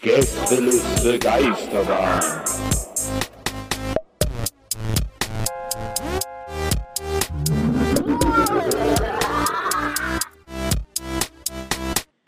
[0.00, 2.20] Gästeliste Geisterbahn.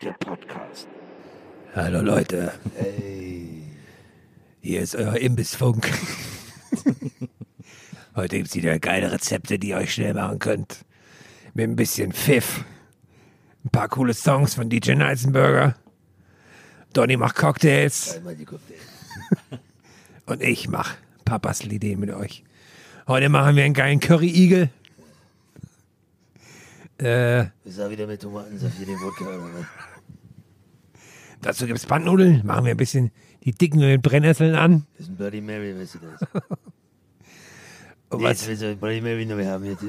[0.01, 0.87] Der Podcast.
[1.75, 2.53] Hallo Leute.
[4.61, 5.89] Hier ist euer Imbissfunk.
[8.15, 10.85] Heute gibt's wieder geile Rezepte, die ihr euch schnell machen könnt.
[11.53, 12.63] Mit ein bisschen Pfiff.
[13.63, 15.75] Ein paar coole Songs von DJ Neisenberger.
[16.93, 18.19] Donny macht Cocktails.
[20.25, 22.43] Und ich mach ein paar Bastelideen mit euch.
[23.07, 24.69] Heute machen wir einen geilen Curry-Igel.
[27.01, 27.51] Äh, er
[27.89, 29.25] wieder mit Tomatensaft hier den Wodka
[31.41, 32.45] dazu gibt's Bandnudeln.
[32.45, 33.09] Machen wir ein bisschen
[33.43, 34.85] die dicken mit Brennnesseln an.
[34.99, 36.43] Das ist ein Bloody Mary, weißt du das?
[38.09, 38.47] Und Jetzt was?
[38.49, 39.83] willst du Bloody Mary noch mehr haben jetzt?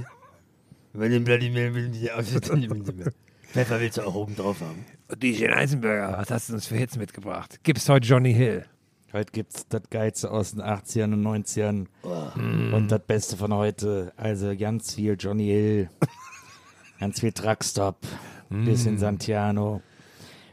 [0.94, 3.12] Weil den Bloody Mary will ich nicht mehr.
[3.52, 4.86] Pfeffer willst du auch oben drauf haben.
[5.08, 7.60] Und DJ Eisenberger, was hast du uns für Hits mitgebracht?
[7.62, 8.64] Gibt's heute Johnny Hill?
[9.12, 11.86] Heute gibt's das Geilste aus den 80ern und 90ern
[12.74, 14.14] und das Beste von heute.
[14.16, 15.90] Also ganz viel Johnny Hill,
[16.98, 17.98] ganz viel Truckstop,
[18.48, 19.82] bisschen Santiano,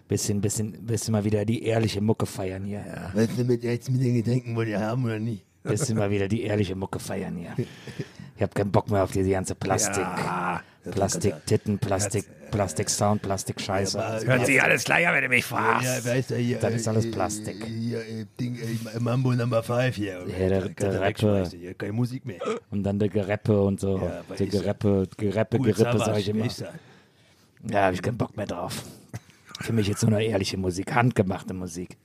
[0.09, 2.83] bisschen, bisschen, bisschen mal wieder die ehrliche Mucke feiern hier.
[3.13, 5.45] Weißt du, mit, jetzt mit den Getränken wollt ihr haben oder nicht?
[5.63, 7.55] Bisschen mal wieder die ehrliche Mucke feiern hier.
[8.35, 10.05] Ich hab keinen Bock mehr auf diese ganze Plastik.
[10.91, 14.03] Plastik, Titten, Plastik, Plastik Sound, Plastik Scheiße.
[14.03, 16.05] Aber- Hört sich alles gleich an, wenn du mich fragst.
[16.05, 17.63] Ja, weißt du, hier, Das ist alles Plastik.
[17.65, 18.01] Hier,
[18.39, 18.57] Ding,
[18.99, 20.25] Mambo Number 5 hier.
[20.27, 22.39] Ja, der- der Hier, keine Musik mehr.
[22.71, 23.97] Und dann der Gereppe und so.
[23.97, 24.47] Ja, der.
[24.47, 26.45] Gereppe, Gereppe, Cool Gerippe, sag ich immer.
[26.45, 26.69] ist das?
[27.69, 28.83] Ja, hab ich keinen Bock mehr drauf.
[29.61, 31.97] Für mich jetzt nur noch ehrliche Musik, handgemachte Musik.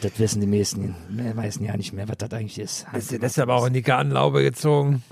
[0.00, 2.86] Das wissen die meisten, die meisten ja nicht mehr, was das eigentlich ist.
[2.92, 5.02] Bist du deshalb auch in die Gartenlaube gezogen?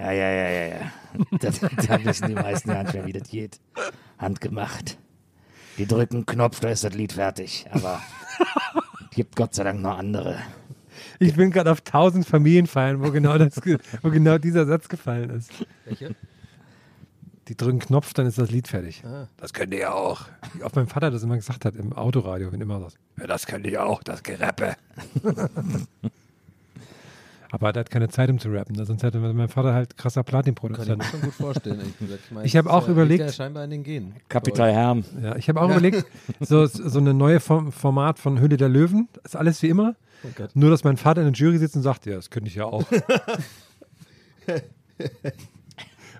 [0.00, 0.92] Ja, ja, ja, ja, ja.
[1.40, 3.60] Das, da wissen die meisten ja nicht mehr, wie das geht.
[4.18, 4.96] Handgemacht.
[5.76, 7.66] Die drücken Knopf, da ist das Lied fertig.
[7.70, 8.00] Aber
[9.10, 10.38] es gibt Gott sei Dank noch andere.
[11.18, 13.60] Ich bin gerade auf tausend Familienfeiern, wo genau, das,
[14.02, 15.50] wo genau dieser Satz gefallen ist.
[15.84, 16.14] Welche?
[17.48, 19.02] Die drücken Knopf, dann ist das Lied fertig.
[19.04, 19.28] Ah.
[19.36, 20.22] Das könnt ihr ja auch.
[20.54, 22.94] Wie oft mein Vater das immer gesagt hat im Autoradio, wenn immer das.
[23.18, 24.76] Ja, das könnt ihr ja auch, das Gerappe.
[27.52, 28.76] Aber er hat keine Zeit, um zu rappen.
[28.76, 28.84] ne?
[28.86, 30.98] Sonst hätte mein Vater halt krasser Kann ich Platin-Produzent.
[30.98, 31.80] mir schon gut vorstellen.
[32.00, 34.14] Ich, Ich hab das auch ist ja- überlegt- Ja scheinbar in den Genen.
[34.28, 35.04] Kapital Herm.
[35.22, 36.04] Ja, ich habe auch überlegt,
[36.40, 39.08] so, so eine neue Form, Format von Hülle der Löwen.
[39.14, 39.96] Das ist alles wie immer.
[40.22, 40.28] Oh.
[40.54, 42.64] Nur, dass mein Vater in der Jury sitzt und sagt, ja, das könnte ich ja
[42.66, 42.84] auch.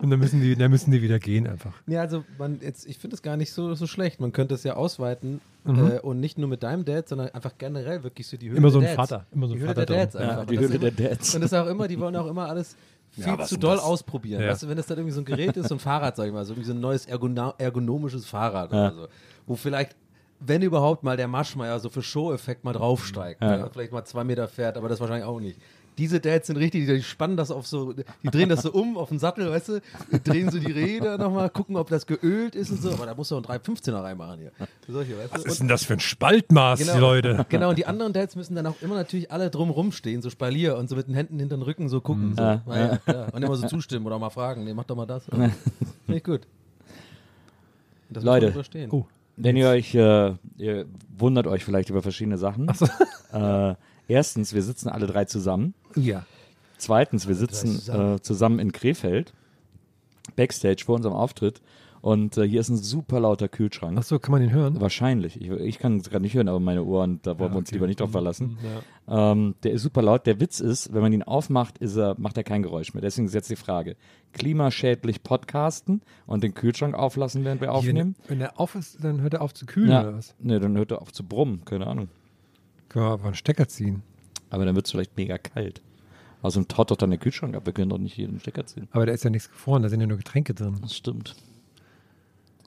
[0.02, 1.72] und dann müssen, die, dann müssen die wieder gehen einfach.
[1.86, 4.20] Ja, also man jetzt, ich finde es gar nicht so, so schlecht.
[4.20, 5.90] Man könnte es ja ausweiten Mhm.
[5.90, 8.70] äh, und nicht nur mit deinem Dad, sondern einfach generell wirklich so die Höhle Immer
[8.70, 9.10] so der ein Dads.
[9.10, 10.22] Vater, immer so ein die Höhle Vater der Dads drin.
[10.22, 10.34] einfach.
[10.36, 11.34] Ja, Und die Höhle der Dads.
[11.34, 12.76] Und das ist auch immer, die wollen auch immer alles
[13.10, 13.84] viel was zu doll das?
[13.84, 14.40] ausprobieren.
[14.42, 14.48] Ja.
[14.48, 16.32] Weißt du, wenn das dann irgendwie so ein Gerät ist, so ein Fahrrad, sag ich
[16.32, 18.86] mal, so irgendwie so ein neues ergona- ergonomisches Fahrrad Ja.
[18.86, 19.08] oder so,
[19.46, 19.96] wo vielleicht
[20.42, 23.58] wenn überhaupt mal der Maschmeier so für Show-Effekt mal draufsteigt, Ja.
[23.58, 23.68] ja.
[23.70, 25.60] vielleicht mal zwei Meter fährt, aber das wahrscheinlich auch nicht.
[26.00, 29.10] Diese Dads sind richtig, die spannen das auf so, die drehen das so um auf
[29.10, 29.80] den Sattel, weißt du,
[30.24, 33.28] drehen so die Räder nochmal, gucken, ob das geölt ist und so, aber da muss
[33.28, 34.50] doch ein 315er reinmachen hier.
[34.88, 35.48] Solche, weißt Was du?
[35.50, 36.94] ist denn das für ein Spaltmaß, Genau.
[36.94, 37.46] die Leute?
[37.50, 40.76] Genau, und die anderen Dads müssen dann auch immer natürlich alle drum rumstehen, so Spalier
[40.76, 42.34] und so mit den Händen hinter den Rücken so gucken.
[42.34, 42.42] So.
[42.42, 43.26] Ja, Ja, ja.
[43.32, 45.24] Und immer so zustimmen oder mal fragen, nee, mach doch mal das.
[45.26, 45.52] Finde
[46.08, 46.40] ich gut.
[48.08, 48.54] Das muss Leute.
[49.36, 50.86] Wenn ihr euch, äh, ihr
[51.16, 52.68] wundert euch vielleicht über verschiedene Sachen.
[53.32, 53.74] Äh,
[54.10, 55.74] erstens, wir sitzen alle drei zusammen.
[55.94, 56.26] Ja.
[56.76, 58.16] Zweitens, wir sitzen zusammen.
[58.16, 59.32] äh, zusammen in Krefeld,
[60.36, 61.60] Backstage vor unserem Auftritt.
[62.02, 63.98] Und äh, hier ist ein super lauter Kühlschrank.
[63.98, 64.80] Achso, kann man den hören?
[64.80, 65.38] Wahrscheinlich.
[65.38, 67.76] Ich, ich kann es gerade nicht hören, aber meine Ohren, da wollen wir uns okay.
[67.76, 68.56] lieber nicht drauf verlassen.
[69.06, 69.32] Ja.
[69.32, 70.26] Ähm, der ist super laut.
[70.26, 73.02] Der Witz ist, wenn man ihn aufmacht, ist er, macht er kein Geräusch mehr.
[73.02, 73.96] Deswegen ist jetzt die Frage:
[74.32, 78.16] Klimaschädlich podcasten und den Kühlschrank auflassen, während wir Wenn, aufnehmen?
[78.28, 80.34] wenn der auf ist, dann hört er auf zu kühlen oder was?
[80.38, 81.66] Nee, dann hört er auf zu brummen.
[81.66, 82.08] Keine Ahnung.
[82.90, 84.02] Können wir aber einen Stecker ziehen.
[84.50, 85.80] Aber dann wird es vielleicht mega kalt.
[86.42, 87.64] Außerdem taut doch dann der Kühlschrank ab.
[87.64, 88.88] Wir können doch nicht hier den Stecker ziehen.
[88.90, 90.76] Aber da ist ja nichts gefroren, da sind ja nur Getränke drin.
[90.82, 91.36] Das stimmt.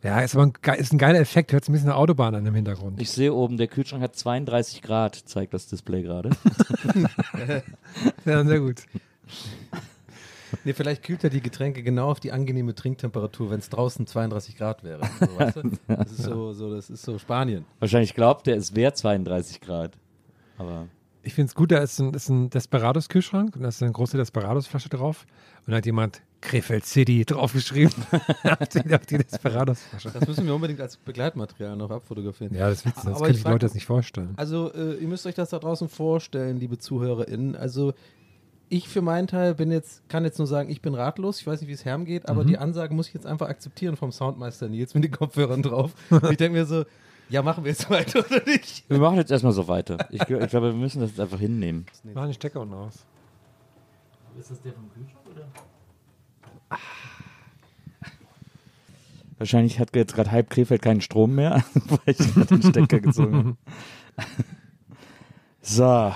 [0.02, 1.52] Ja, ist aber ein, ist ein geiler Effekt.
[1.52, 3.02] Hört sich ein bisschen eine Autobahn an im Hintergrund.
[3.02, 6.30] Ich sehe oben, der Kühlschrank hat 32 Grad, zeigt das Display gerade.
[8.26, 8.84] ja, sehr gut.
[10.66, 14.58] Nee, vielleicht kühlt er die Getränke genau auf die angenehme Trinktemperatur, wenn es draußen 32
[14.58, 15.02] Grad wäre.
[15.20, 15.72] So, weißt du?
[15.88, 17.66] Das ist so, so, das ist so Spanien.
[17.80, 19.98] Wahrscheinlich glaubt er, es wäre 32 Grad.
[20.58, 20.88] Aber
[21.24, 24.18] Ich finde es gut, da ist ein, ist ein Desperados-Kühlschrank und da ist eine große
[24.18, 25.26] Desperados-Flasche drauf.
[25.66, 27.94] Und da hat jemand Krefeld City draufgeschrieben.
[28.44, 30.12] auf die, auf die Desperados-Flasche.
[30.12, 32.54] Das müssen wir unbedingt als Begleitmaterial noch abfotografieren.
[32.54, 34.34] Ja, das ist witzig, sonst Aber können die Leute das nicht vorstellen.
[34.36, 37.56] Also, äh, ihr müsst euch das da draußen vorstellen, liebe ZuhörerInnen.
[37.56, 37.94] Also,
[38.70, 41.40] ich für meinen Teil bin jetzt, kann jetzt nur sagen, ich bin ratlos.
[41.40, 43.96] Ich weiß nicht, wie es Herm geht, aber die Ansage muss ich jetzt einfach akzeptieren
[43.96, 45.94] vom Soundmeister Nils mit den Kopfhörern drauf.
[46.32, 46.84] Ich denke mir so,
[47.30, 48.84] ja, machen wir jetzt weiter oder nicht?
[48.90, 49.98] wir machen jetzt erstmal so weiter.
[50.12, 51.86] Ich, ich glaube, wir müssen das jetzt einfach hinnehmen.
[52.14, 53.06] Mach den Stecker unten aus.
[54.40, 55.48] Ist das der vom Kühlschrank oder?
[59.38, 63.36] Wahrscheinlich hat jetzt gerade halb Krefeld keinen Strom mehr, weil ich gerade den Stecker gezogen
[63.36, 63.58] habe.
[65.66, 66.14] So,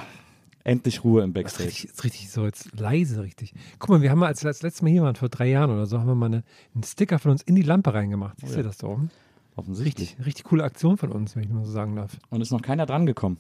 [0.66, 1.70] endlich Ruhe im Das ist Backstage.
[1.70, 3.54] richtig, ist richtig so jetzt leise, richtig.
[3.80, 5.72] Guck mal, wir haben mal, als wir das letzte Mal hier waren, vor drei Jahren
[5.72, 6.44] oder so, haben wir mal eine,
[6.76, 8.38] einen Sticker von uns in die Lampe reingemacht.
[8.42, 9.10] Siehst du das da oben?
[9.58, 10.12] Offensichtlich.
[10.12, 12.18] Richtig, richtig coole Aktion von uns, wenn ich mal so sagen darf.
[12.30, 13.38] Und ist noch keiner dran gekommen.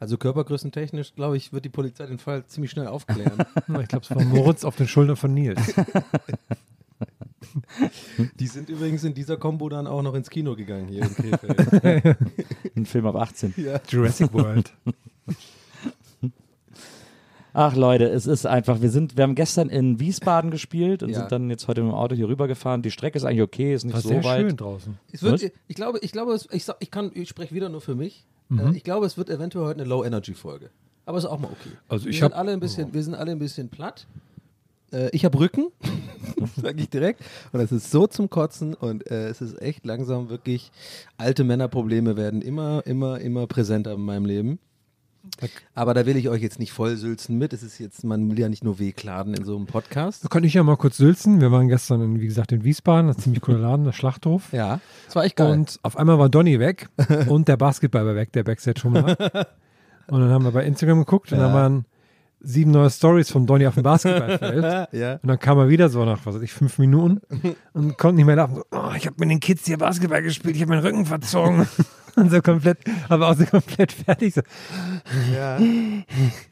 [0.00, 3.44] Also, körpergrößentechnisch, glaube ich, wird die Polizei den Fall ziemlich schnell aufklären.
[3.80, 5.74] Ich glaube, es war Moritz auf den Schultern von Nils.
[8.40, 12.16] die sind übrigens in dieser Kombo dann auch noch ins Kino gegangen hier in Krefeld.
[12.76, 13.54] Ein Film ab 18.
[13.88, 14.72] Jurassic World.
[17.52, 21.20] Ach Leute, es ist einfach, wir sind, wir haben gestern in Wiesbaden gespielt und Ja.
[21.20, 22.82] sind dann jetzt heute mit dem Auto hier rüber gefahren.
[22.82, 24.40] Die Strecke ist eigentlich okay, ist nicht War so sehr weit.
[24.48, 24.98] schön draußen.
[25.12, 28.24] Es wird, ich glaube, ich glaube, ich, ich kann, ich spreche wieder nur für mich.
[28.48, 28.58] Mhm.
[28.58, 30.70] Äh, ich glaube, es wird eventuell heute eine Low-Energy-Folge.
[31.06, 31.70] Aber ist auch mal okay.
[31.88, 34.06] Also wir ich sind hab- alle ein bisschen, wir sind alle ein bisschen platt.
[34.92, 35.68] Äh, ich habe Rücken,
[36.60, 37.20] sage ich direkt.
[37.52, 40.70] Und es ist so zum Kotzen und äh, es ist echt langsam wirklich.
[41.16, 44.58] Alte Männerprobleme werden immer, immer, immer präsenter in meinem Leben.
[45.74, 47.52] Aber da will ich euch jetzt nicht vollsülzen mit.
[47.52, 50.24] Es ist jetzt, man will ja nicht nur wehklagen in so einem Podcast.
[50.24, 51.40] Da konnte ich ja mal kurz sülzen.
[51.40, 53.92] Wir waren gestern, in, wie gesagt, in Wiesbaden, das ist ein ziemlich cooler Laden, der
[53.92, 54.52] Schlachthof.
[54.52, 55.52] Ja, das war echt geil.
[55.52, 56.88] Und auf einmal war Donny weg
[57.28, 59.16] und der Basketball war weg, der Backstage schon mal.
[60.08, 61.84] Und dann haben wir bei Instagram geguckt und da waren
[62.40, 64.88] sieben neue Stories von Donny auf dem Basketballfeld.
[64.92, 65.14] ja.
[65.14, 67.20] Und dann kam er wieder so nach, was weiß ich, fünf Minuten
[67.72, 68.56] und konnte nicht mehr laufen.
[68.56, 71.66] So, oh, ich habe mit den Kids hier Basketball gespielt, ich habe meinen Rücken verzogen.
[72.16, 72.78] und so komplett,
[73.08, 74.34] aber auch so komplett fertig.
[74.34, 74.42] So.
[75.32, 75.58] Ja.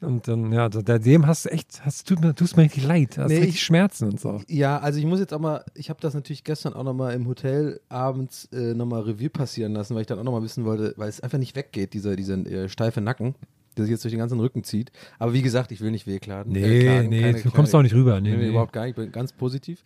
[0.01, 3.19] Und dann, ja, so, dem hast du echt, hast, tut mir, tust mir richtig leid.
[3.19, 4.41] Hast Nee, richtig ich- Schmerzen und so.
[4.49, 7.27] Ja, also ich muss jetzt auch mal, ich habe das natürlich gestern auch nochmal im
[7.27, 11.09] Hotel abends äh, nochmal Revue passieren lassen, weil ich dann auch nochmal wissen wollte, weil
[11.09, 13.35] es einfach nicht weggeht, dieser, dieser äh, steife Nacken,
[13.79, 14.93] der sich jetzt durch den ganzen Rücken zieht.
[15.19, 16.53] Aber wie gesagt, ich will nicht wehklagen.
[16.53, 18.21] Nee, äh, klagen, nee, du kommst auch nicht rüber.
[18.21, 19.83] Nee, Nee, nee, überhaupt gar nicht, ich bin ganz positiv.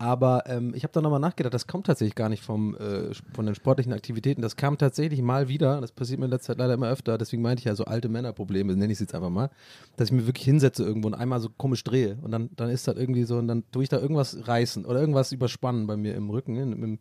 [0.00, 3.46] Aber ähm, ich habe da nochmal nachgedacht, das kommt tatsächlich gar nicht vom, äh, von
[3.46, 4.42] den sportlichen Aktivitäten.
[4.42, 7.42] Das kam tatsächlich mal wieder, das passiert mir in letzter Zeit leider immer öfter, deswegen
[7.42, 9.50] meinte ich ja so alte Männerprobleme, nenne ich es jetzt einfach mal,
[9.96, 12.86] dass ich mir wirklich hinsetze irgendwo und einmal so komisch drehe und dann, dann ist
[12.86, 16.14] das irgendwie so und dann tue ich da irgendwas reißen oder irgendwas überspannen bei mir
[16.14, 16.52] im Rücken.
[16.52, 16.98] Ne, im,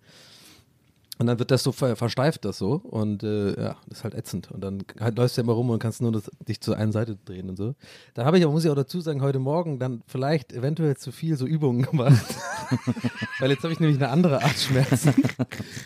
[1.19, 4.13] und dann wird das so ver versteift das so und äh, ja, das ist halt
[4.13, 4.51] ätzend.
[4.51, 6.91] Und dann halt läufst du ja immer rum und kannst nur das, dich zur einen
[6.91, 7.75] Seite drehen und so.
[8.13, 11.11] Da habe ich aber, muss ich auch dazu sagen, heute Morgen dann vielleicht eventuell zu
[11.11, 12.23] viel so Übungen gemacht.
[13.39, 15.13] Weil jetzt habe ich nämlich eine andere Art Schmerzen.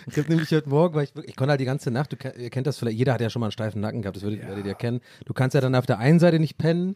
[0.08, 2.50] ich habe nämlich heute Morgen, weil ich, ich konnte halt die ganze Nacht, du ihr
[2.50, 4.66] kennt das vielleicht, jeder hat ja schon mal einen steifen Nacken gehabt, das würdet, werdet
[4.66, 5.00] ihr kennen.
[5.26, 6.96] Du kannst ja dann auf der einen Seite nicht pennen,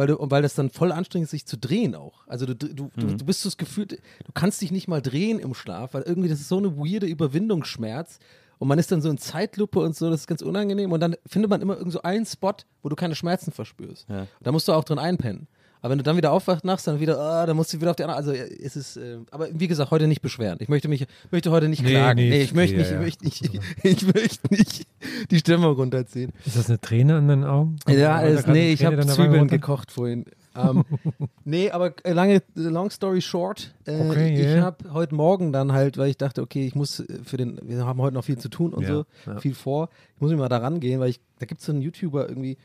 [0.00, 2.26] weil du, und weil das dann voll anstrengend ist, sich zu drehen auch.
[2.26, 5.38] Also du, du, du, du bist so das Gefühl, du kannst dich nicht mal drehen
[5.38, 8.18] im Schlaf, weil irgendwie das ist so eine weirde Überwindungsschmerz.
[8.56, 10.90] Und man ist dann so in Zeitlupe und so, das ist ganz unangenehm.
[10.92, 14.08] Und dann findet man immer irgend so einen Spot, wo du keine Schmerzen verspürst.
[14.08, 14.26] Ja.
[14.42, 15.48] Da musst du auch drin einpennen.
[15.82, 17.96] Aber wenn du dann wieder aufwachst nachts, dann wieder, ah, dann musst du wieder auf
[17.96, 18.16] die andere.
[18.16, 20.58] Also es ist, äh, aber wie gesagt, heute nicht beschweren.
[20.60, 22.18] Ich möchte mich, möchte heute nicht Nee, klagen.
[22.20, 23.00] nee, Nee, ich möchte nicht, ja.
[23.00, 24.86] ich möchte nicht, ich möchte nicht
[25.30, 26.32] die Stimmung runterziehen.
[26.44, 27.76] Ist das eine Träne an deinen Augen?
[27.84, 30.26] Kommt Ja, gerade nee, ich habe Zwiebeln gekocht vorhin.
[30.56, 30.84] Ähm,
[31.44, 34.62] nee, aber äh, lange, long story short, äh, Okay, ich yeah.
[34.62, 37.86] habe heute Morgen dann halt, weil ich dachte, okay, ich muss äh, für den, wir
[37.86, 39.38] haben heute noch viel zu tun und Ja, so, ja.
[39.38, 39.90] viel vor.
[40.16, 42.56] Ich muss mich mal da rangehen, weil ich, da gibt es so einen YouTuber irgendwie,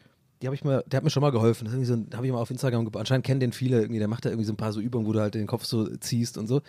[0.45, 1.65] die habe ich mal, der hat mir schon mal geholfen.
[1.65, 4.25] Das so habe ich mal auf Instagram, ge- anscheinend kennen den viele irgendwie, der macht
[4.25, 6.45] da irgendwie so ein paar so Übungen, wo du halt den Kopf so ziehst und
[6.47, 6.61] so.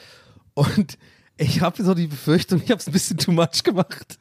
[0.54, 0.96] Und
[1.38, 4.18] Ich habe so die Befürchtung, ich habe es ein bisschen too much gemacht.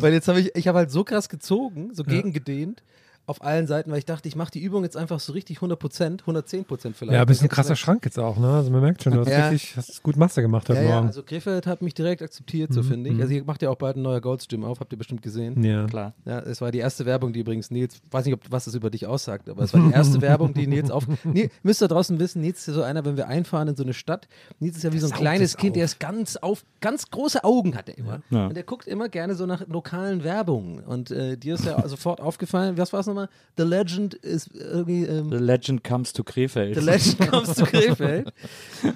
[0.00, 2.82] Weil jetzt habe ich, ich habe halt so krass gezogen, so gegengedehnt
[3.28, 5.78] auf allen Seiten, weil ich dachte, ich mache die Übung jetzt einfach so richtig 100
[5.78, 7.14] Prozent, 110 Prozent vielleicht.
[7.14, 8.48] Ja, ein bisschen krasser Schrank jetzt auch, ne?
[8.48, 9.48] Also man merkt schon, du hast Ja.
[9.48, 11.06] richtig, hast gut Master gemacht heute Ja, ja, Morgen.
[11.08, 13.20] also Krefeld hat mich direkt akzeptiert, so finde ich.
[13.20, 15.62] Also ihr macht ja auch bald ein neuer Goldstream auf, habt ihr bestimmt gesehen.
[15.62, 15.86] ja.
[15.86, 16.14] Klar.
[16.24, 18.90] Ja, es war die erste Werbung, die übrigens Nils, weiß nicht, ob, was das über
[18.90, 21.06] dich aussagt, aber es war die erste Werbung, die Nils auf.
[21.24, 23.82] Nee, müsst ihr draußen wissen, Nils ist ja so einer, wenn wir einfahren in so
[23.82, 24.26] eine Stadt.
[24.58, 25.74] Nils ist ja wie so ein kleines es Kind, auf.
[25.74, 28.20] der ist ganz auf, ganz große Augen hat er immer.
[28.30, 28.46] Ja.
[28.46, 30.80] Und der guckt immer gerne so nach lokalen Werbungen.
[30.84, 33.17] Und äh, dir ist ja sofort aufgefallen, was war es nochmal?
[33.56, 35.04] The Legend ist irgendwie.
[35.04, 36.76] Ähm, The Legend comes to Krefeld.
[36.76, 38.32] The Legend comes to Krefeld.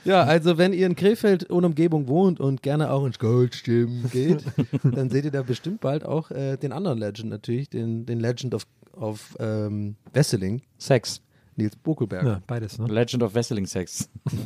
[0.05, 4.45] Ja, also wenn ihr in Krefeld und Umgebung wohnt und gerne auch ins Goldstream geht,
[4.83, 8.55] dann seht ihr da bestimmt bald auch äh, den anderen Legend natürlich, den, den Legend
[8.55, 11.21] of, of ähm, Wesseling, Sex.
[11.57, 12.25] Nils Bokelberg.
[12.25, 12.87] ja, beides, ne?
[12.87, 14.09] Legend of Wrestling Sex.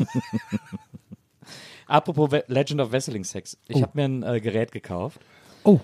[1.86, 3.56] Apropos We Legend of Wrestling Sex.
[3.68, 5.20] Ich habe mir ein äh, Gerät gekauft,
[5.62, 5.80] Oh,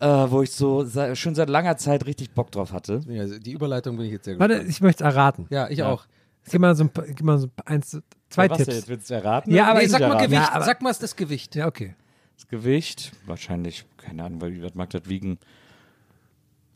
[0.00, 3.00] äh, wo ich so se schon seit langer Zeit richtig Bock drauf hatte.
[3.08, 4.70] Ja, also die Überleitung bin ich jetzt sehr warte, gespannt.
[4.70, 5.46] ich möchte es erraten.
[5.50, 5.90] Ja, ich Ja.
[5.90, 6.04] auch.
[6.50, 7.98] Gib mal so ein, paar- gib mal so eins,
[8.28, 8.74] zwei Was Tipps.
[8.74, 9.50] Jetzt willst du erraten?
[9.54, 10.24] Ja, aber nee, sag mal erraten.
[10.26, 11.54] Gewicht, Ja, aber- sag mal das Gewicht.
[11.54, 11.94] Ja, okay.
[12.36, 15.38] Das Gewicht, wahrscheinlich, keine Ahnung, weil was mag das wiegen?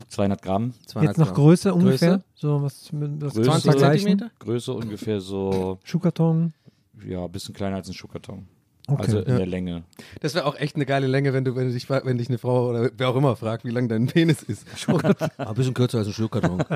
[0.08, 0.72] 200 Gramm.
[0.87, 1.44] 200 Jetzt noch Gramm.
[1.44, 2.08] Größe ungefähr?
[2.18, 2.25] Größe?
[2.37, 4.06] So was, was Größe, zum Vergleichen?
[4.08, 4.30] Zentimeter?
[4.38, 6.54] Größe ungefähr so, Schuhkarton.
[7.06, 8.46] ja, ein bisschen kleiner als ein Schuhkarton.
[8.90, 9.02] Okay.
[9.02, 9.83] Also in der Länge.
[10.21, 12.71] Das wäre auch echt eine geile Länge, wenn du, wenn dich, wenn dich eine Frau
[12.71, 14.66] oder wer auch immer fragt, wie lang dein Penis ist.
[14.88, 16.64] Ah, ein bisschen kürzer als ein Schluckkarton.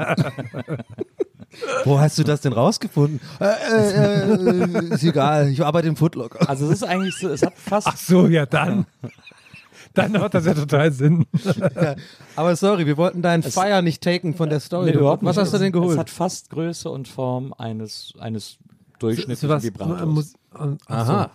[1.85, 3.21] Wo hast du das denn rausgefunden?
[3.41, 6.49] Äh, äh, äh, ist egal, ich arbeite im Footlocker.
[6.49, 8.87] Also es ist eigentlich so, es hat fast Ach so, ja dann.
[9.95, 11.27] dann macht das ja total Sinn.
[12.37, 14.91] Aber sorry, wir wollten deinen Fire nicht taken von der Story.
[14.91, 15.45] Nee, überhaupt Was nicht.
[15.45, 15.99] hast du denn Es geholt?
[15.99, 18.57] hat fast Größe und Form eines, eines
[18.99, 20.11] durchschnittlichen.
[20.13, 21.31] Mus- ach Aha.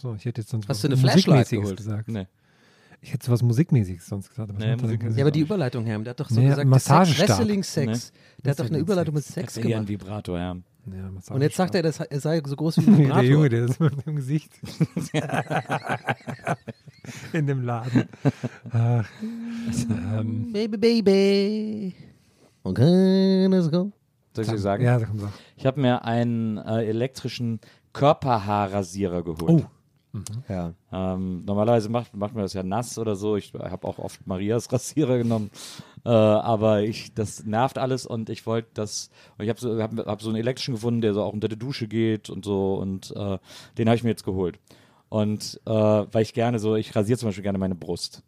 [0.00, 0.14] So.
[0.14, 1.76] Ich hätte jetzt sonst Hast was du eine Flashlight Musikmäßiges geholt?
[1.76, 2.08] gesagt.
[2.08, 2.26] Nee.
[3.00, 4.50] Ich hätte sowas Musikmäßiges sonst gesagt.
[4.50, 7.18] Aber Nee, Musik- Ja, aber die Überleitung, Herr, der hat doch so Nee, gesagt, Sex.
[7.20, 8.12] Wrestling Sex.
[8.44, 9.54] Der hat doch eine Überleitung mit Sex.
[9.54, 9.88] Sex Eher ein gemacht.
[9.88, 10.56] Vibrator, ja.
[10.90, 13.22] Ja, Und jetzt sagt er, das, er sei so groß wie ein der Vibrator.
[13.24, 14.50] Junge, der ist mit dem Gesicht.
[17.32, 18.08] In dem Laden.
[18.70, 21.94] Ach, ähm, Baby, baby.
[22.64, 23.92] Okay, let's go.
[24.34, 24.84] Soll ich dir sagen?
[24.84, 25.28] ja, komm so.
[25.56, 27.60] Ich habe mir einen äh, elektrischen
[27.92, 29.64] Körperhaarrasierer geholt.
[29.64, 29.66] Oh.
[30.48, 30.74] Ja.
[30.92, 33.36] Ähm, normalerweise macht, macht man das ja nass oder so.
[33.36, 35.50] Ich habe auch oft Marias Rasierer genommen.
[36.04, 39.10] Äh, aber ich, das nervt alles und ich wollte das.
[39.36, 41.58] Und ich habe so, hab, hab so einen elektrischen gefunden, der so auch unter die
[41.58, 42.74] Dusche geht und so.
[42.74, 43.38] Und äh,
[43.76, 44.58] den habe ich mir jetzt geholt.
[45.08, 48.22] Und äh, weil ich gerne so, ich rasiere zum Beispiel gerne meine Brust.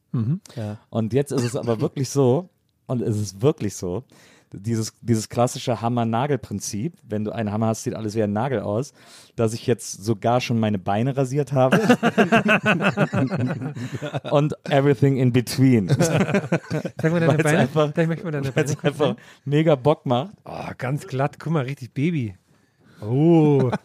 [0.56, 0.78] Ja.
[0.88, 2.49] Und jetzt ist es aber wirklich so,
[2.87, 4.04] und es ist wirklich so,
[4.52, 8.92] dieses, dieses klassische Hammer-Nagel-Prinzip, wenn du einen Hammer hast, sieht alles wie ein Nagel aus,
[9.37, 11.78] dass ich jetzt sogar schon meine Beine rasiert habe.
[14.30, 15.88] und everything in between.
[15.88, 17.59] Sag mal deine Weil's Beine.
[17.59, 18.76] einfach- Sag mal deine Beine.
[18.83, 20.30] einfach mega Bock macht.
[20.45, 21.38] Oh, ganz glatt.
[21.38, 22.35] Guck mal, richtig Baby.
[23.00, 23.71] Oh.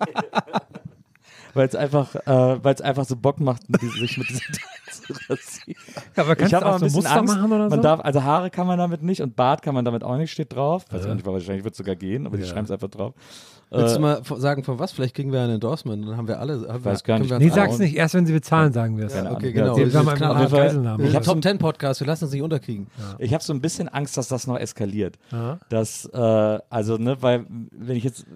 [1.55, 5.13] Weil es einfach, äh, weil es einfach so Bock macht, sich mit diesem Teil zu
[5.29, 5.81] rasieren.
[6.15, 7.33] aber kannst ich du habe auch so bisschen Muster Angst.
[7.35, 7.81] machen oder man so?
[7.81, 10.53] darf, also Haare kann man damit nicht und Bart kann man damit auch nicht, steht
[10.55, 10.85] drauf.
[10.91, 13.13] Weiß auch nicht, wahrscheinlich wird es sogar gehen, aber die schreiben es einfach drauf.
[13.71, 14.91] Willst du Äh, mal sagen, von was?
[14.91, 16.07] Vielleicht kriegen wir ein Endorsement.
[16.07, 16.67] Dann haben wir alle.
[16.67, 17.37] Haben weiß wir, gar nicht.
[17.39, 17.95] nee, sag's nicht.
[17.95, 19.15] Erst wenn sie bezahlen, sagen wir es.
[19.15, 19.33] Ahnung.
[19.37, 19.75] Okay, Ja, genau.
[19.77, 20.99] wir haben einen Fall- Geiselnamen.
[20.99, 22.85] Wir Ich sind hab Top 10 Podcast, wir lassen uns nicht unterkriegen.
[23.17, 25.17] Ich habe so ein bisschen Angst, dass das noch eskaliert.
[25.31, 25.57] Ja.
[25.69, 26.17] Dass, äh,
[26.69, 28.27] also, ne, weil, wenn ich jetzt,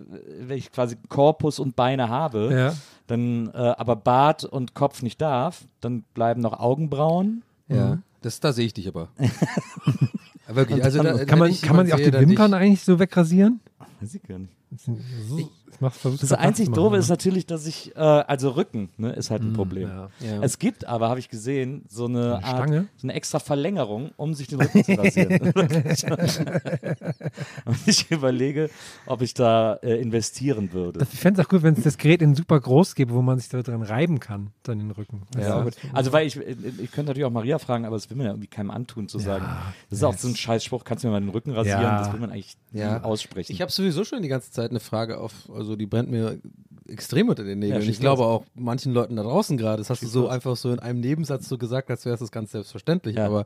[0.42, 2.74] wenn ich quasi Korpus und Beine habe, Ja.
[3.10, 7.42] Dann, äh, aber Bart und Kopf nicht darf, dann bleiben noch Augenbrauen.
[7.68, 7.98] Ja.
[8.22, 9.10] Das, da sehe ich dich aber.
[10.48, 13.62] Wirklich, also da, Kann man, kann man sich auch die Wimpern eigentlich so wegrasieren?
[14.00, 14.54] Weiß ich gar nicht.
[14.72, 19.32] Ich Das grad einzig Doofe aber- ist natürlich, dass ich, äh, also Rücken, ne, ist
[19.32, 19.88] halt ein Problem.
[19.90, 20.10] Ja.
[20.20, 20.42] Ja.
[20.42, 24.34] Es gibt aber, habe ich gesehen, so eine, Eine Art, so eine extra Verlängerung, um
[24.34, 25.54] sich den Rücken zu rasieren.
[27.66, 28.70] Und ich überlege,
[29.06, 31.00] ob ich da äh, investieren würde.
[31.00, 33.22] Das- Ich fände es auch gut, wenn es das Gerät in super groß gibt, wo
[33.22, 35.24] man sich da dran reiben kann, dann den Rücken.
[35.38, 38.32] Ja, also weil ich, ich könnte natürlich auch Maria fragen, aber das will man ja
[38.34, 39.46] irgendwie keinem antun zu sagen.
[39.90, 41.82] Das ist auch so ein Scheißspruch, kannst du mir mal den Rücken rasieren?
[41.82, 42.00] Ja.
[42.00, 43.00] Das will man eigentlich Ja.
[43.00, 43.52] nie aussprechen.
[43.52, 46.40] Ich habe sowieso schon die ganze Zeit eine Frage auf, also die brennt mir
[46.88, 47.82] extrem unter den Nägeln.
[47.82, 48.32] Ja, schieß ich glaube los.
[48.32, 49.78] auch manchen Leuten da draußen gerade.
[49.78, 52.32] Das hast du so einfach so in einem Nebensatz so gesagt, als wäre es das
[52.32, 53.18] ganz selbstverständlich.
[53.18, 53.26] Ja.
[53.26, 53.46] Aber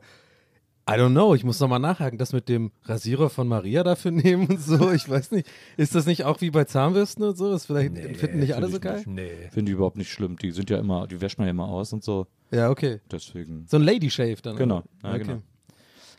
[0.88, 4.46] I don't know, ich muss nochmal nachhaken, das mit dem Rasierer von Maria dafür nehmen
[4.46, 5.48] und so, ich weiß nicht.
[5.76, 7.50] Ist das nicht auch wie bei Zahnbürsten und so?
[7.50, 9.02] Das vielleicht finden nicht alle so geil?
[9.06, 9.48] Nee.
[9.50, 10.36] Finde ich überhaupt nicht schlimm.
[10.36, 12.26] Die sind ja immer, die wäscht man ja immer aus und so.
[12.50, 13.00] Ja, okay.
[13.10, 13.66] Deswegen.
[13.66, 14.56] So ein Lady Shave dann.
[14.56, 14.82] Genau.
[15.02, 15.18] Ja, okay.
[15.20, 15.42] genau.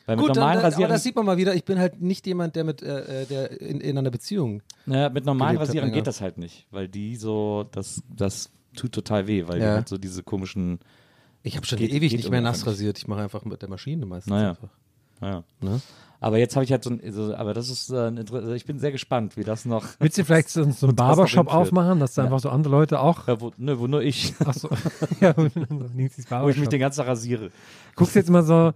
[0.05, 1.79] Weil mit Gut, dann, normalen äh, aber Rasierern, das sieht man mal wieder, ich bin
[1.79, 4.61] halt nicht jemand, der mit äh, äh, der in, in einer Beziehung.
[4.85, 9.25] naja, mit normalen Rasierern geht das halt nicht, weil die so, das, das tut total
[9.27, 9.75] weh, weil die Ja.
[9.75, 10.79] halt so diese komischen
[11.43, 12.97] Ich habe schon Geht- ewig geht nicht mehr nass rasiert.
[12.97, 14.29] Ich mache einfach mit der Maschine meistens.
[14.31, 14.49] Naja.
[14.51, 14.69] Einfach.
[15.21, 15.43] Ja.
[15.61, 15.81] Ne?
[16.25, 18.53] Aber jetzt habe ich halt so ein, so, aber das ist, äh, ein Inter- also
[18.53, 21.99] ich bin sehr gespannt, wie das noch, Willst du vielleicht so, einen was Barbershop aufmachen,
[21.99, 23.27] dass da einfach so andere Leute auch.
[23.27, 24.69] ja, wo, ne, wo nur ich, Achso.
[25.21, 27.51] ja, wo ich mich den ganzen Tag rasiere.
[27.95, 28.73] Guckst jetzt mal so,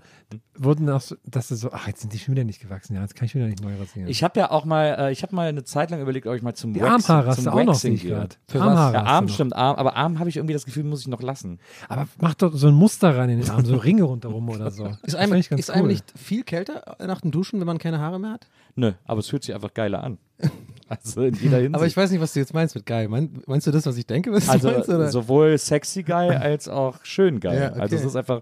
[0.56, 2.96] wurden auch so, dass du so, ach, jetzt sind die schon wieder nicht gewachsen.
[2.96, 4.08] Ja, jetzt kann ich wieder nicht neu rasieren.
[4.08, 6.44] Ich habe ja auch mal, äh, ich habe mal eine Zeit lang überlegt, ob ich
[6.44, 8.36] mal zum die Waxing, Armhaare hast zum du auch noch, gerade.
[8.48, 9.34] Für Armhaare Ja, hast du Arm noch.
[9.34, 11.60] stimmt, Arm, aber Arm habe ich irgendwie das Gefühl, muss ich noch lassen.
[11.88, 14.92] Aber mach doch so ein Muster rein in den Arm, so Ringe rundherum oder so.
[15.02, 15.88] Ist einem, find ich ganz ist einem cool.
[15.90, 18.48] nicht viel kälter nach dem Duschen, wenn man keine Haare mehr hat?
[18.76, 20.18] Nö, aber es fühlt sich einfach geiler an.
[20.92, 21.76] Also in jeder Hinsicht.
[21.76, 23.08] Aber ich weiß nicht, was du jetzt meinst mit geil.
[23.10, 24.90] Mein, meinst du das, was ich denke, was also du meinst?
[24.90, 25.12] Oder?
[25.12, 27.62] sowohl sexy geil als auch schön geil.
[27.62, 27.80] Ja, okay.
[27.82, 28.42] Also es ist einfach,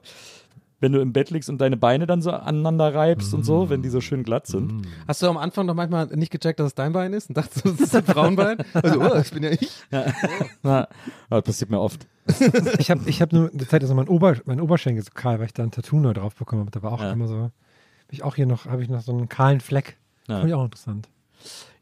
[0.80, 3.82] wenn du im Bett liegst und deine Beine dann so aneinander reibst und so, wenn
[3.82, 4.88] die so schön glatt sind.
[5.10, 7.66] Hast du am Anfang noch manchmal nicht gecheckt, dass es dein Bein ist und dachtest,
[7.66, 8.60] das ist ein Frauenbein?
[8.74, 9.70] Also, oh, das bin ja ich.
[10.63, 10.88] Na,
[11.30, 12.08] das passiert mir oft.
[12.80, 15.48] Ich habe ich hab nur eine Zeit, also mein, Ober, mein Oberschenkel so kahl, weil
[15.48, 16.72] ich da ein Tattoo neu drauf bekommen habe.
[16.72, 17.12] Da war auch Ja.
[17.12, 17.51] immer so,
[18.10, 19.98] ich auch hier noch, habe ich noch so einen kahlen Fleck.
[20.28, 20.38] Ja.
[20.38, 21.08] Fand ich auch interessant.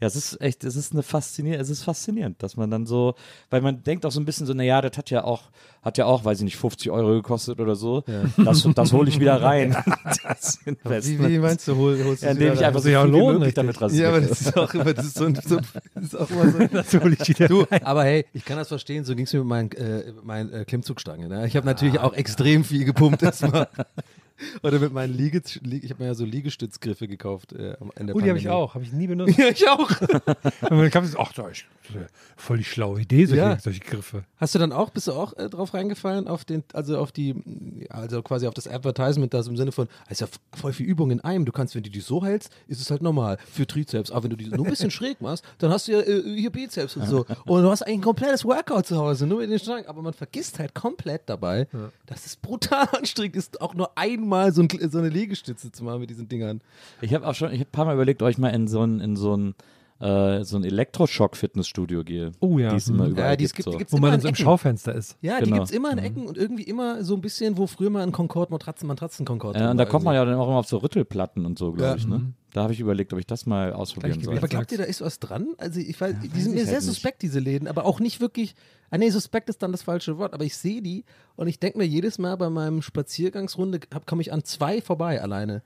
[0.02, 3.16] Ja, es ist echt, es ist eine faszinierend, es ist faszinierend, dass man dann so,
[3.50, 5.44] weil man denkt auch so ein bisschen so, naja, das hat ja auch,
[5.82, 8.04] hat ja auch, weiß ich nicht, 50 Euro gekostet oder so.
[8.38, 9.72] Das, das hole ich wieder rein.
[10.24, 10.60] das
[11.08, 12.68] Wie, wie meinst du, hol, holst du Ja, indem wieder ich rein?
[12.68, 14.04] einfach so ja viel wie lohnen, möglich damit rasiere.
[14.04, 15.60] Ja, aber das ist auch immer, das ist, so, ein- so,
[15.96, 16.58] das ist auch immer so.
[16.74, 17.48] Das hole ich wieder.
[17.48, 20.52] Du, aber hey, ich kann das verstehen, so ging es mir mit meinen, äh, meinen
[20.52, 21.30] äh, Klimmzugstangen.
[21.30, 21.48] Ne?
[21.48, 23.70] Ich habe natürlich auch extrem viel gepumpt erstmal.
[24.64, 27.54] Oder mit meinen Liege, ich habe mir ja so Liegestützgriffe gekauft.
[27.54, 29.38] Äh, am Ende Oh, die habe ich auch, habe ich nie benutzt.
[29.38, 29.90] Ja, ich auch.
[30.02, 31.64] Und dann kam es, ach, da ist
[32.36, 33.60] voll die schlaue Idee, solche, Ja.
[33.60, 34.24] solche Griffe.
[34.38, 37.36] Hast du dann auch, bist du auch äh, drauf reingefallen, auf den, also auf die,
[37.90, 40.28] also quasi auf das Advertisement, das im Sinne von, es ist ja
[40.60, 41.46] voll viel Übung in einem.
[41.46, 44.10] Du kannst, wenn du die so hältst, ist es halt normal für Trizeps.
[44.12, 46.52] Aber wenn du die nur ein bisschen schräg machst, dann hast du ja äh, hier
[46.52, 47.26] Bizeps und so.
[47.46, 49.86] Und du hast eigentlich ein komplettes Workout zu Hause, nur mit den Stangen.
[49.86, 51.68] Aber man vergisst halt komplett dabei,
[52.08, 53.96] dass es brutal anstrengend ist, auch nur
[54.26, 56.62] einmal so, ein, so eine Liegestütze zu machen mit diesen Dingern.
[57.02, 59.00] Ich habe auch schon, ich habe ein paar Mal überlegt, ich mal in so ein,
[59.00, 59.56] in so ein,
[60.06, 62.32] äh, so ein Elektroschock-Fitnessstudio gehe.
[62.40, 62.70] Oh ja.
[62.70, 63.12] Die es immer Mhm.
[63.12, 63.58] überall Ja, die es gibt.
[63.58, 63.72] gibt, so.
[63.72, 64.46] die gibt's Wo immer man in dann so im.
[64.46, 65.18] Schaufenster ist.
[65.22, 65.58] Ja, die Genau.
[65.58, 68.12] gibt es immer in Ecken und irgendwie immer so ein bisschen, wo früher mal ein
[68.12, 71.46] Concorde Matratzen, Matratzen-Concorde Ja, und da kommt man ja dann auch immer auf so Rüttelplatten
[71.46, 71.96] und so, glaube Ja.
[71.96, 72.08] ich.
[72.08, 72.34] Ne?
[72.54, 74.38] Da habe ich überlegt, ob ich das mal ausprobieren soll.
[74.38, 75.48] Aber glaubt ihr, da ist was dran?
[75.58, 76.94] Also ich weiß, die weiß sind mir ich sehr halt nicht.
[76.94, 78.56] suspekt, diese Läden, aber auch nicht wirklich.
[78.92, 81.04] Ah nee, suspekt ist dann das falsche Wort, aber ich sehe die
[81.36, 85.64] und ich denke mir jedes Mal bei meinem Spaziergangsrunde komme ich an zwei vorbei alleine.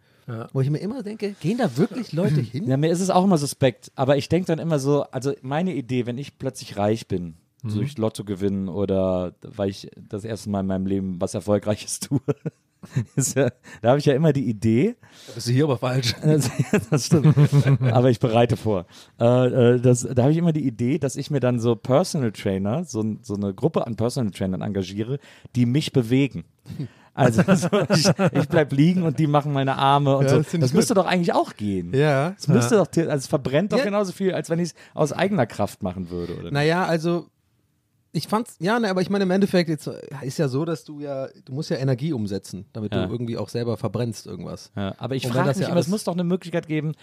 [0.54, 2.68] Wo ich mir immer denke, gehen da wirklich Leute hin?
[2.68, 5.74] Ja, mir ist es auch immer suspekt, aber ich denke dann immer so, also meine
[5.74, 7.74] Idee, wenn ich plötzlich reich bin, Mhm.
[7.76, 12.22] durch Lotto gewinnen oder weil ich das erste Mal in meinem Leben was Erfolgreiches tue,
[13.18, 13.50] ist ja,
[13.82, 14.96] da habe ich ja immer die Idee,
[15.28, 16.16] Da bist du hier aber falsch.
[16.90, 17.36] das, stimmt.
[17.82, 18.86] Aber ich bereite vor.
[19.20, 19.26] Äh,
[19.76, 22.86] äh, das, da habe ich immer die Idee, dass ich mir dann so Personal Trainer,
[22.86, 25.20] so, so eine Gruppe an Personal Trainern engagiere,
[25.58, 26.46] die mich bewegen.
[27.14, 30.38] Also so, ich, ich bleib liegen und die machen meine Arme und Ja, so.
[30.38, 31.94] das Das, müsste doch eigentlich auch gehen.
[31.94, 32.34] Ja.
[32.38, 33.84] Es müsste doch, also es verbrennt doch Ja.
[33.86, 36.52] genauso viel, als wenn ich es aus eigener Kraft machen würde, oder?
[36.52, 37.28] Naja, also
[38.12, 39.88] ich fand's, ja, ne, aber ich meine im Endeffekt jetzt
[40.24, 43.06] ist ja so, dass du ja, du musst ja Energie umsetzen, damit Ja.
[43.06, 44.72] du irgendwie auch selber verbrennst irgendwas.
[44.76, 46.94] Ja, aber ich frage das mich ja immer, es muss doch eine Möglichkeit geben,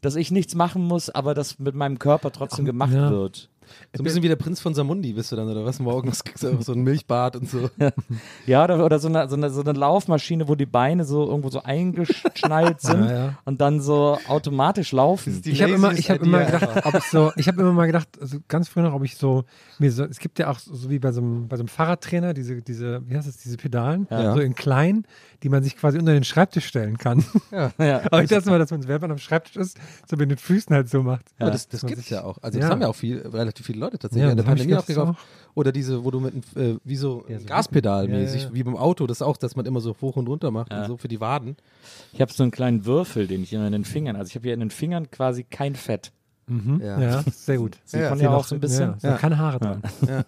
[0.00, 3.10] dass ich nichts machen muss, aber das mit meinem Körper trotzdem gemacht ja.
[3.10, 3.48] wird.
[3.94, 5.78] So ein bisschen wie der Prinz von Samundi bist du dann, oder was?
[5.78, 7.70] Morgens kriegst du auch so ein Milchbad und so.
[8.46, 11.48] Ja, oder, oder so, eine, so, eine, so eine Laufmaschine, wo die Beine so irgendwo
[11.50, 13.38] so eingeschnallt sind Ja, ja.
[13.44, 15.42] und dann so automatisch laufen.
[15.42, 17.86] die Ich habe immer, ich habe immer gedacht, ob ich so, ich habe immer mal
[17.86, 19.44] gedacht, also ganz früher noch, ob ich so,
[19.78, 22.34] mir so, es gibt ja auch so wie bei so einem, bei so einem Fahrradtrainer
[22.34, 24.34] diese, diese, wie heißt das, diese Pedalen, Ja.
[24.34, 25.06] so in klein,
[25.42, 27.24] die man sich quasi unter den Schreibtisch stellen kann.
[27.50, 27.72] Ja.
[28.10, 30.74] Aber ich dachte immer, dass man, wenn man am Schreibtisch ist, so mit den Füßen
[30.74, 31.24] halt so macht.
[31.38, 32.38] Aber das, das gibt es ja auch.
[32.42, 32.64] Also Ja.
[32.64, 35.18] das haben ja auch viel, relativ viele Leute tatsächlich Ja, in der Pandemie aufgekauft.
[35.54, 38.48] Oder diese, wo du mit einem, äh, wie so, Ja, so Gaspedal mäßig, ja.
[38.52, 40.82] wie beim Auto, das auch, dass man immer so hoch und runter macht Ja.
[40.82, 41.56] und so für die Waden.
[42.12, 44.44] Ich habe so einen kleinen Würfel, den ich immer in den Fingern, also ich habe
[44.44, 46.12] hier in den Fingern quasi kein Fett.
[46.80, 47.00] Ja.
[47.00, 47.76] Ja, sehr gut.
[47.84, 48.10] Sieht Ja.
[48.10, 48.94] man ja auch so ein bisschen.
[49.02, 49.16] Ja, Ja.
[49.16, 49.82] keine Haare dran.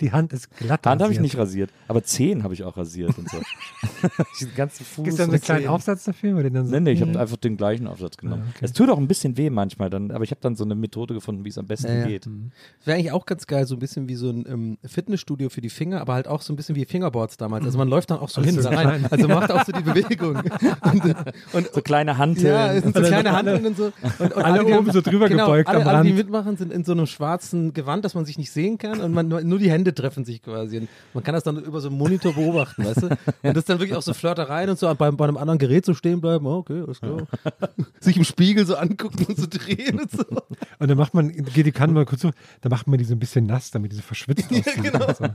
[0.00, 0.86] Die Hand ist glatt.
[0.86, 3.38] Hand habe ich nicht rasiert, aber Zehen habe ich auch rasiert und so.
[4.40, 5.04] Den ganzen Fuß.
[5.04, 5.68] Gibt es da einen kleinen.
[5.68, 6.36] Aufsatz dafür?
[6.36, 8.42] Wo den dann so, Nee, nee, ich habe einfach den gleichen Aufsatz genommen.
[8.46, 8.64] Ah, okay.
[8.66, 11.14] Es tut auch ein bisschen weh manchmal, dann, aber ich habe dann so eine Methode
[11.14, 12.28] gefunden, wie es am besten geht.
[12.84, 15.70] Wäre eigentlich auch ganz geil, so ein bisschen wie so ein ähm, Fitnessstudio für die
[15.70, 17.64] Finger, aber halt auch so ein bisschen wie Fingerboards damals.
[17.64, 19.06] Also man läuft dann auch so hin da rein.
[19.10, 20.36] Also macht auch so die Bewegung.
[20.36, 21.04] und,
[21.54, 22.46] und, So kleine Hanteln.
[22.46, 23.92] ja, es so kleine Handeln und so.
[24.18, 26.18] Und, und alle oben so drüber genau, gebeugt alle, am alle, die Rand.
[26.18, 29.28] mitmachen, sind in so einem schwarzen Gewand, das man sich nicht sehen kann und man
[29.28, 30.78] nur, die Hände treffen sich quasi.
[30.78, 33.06] Und man kann das dann über so einen Monitor beobachten, weißt du?
[33.08, 35.84] Und das ist dann wirklich auch so Flirtereien und so, bei, bei einem anderen Gerät
[35.84, 37.26] so stehen bleiben, oh, okay, alles klar.
[38.00, 40.24] sich im Spiegel so angucken und so drehen und so.
[40.78, 42.30] Und dann macht man, geht die Kanne mal kurz so,
[42.60, 44.82] dann macht man die so ein bisschen nass, damit die so verschwitzt aussehen.
[44.82, 45.06] genau.
[45.06, 45.26] und So.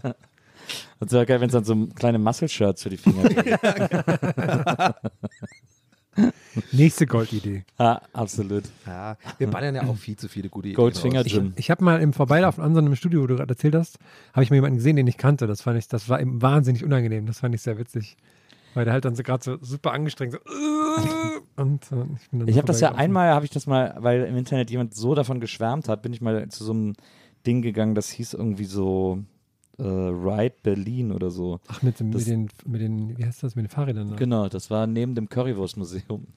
[1.00, 3.60] Das wäre geil, wenn es dann so kleine Muscle-Shirts für die Finger gibt.
[6.72, 7.64] Nächste Goldidee.
[7.80, 8.64] ja, absolut.
[8.86, 10.78] Ja, wir ballern ja auch viel zu viele gute Ideen.
[10.78, 11.32] Goldfinger raus.
[11.32, 11.54] Gym.
[11.56, 14.00] Ich habe mal im Vorbeilaufen an so einem Studio, wo du gerade erzählt hast,
[14.34, 15.48] habe ich mal jemanden gesehen, den ich kannte.
[15.48, 17.26] Das fand ich, das war eben wahnsinnig unangenehm.
[17.26, 18.18] Das fand ich sehr witzig.
[18.74, 20.40] Weil der halt dann so gerade so super angestrengt so
[21.62, 24.24] und äh, ich bin dann Ich habe das ja einmal, habe ich das mal, weil
[24.24, 26.94] im Internet jemand so davon geschwärmt hat, bin ich mal zu so einem
[27.46, 29.24] Ding gegangen, das hieß irgendwie so
[29.80, 31.60] äh, Ride Berlin oder so.
[31.68, 34.10] Ach, mit, Das- mit, den, mit den, wie heißt das, mit den Fahrrädern?
[34.10, 34.16] da?
[34.16, 36.28] Genau, das war neben dem Currywurstmuseum.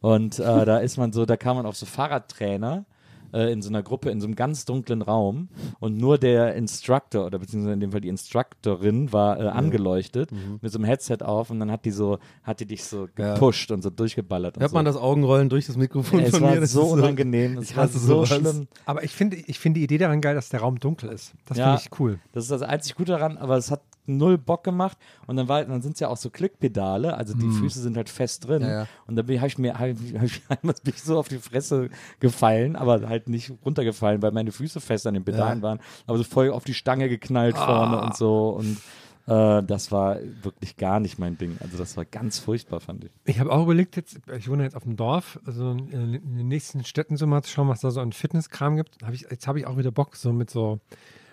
[0.00, 2.84] Und äh, da ist man so, da kam man auf so Fahrradtrainer
[3.32, 5.48] äh, in so einer Gruppe in so einem ganz dunklen Raum
[5.80, 10.70] und nur der Instructor oder beziehungsweise in dem Fall die Instructorin war äh, angeleuchtet mit
[10.72, 13.34] so einem Headset auf und dann hat die so, hat die dich so Ja.
[13.34, 14.56] gepusht und so durchgeballert.
[14.56, 14.76] Und Hört so.
[14.76, 16.60] man das Augenrollen durch das Mikrofon Es von war mir?
[16.60, 18.28] Das so ist unangenehm, es ich war hasse so sowas.
[18.30, 18.68] schlimm.
[18.86, 21.32] Aber ich finde ich finde die Idee daran geil, dass der Raum dunkel ist.
[21.46, 21.76] Das Ja.
[21.76, 22.18] finde ich cool.
[22.32, 25.64] Das ist das einzig Gute daran, aber es hat null Bock gemacht und dann, war,
[25.64, 28.68] dann sind es ja auch so Klickpedale, also die Füße sind halt fest drin Ja,
[28.68, 28.86] ja.
[29.06, 31.88] und dann bin ich, mir hab hab ich einmal bin ich so auf die Fresse
[32.20, 36.24] gefallen, aber halt nicht runtergefallen, weil meine Füße fest an den Pedalen waren, aber so
[36.24, 38.78] voll auf die Stange geknallt vorne und so und
[39.26, 41.56] äh, das war wirklich gar nicht mein Ding.
[41.60, 43.10] Also das war ganz furchtbar, fand ich.
[43.24, 46.48] Ich habe auch überlegt, jetzt, ich wohne jetzt auf dem Dorf, also in, in den
[46.48, 49.02] nächsten Städten so mal zu schauen, was da so an Fitnesskram gibt.
[49.02, 50.80] Hab ich, jetzt habe ich auch wieder Bock, so mit so,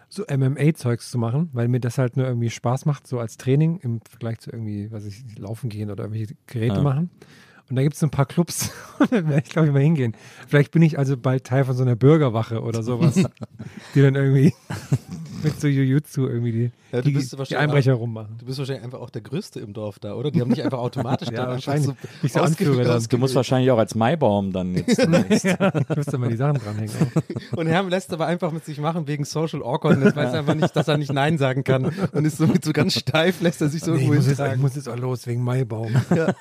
[0.10, 3.78] so MMA-Zeugs zu machen, weil mir das halt nur irgendwie Spaß macht, so als Training
[3.82, 6.82] im Vergleich zu irgendwie, was ich, laufen gehen oder irgendwelche Geräte Ja.
[6.82, 7.10] machen.
[7.69, 10.15] Und da gibt es so ein paar Clubs, da werde ich glaube ich mal hingehen.
[10.48, 13.15] Vielleicht bin ich also bald Teil von so einer Bürgerwache oder sowas,
[13.95, 14.54] die dann irgendwie
[15.43, 18.38] mit so Jujutsu irgendwie die, Ja, du die, bist die wahrscheinlich Einbrecher rummachen.
[18.39, 20.32] Du bist wahrscheinlich einfach auch der Größte im Dorf da, oder?
[20.32, 21.86] Die haben dich einfach automatisch Ja, wahrscheinlich.
[21.86, 23.04] so Ich so Anführer dann.
[23.04, 24.97] Du musst wahrscheinlich auch als Maibaum dann jetzt.
[25.43, 26.91] ja, ich müsste mal die Sachen dranhängen.
[27.52, 27.58] Auch.
[27.58, 30.88] Und Herm lässt aber einfach mit sich machen wegen Social Awkwardness, weiß einfach nicht, dass
[30.88, 31.91] er nicht Nein sagen kann.
[32.12, 34.54] Und ist somit so ganz steif, lässt er sich so Nee, ich, irgendwo muss jetzt,
[34.54, 35.95] ich muss jetzt auch los wegen Maibaum.
[36.10, 36.36] Hier,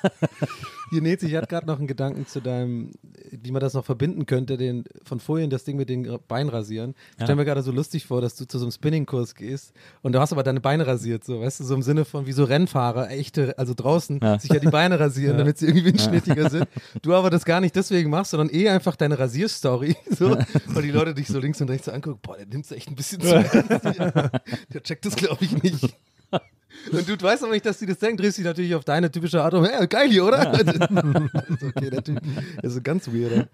[0.91, 2.91] Nezi, ich hatte gerade noch einen Gedanken zu deinem,
[3.31, 6.95] wie man das noch verbinden könnte, den von vorhin das Ding mit den Beinen rasieren.
[7.17, 10.13] Ich stelle mir gerade so lustig vor, dass du zu so einem Spinningkurs gehst und
[10.13, 12.43] du hast aber deine Beine rasiert, so, weißt du, so im Sinne von wie so
[12.43, 14.39] Rennfahrer, echte, also draußen, Ja.
[14.39, 16.67] sich ja die Beine rasieren, damit sie irgendwie windschnittiger sind.
[17.01, 20.91] Du aber das gar nicht deswegen machst, sondern eh einfach deine Rasierstory, so, weil die
[20.91, 23.27] Leute dich so links und rechts angucken, boah, der nimmt es echt ein bisschen zu.
[23.27, 23.43] Ja,
[24.73, 25.95] der checkt das, glaube ich, nicht.
[26.91, 29.41] Und du weißt aber nicht, dass die das denken, drehst dich natürlich auf deine typische
[29.43, 30.51] Art um, hey, geil hier, oder?
[30.53, 32.21] Also, okay, der Typ
[32.61, 33.47] ist so ganz weird.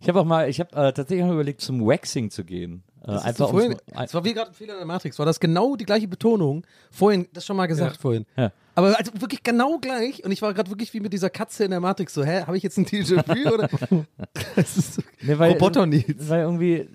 [0.00, 2.82] Ich habe auch mal, ich habe äh, tatsächlich mal überlegt, zum Waxing zu gehen.
[3.02, 5.18] Äh, Das, einfach vorhin, das war wie gerade ein Fehler in der Matrix.
[5.18, 6.64] War das genau die gleiche Betonung?
[6.90, 8.26] Vorhin, das schon mal gesagt vorhin.
[8.36, 8.52] Ja.
[8.74, 10.24] Aber also wirklich genau gleich.
[10.24, 12.14] Und ich war gerade wirklich wie mit dieser Katze in der Matrix.
[12.14, 13.68] So, hä, habe ich jetzt ein Déjà-vu oder?
[14.54, 16.28] Das ist so Nee, weil, Roboter Nils.
[16.28, 16.88] Weil irgendwie,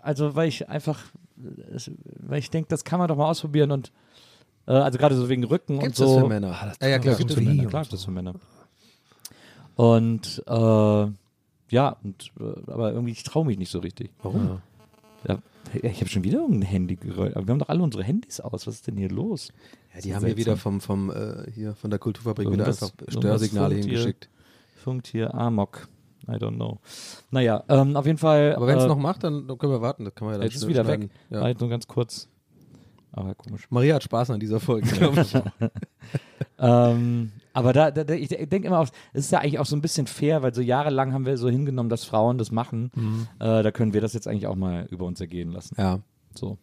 [0.00, 1.02] also weil ich einfach,
[1.36, 3.92] weil ich denke, das kann man doch mal ausprobieren und
[4.66, 6.20] äh, also gerade so wegen Rücken Gibt's und das so.
[6.20, 6.74] für Männer?
[6.80, 7.14] ja, ja, klar.
[7.16, 7.48] Gibt's stimmt.
[7.48, 8.34] für Männer, klar, das für Männer.
[9.74, 11.06] Und äh,
[11.70, 14.10] ja, und, äh, aber irgendwie, ich traue mich nicht so richtig.
[14.22, 14.60] Warum?
[15.26, 15.38] Ja,
[15.82, 17.36] ich habe schon wieder irgendein Handy gerollt.
[17.36, 18.66] Aber wir haben doch alle unsere Handys aus.
[18.66, 19.52] Was ist denn hier los?
[19.94, 22.94] Ja, die haben mir wieder vom, vom äh, hier von der Kulturfabrik wieder Irgendwas- einfach
[23.00, 23.84] irgendwas Störsignale hier.
[23.84, 24.28] hingeschickt.
[24.76, 25.88] Funkt hier Amok.
[26.28, 26.78] I don't know.
[27.30, 28.54] Naja, ähm, auf jeden Fall.
[28.56, 30.04] Aber wenn es äh, noch macht, dann, können wir warten.
[30.04, 31.04] Das kann man ja dann Jetzt ist wieder schneiden.
[31.04, 31.10] weg.
[31.30, 31.40] Ja.
[31.40, 32.28] Halt nur ganz kurz.
[33.16, 33.66] Aber komisch.
[33.70, 35.34] Maria hat Spaß an dieser Folge, glaube ich.
[36.58, 39.80] ähm, aber da, da, ich denke immer, auf, es ist ja eigentlich auch so ein
[39.82, 42.90] bisschen fair, weil so jahrelang haben wir so hingenommen, dass Frauen das machen.
[43.38, 45.74] Äh, da können wir das jetzt eigentlich auch mal über uns ergehen lassen.
[45.78, 46.00] ja.
[46.34, 46.58] So.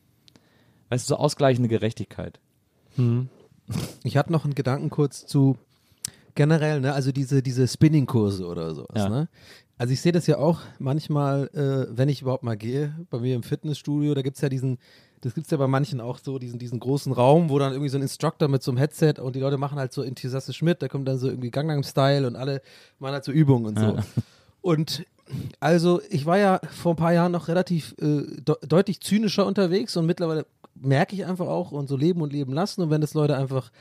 [0.89, 2.39] Weißt du, so ausgleichende Gerechtigkeit.
[4.03, 5.57] Ich hatte noch einen Gedanken kurz zu
[6.35, 9.09] generell, ne, also diese, diese Spinning-Kurse oder sowas, Ja.
[9.09, 9.29] ne?
[9.79, 13.35] Also ich sehe das ja auch manchmal, äh, wenn ich überhaupt mal gehe, bei mir
[13.35, 14.77] im Fitnessstudio, da gibt es ja diesen,
[15.23, 17.89] das gibt es ja bei manchen auch so, diesen, diesen großen Raum, wo dann irgendwie
[17.89, 20.81] so ein Instructor mit so einem Headset und die Leute machen halt so enthusiastisch mit,
[20.81, 22.61] da kommt dann so irgendwie Gangnam-Style und alle
[22.99, 23.97] machen halt so Übungen und so.
[24.61, 25.05] Und
[25.59, 29.95] also ich war ja vor ein paar Jahren noch relativ äh, de deutlich zynischer unterwegs
[29.97, 33.13] und mittlerweile merke ich einfach auch und so leben und leben lassen und wenn das
[33.13, 33.71] Leute einfach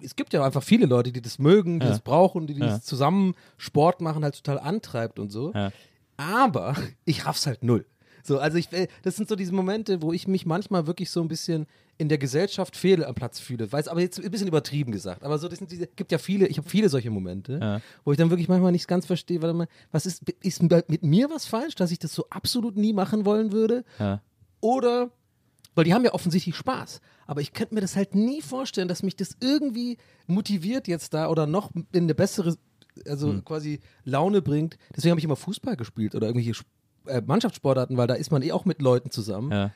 [0.00, 1.90] es gibt ja einfach viele Leute, die das mögen, die Ja.
[1.92, 2.66] das brauchen, die, die Ja.
[2.68, 5.52] das zusammen Sport machen, halt total antreibt und so.
[5.54, 5.70] Ja.
[6.16, 7.84] Aber ich raff's halt null.
[8.28, 11.20] So, also ich, äh, das sind so diese Momente, wo ich mich manchmal wirklich so
[11.20, 13.72] ein bisschen in der Gesellschaft fehl am Platz fühle.
[13.72, 15.24] Weiß, aber jetzt ein bisschen übertrieben gesagt.
[15.24, 17.80] Aber so, das sind diese, gibt ja viele, ich habe viele solche Momente, Ja.
[18.04, 21.28] wo ich dann wirklich manchmal nicht ganz verstehe, warte mal, was ist, ist mit mir
[21.30, 23.84] was falsch, dass ich das so absolut nie machen wollen würde?
[23.98, 24.20] Ja.
[24.60, 25.10] Oder,
[25.74, 27.00] weil die haben ja offensichtlich Spaß.
[27.26, 31.28] Aber ich könnte mir das halt nie vorstellen, dass mich das irgendwie motiviert jetzt da
[31.28, 32.56] oder noch in eine bessere,
[33.06, 33.44] also Hm.
[33.44, 34.76] quasi Laune bringt.
[34.94, 36.68] Deswegen habe ich immer Fußball gespielt oder irgendwelche Sp-
[37.08, 39.50] äh, Mannschaftssportarten, weil da ist man eh auch mit Leuten zusammen.
[39.52, 39.70] Ja.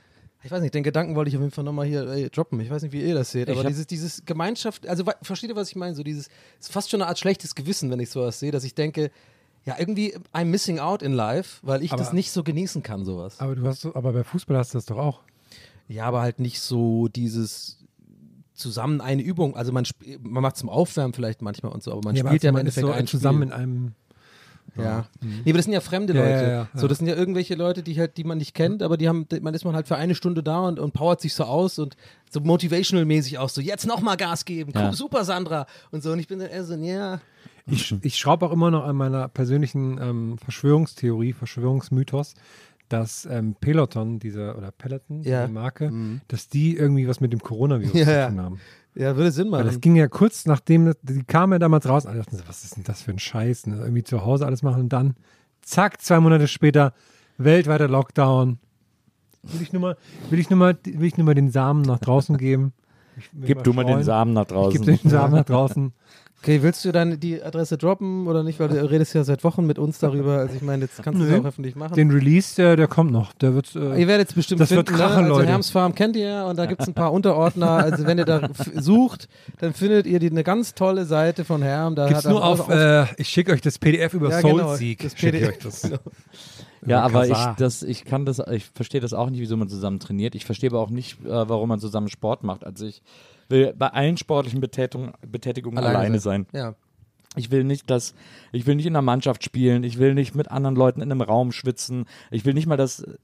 [0.44, 2.58] Ich weiß nicht, den Gedanken wollte ich auf jeden Fall nochmal hier ey, droppen.
[2.60, 5.56] Ich weiß nicht, wie ihr das seht, Ich aber dieses, dieses Gemeinschaft, also versteht ihr,
[5.56, 5.94] was ich meine?
[5.94, 8.74] So dieses, ist fast schon eine Art schlechtes Gewissen, wenn ich sowas sehe, dass ich
[8.74, 9.10] denke,
[9.64, 13.04] ja, irgendwie I'm missing out in life, weil ich Aber- das nicht so genießen kann,
[13.04, 13.38] sowas.
[13.38, 15.20] Aber du hast, so- aber bei Fußball hast du das doch auch.
[15.86, 17.78] Ja, aber halt nicht so dieses
[18.54, 19.56] zusammen eine Übung.
[19.56, 19.84] Also man,
[20.22, 22.54] man macht zum Aufwärmen vielleicht manchmal und so, aber man Ja, aber spielt ja im
[22.54, 23.52] man ist Endeffekt so ein zusammen Spiel.
[23.52, 23.92] in einem.
[24.76, 25.06] Ja.
[25.20, 26.28] Nee, aber das sind ja fremde Leute.
[26.30, 28.96] ja, ja, So, das sind ja irgendwelche Leute, die halt, die man nicht kennt, aber
[28.96, 31.44] die haben, man ist man halt für eine Stunde da und, und powert sich so
[31.44, 31.96] aus und
[32.30, 36.12] so motivational-mäßig auch so, jetzt nochmal Gas geben, cool, super Sandra und so.
[36.12, 37.20] Und ich bin dann eher so, ja.
[37.66, 42.34] Ich, ich schraube auch immer noch an meiner persönlichen ähm, Verschwörungstheorie, Verschwörungsmythos,
[42.88, 45.46] dass ähm, Peloton, diese, oder Peloton, Ja.
[45.46, 45.92] die Marke,
[46.28, 48.54] dass die irgendwie was mit dem Coronavirus Ja, zu tun haben.
[48.56, 48.60] Ja,
[48.94, 49.80] würde Sinn Weil das machen.
[49.80, 52.84] ging ja kurz nachdem, die kamen ja damals raus, alle dachten so, was ist denn
[52.84, 53.76] das für ein Scheiß, ne?
[53.78, 55.14] irgendwie zu Hause alles machen und dann,
[55.62, 56.92] zack, zwei Monate später,
[57.38, 58.58] weltweiter Lockdown.
[59.42, 59.96] Will ich nur mal,
[60.30, 62.72] will ich nur mal, will ich nur mal den Samen nach draußen geben?
[63.16, 64.02] Ich Gib du mal den.
[64.02, 64.80] Samen nach Ich draußen.
[64.84, 65.92] gebe den Samen nach draußen.
[66.44, 68.58] Okay, willst du dann die Adresse droppen oder nicht?
[68.58, 70.38] Weil du redest ja seit Wochen mit uns darüber.
[70.38, 71.94] Also ich meine, jetzt kannst du es auch öffentlich machen.
[71.94, 73.32] Den Release, der, der kommt noch.
[73.34, 75.28] Der wird, äh, Ihr werdet es bestimmt Das wird finden, krachen, ne?
[75.28, 75.48] Also Leute.
[75.48, 77.70] Herms Farm kennt ihr ja und da gibt es ein paar Unterordner.
[77.70, 79.28] Also wenn ihr da sucht,
[79.60, 81.94] dann findet ihr die, eine ganz tolle Seite von Herm.
[81.94, 84.98] Da Gibt's nur auch- auf, äh, ich schicke euch das PDF über Ja, genau, Soulseek.
[85.00, 85.48] das Schicke ich PDF.
[85.58, 85.90] euch das.
[86.84, 89.68] Ja, Über aber ich, das, ich kann das, ich verstehe das auch nicht, wieso man
[89.68, 90.34] zusammen trainiert.
[90.34, 92.64] Ich verstehe aber auch nicht, äh, warum man zusammen Sport macht.
[92.64, 93.02] Also ich
[93.48, 96.46] will bei allen sportlichen Betätigungen, Betätigungen alleine, sein.
[96.52, 96.74] Ja.
[97.36, 98.14] Ich will nicht, dass
[98.50, 99.84] ich will nicht in einer Mannschaft spielen.
[99.84, 102.06] Ich will nicht mit anderen Leuten in einem Raum schwitzen.
[102.30, 103.14] Ich will nicht mal, dass äh,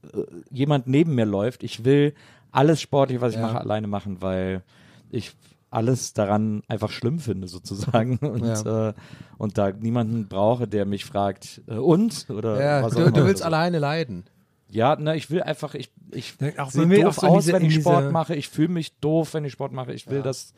[0.51, 1.63] jemand neben mir läuft.
[1.63, 2.13] Ich will
[2.51, 3.47] alles Sportliche, was ich Ja.
[3.47, 4.63] mache, alleine machen, weil
[5.11, 5.33] ich
[5.71, 8.89] alles daran einfach schlimm finde sozusagen und Ja.
[8.89, 8.93] äh,
[9.37, 13.11] und da niemanden brauche, der mich fragt äh, und oder Ja, was auch du, immer.
[13.11, 14.23] du willst Also, alleine leiden.
[14.71, 17.65] Ja, ne, ich will einfach ich ich Auch sehe will doof so aus, diese- wenn
[17.65, 18.35] ich Sport diese- mache.
[18.35, 19.93] Ich fühle mich doof, wenn ich Sport mache.
[19.93, 20.23] Ich will Ja.
[20.23, 20.53] das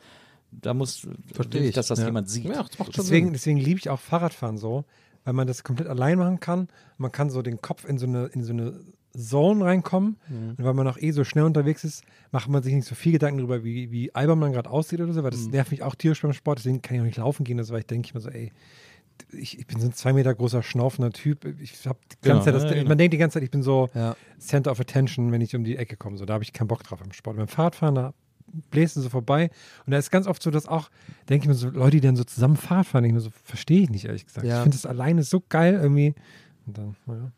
[0.50, 2.04] da muss Versteh will ich, dass das ja.
[2.06, 2.44] jemand sieht.
[2.44, 4.84] Ja, das Deswegen, deswegen liebe ich auch Fahrradfahren so,
[5.24, 6.68] weil man das komplett allein machen kann.
[6.98, 8.78] Man kann so den Kopf in so eine, in so eine
[9.16, 10.16] Zone reinkommen.
[10.28, 10.50] Mhm.
[10.56, 13.12] Und weil man auch eh so schnell unterwegs ist, macht man sich nicht so viel
[13.12, 15.36] Gedanken darüber, wie, wie albern man gerade aussieht oder so, weil Mhm.
[15.36, 16.58] das nervt mich auch tierisch beim Sport.
[16.58, 18.50] Deswegen kann ich auch nicht laufen gehen, also, weil ich denke ich mir so, ey,
[19.32, 21.44] ich, ich bin so ein zwei Meter großer, schnaufender Typ.
[21.60, 22.88] Ich habe die Genau, ganze Zeit, das, ja, genau.
[22.88, 24.16] man denkt die ganze Zeit, ich bin so Ja.
[24.38, 26.16] Center of Attention, wenn ich um die Ecke komme.
[26.16, 27.36] So, da habe ich keinen Bock drauf im Sport.
[27.36, 28.14] Beim Fahrradfahren, da
[28.70, 29.50] bläst du so vorbei.
[29.86, 30.90] Und da ist ganz oft so, dass auch,
[31.28, 33.82] denke ich mir so, Leute, die dann so zusammen Fahrrad fahren, ich mir so, verstehe
[33.82, 34.46] ich nicht, ehrlich gesagt.
[34.46, 34.56] Ja.
[34.56, 36.14] Ich finde das alleine so geil irgendwie.
[36.66, 37.30] Und dann, naja.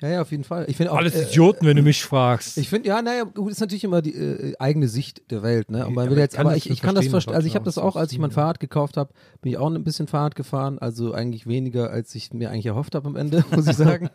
[0.00, 0.64] Ja, ja, auf jeden Fall.
[0.68, 2.56] Ich finde auch, Alles äh, Idioten, wenn du mich fragst.
[2.56, 5.86] Ich finde, ja, naja, gut, ist natürlich immer die äh, eigene Sicht der Welt, ne?
[5.86, 7.34] Und man will aber jetzt, ich kann aber das ich, ich kann das verstehen.
[7.34, 9.84] Also ich habe das auch als ich mein Fahrrad gekauft habe, bin ich auch ein
[9.84, 13.66] bisschen Fahrrad gefahren, also eigentlich weniger, als ich mir eigentlich erhofft habe am Ende, muss
[13.66, 14.08] ich sagen.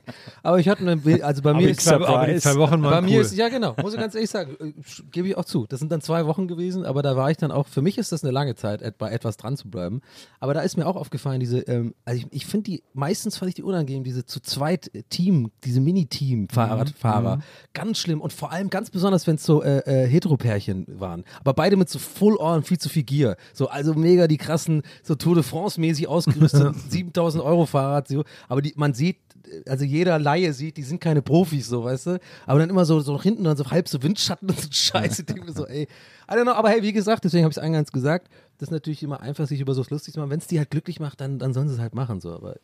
[0.43, 3.21] aber ich hatte, also bei mir ist zwei, zwei Wochen bei waren mir cool.
[3.21, 4.73] ist, ja genau, muss ich ganz ehrlich sagen, äh,
[5.11, 5.67] gebe ich auch zu.
[5.67, 8.11] Das sind dann zwei Wochen gewesen, aber da war ich dann auch, für mich ist
[8.11, 10.01] das eine lange Zeit, bei etwas dran zu bleiben.
[10.39, 13.49] Aber da ist mir auch aufgefallen, diese, ähm, also ich, ich finde die, meistens fand
[13.49, 17.39] ich die unangenehm, diese zu zweit äh, Team, diese Mini-Team-Fahrradfahrer.
[17.73, 21.23] Ganz schlimm und vor allem ganz besonders, wenn es so äh, äh, Heteropärchen waren.
[21.39, 23.35] Aber beide mit so Full-On, viel zu viel Gear.
[23.53, 28.07] So, also mega die krassen, so Tour de France-mäßig ausgerüstet, 7000 Euro Fahrrad.
[28.07, 28.23] So.
[28.47, 29.17] Aber die, man sieht,
[29.67, 32.19] also jeder Laie sieht, die sind keine Profis, so, weißt du?
[32.45, 35.21] Aber dann immer so, so nach hinten, dann so halb so Windschatten und so Scheiße.
[35.21, 37.57] Ich denke mir so, ey, I don't know, aber hey, wie gesagt, deswegen habe ich
[37.57, 40.29] es eingangs gesagt, das ist natürlich immer einfach, sich über sowas lustig zu machen.
[40.29, 42.33] Wenn es die halt glücklich macht, dann, dann sollen sie es halt machen, so.
[42.33, 42.55] Aber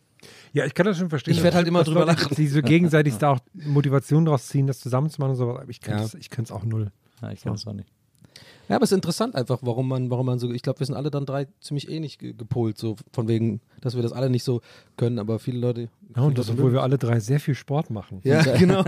[0.54, 1.34] Ja, ich kann das schon verstehen.
[1.34, 2.34] Ich werd halt immer drüber lachen.
[2.36, 5.50] Die so gegenseitig da auch Motivation draus ziehen, das zusammenzumachen und so.
[5.50, 6.08] Aber ich Ja.
[6.30, 6.92] könnte es auch null.
[7.22, 7.90] Ja, ich kann das auch nicht.
[8.72, 10.96] Ja, aber es ist interessant einfach, warum man, warum man so, ich glaube, wir sind
[10.96, 14.44] alle dann drei ziemlich ähnlich ge gepolt, so von wegen, dass wir das alle nicht
[14.44, 14.62] so
[14.98, 15.90] können, aber viele Leute.
[16.16, 18.20] Ja, und das, obwohl wir alle drei sehr viel Sport machen.
[18.24, 18.84] Ja, genau.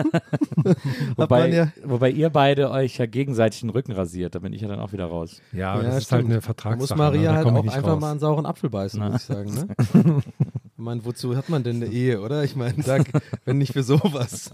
[1.16, 1.72] Wobei, ja.
[1.84, 4.94] wobei ihr beide euch ja gegenseitig den Rücken rasiert, da bin ich ja dann auch
[4.94, 5.42] wieder raus.
[5.52, 6.32] Ja, aber Ja, das ist halt stimmt.
[6.32, 6.80] eine Da Vertragssache.
[6.80, 6.96] muss ne?
[6.96, 8.02] Maria halt auch einfach raus.
[8.02, 9.54] mal einen sauren Apfel beißen, muss ich sagen.
[9.54, 9.68] Ne?
[10.24, 12.44] ich meine, wozu hat man denn eine Ehe, oder?
[12.44, 13.04] Ich meine, da-
[13.46, 14.54] wenn nicht für sowas.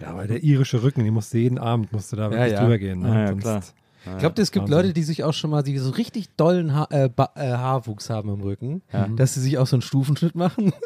[0.00, 2.60] Ja, aber der irische Rücken, die musste jeden Abend musste da wirklich ja.
[2.60, 3.00] drüber gehen.
[3.00, 3.08] Ne?
[3.08, 3.62] Ja, ja, Sonst- klar.
[4.18, 4.78] Glaubt ihr, es gibt Wahnsinn.
[4.78, 8.10] Leute, die sich auch schon mal, die so richtig dollen ha äh, ba äh, Haarwuchs
[8.10, 8.82] haben im Rücken,
[9.16, 10.72] dass sie sich auch so einen Stufenschnitt machen?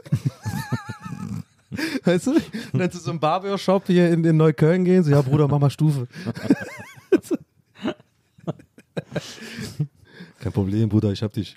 [2.04, 2.32] weißt du?
[2.72, 5.58] Und dann zu so einem Barbershop hier in, in Neukölln gehen, so, ja Bruder, mach
[5.58, 6.06] mal Stufe.
[10.40, 11.56] Kein Problem, Bruder, ich hab dich.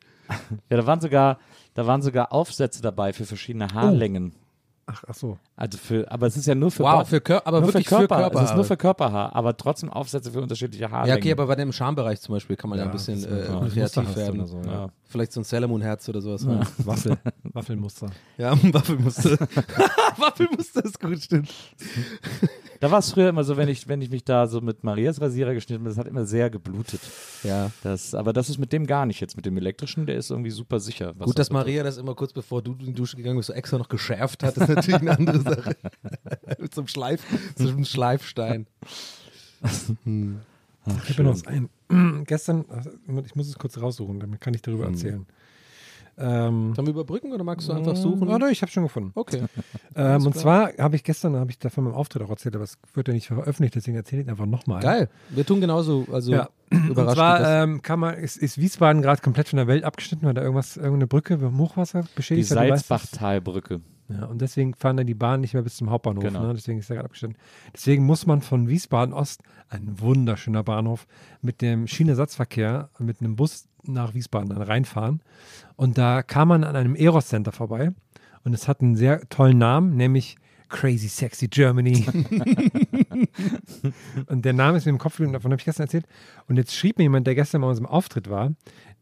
[0.69, 1.39] Ja, da waren sogar,
[1.73, 4.33] da waren sogar Aufsätze dabei für verschiedene Haarlängen.
[4.89, 5.37] Ach, ach so.
[5.57, 7.97] Also für, aber es ist ja nur für Wow, für Kör aber nur wirklich für
[7.99, 8.41] für Körper.
[8.41, 11.17] Es ist nur für Körperhaar, aber trotzdem Aufsätze für unterschiedliche Ja, Haarlängen.
[11.19, 14.15] okay, aber bei dem Schambereich zum Beispiel kann man ja, ein bisschen äh, ja, kreativ
[14.15, 14.39] werden.
[14.39, 14.71] oder so, ja.
[14.71, 14.89] ja.
[15.03, 16.43] Vielleicht so ein Salamon-Herz oder sowas.
[16.45, 18.07] Ja, Waffel, Waffelmuster.
[18.37, 19.37] ja Waffelmuster.
[20.17, 21.53] Waffelmuster ist gut, stimmt.
[22.79, 25.19] Da war es früher immer so, wenn ich, wenn ich mich da so mit Marias
[25.21, 27.01] Rasierer geschnitten habe, das hat immer sehr geblutet.
[27.43, 27.71] Ja.
[27.83, 29.35] Das, aber das ist mit dem gar nicht jetzt.
[29.35, 31.13] Mit dem elektrischen, der ist irgendwie super sicher.
[31.17, 31.53] was Gut, dass das.
[31.53, 34.43] Maria das immer kurz bevor du in die Dusche gegangen bist, so extra noch geschärft
[34.43, 35.77] hat, ist natürlich eine andere Sache.
[36.59, 37.21] Mit so einem Schleif,
[37.55, 38.67] so einem Schleifstein.
[39.63, 41.69] Ich habe noch was ein.
[42.25, 42.91] Gestern, also,
[43.25, 45.25] ich muss es kurz raussuchen, dann kann ich darüber erzählen.
[46.19, 48.27] Ähm, Sollen wir überbrücken oder magst du einfach suchen?
[48.27, 49.11] Oh, ne, ich habe schon gefunden.
[49.15, 49.43] Okay.
[49.99, 52.77] Ähm, und zwar habe ich gestern, habe ich davon beim Auftritt auch erzählt, aber es
[52.93, 54.79] wird ja nicht veröffentlicht, deswegen erzähle ich es einfach nochmal.
[54.79, 55.09] Geil.
[55.29, 56.49] Wir tun genauso, also Ja.
[56.71, 57.15] Und überrascht.
[57.15, 57.63] zwar mich das.
[57.63, 60.77] ähm, kann man, ist, ist Wiesbaden gerade komplett von der Welt abgeschnitten, weil da irgendwas,
[60.77, 62.57] irgendeine Brücke Hochwasser Die beschädigt hat.
[62.59, 62.87] weißt das?
[62.87, 63.81] Salzbachtalbrücke.
[64.09, 66.23] Ja, und deswegen fahren dann die Bahnen nicht mehr bis zum Hauptbahnhof.
[66.23, 66.43] Genau.
[66.47, 66.53] Ne?
[66.53, 67.37] Deswegen ist er gerade abgeschnitten.
[67.73, 71.07] Deswegen muss man von Wiesbaden Ost, ein wunderschöner Bahnhof,
[71.41, 75.21] mit dem Schienenersatzverkehr, mit einem Bus nach Wiesbaden dann reinfahren.
[75.75, 77.91] Und da kam man an einem Eros Center vorbei.
[78.43, 80.37] Und es hat einen sehr tollen Namen, nämlich
[80.69, 82.05] Crazy Sexy Germany.
[84.27, 86.05] und der Name ist mir im Kopf geblieben, davon habe ich gestern erzählt.
[86.47, 88.51] Und jetzt schrieb mir jemand, der gestern bei unserem Auftritt war,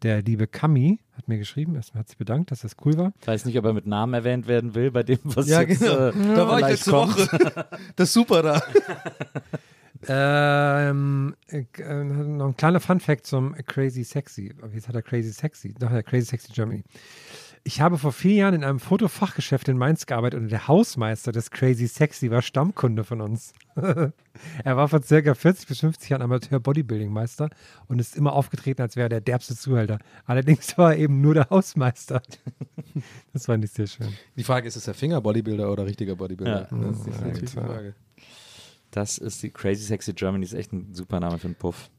[0.02, 3.14] der liebe Kami, hat mir geschrieben, erstmal hat sich bedankt, dass das cool war.
[3.22, 5.80] Ich weiß nicht, ob er mit Namen erwähnt werden will bei dem, was ja, jetzt
[5.80, 6.08] genau.
[6.10, 7.18] äh, da war ich letzte kommt.
[7.18, 7.68] Woche.
[7.96, 8.62] Das ist super da.
[10.08, 14.54] Ähm, äh, äh, noch ein kleiner Fun-Fact zum Crazy Sexy.
[14.74, 15.74] Jetzt hat er Crazy Sexy.
[15.74, 16.84] Doch, ja, Crazy Sexy Germany.
[17.68, 21.50] Ich habe vor vier Jahren in einem Fotofachgeschäft in Mainz gearbeitet und der Hausmeister des
[21.50, 23.54] Crazy Sexy war Stammkunde von uns.
[23.76, 27.50] er war vor circa 40 bis 50 Jahren Amateur-Bodybuilding-Meister
[27.88, 29.98] und ist immer aufgetreten, als wäre er der derbste Zuhälter.
[30.26, 32.22] Allerdings war er eben nur der Hausmeister.
[33.34, 34.14] das fand ich sehr schön.
[34.36, 36.68] Die Frage ist, ist er Finger-Bodybuilder oder richtiger Bodybuilder?
[36.70, 36.78] Ja.
[36.78, 37.58] Das ist natürlich die.
[37.58, 37.96] Frage.
[38.96, 41.90] Das ist die Crazy Sexy Germany, ist echt ein super Name für einen Puff.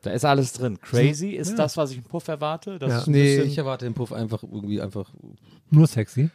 [0.00, 0.80] Da ist alles drin.
[0.80, 2.78] Crazy ist das, was ich im Puff erwarte.
[2.78, 2.98] Das Ja.
[3.00, 5.12] ist ein Nee, ich erwarte den Puff einfach irgendwie einfach.
[5.70, 6.30] Nur sexy.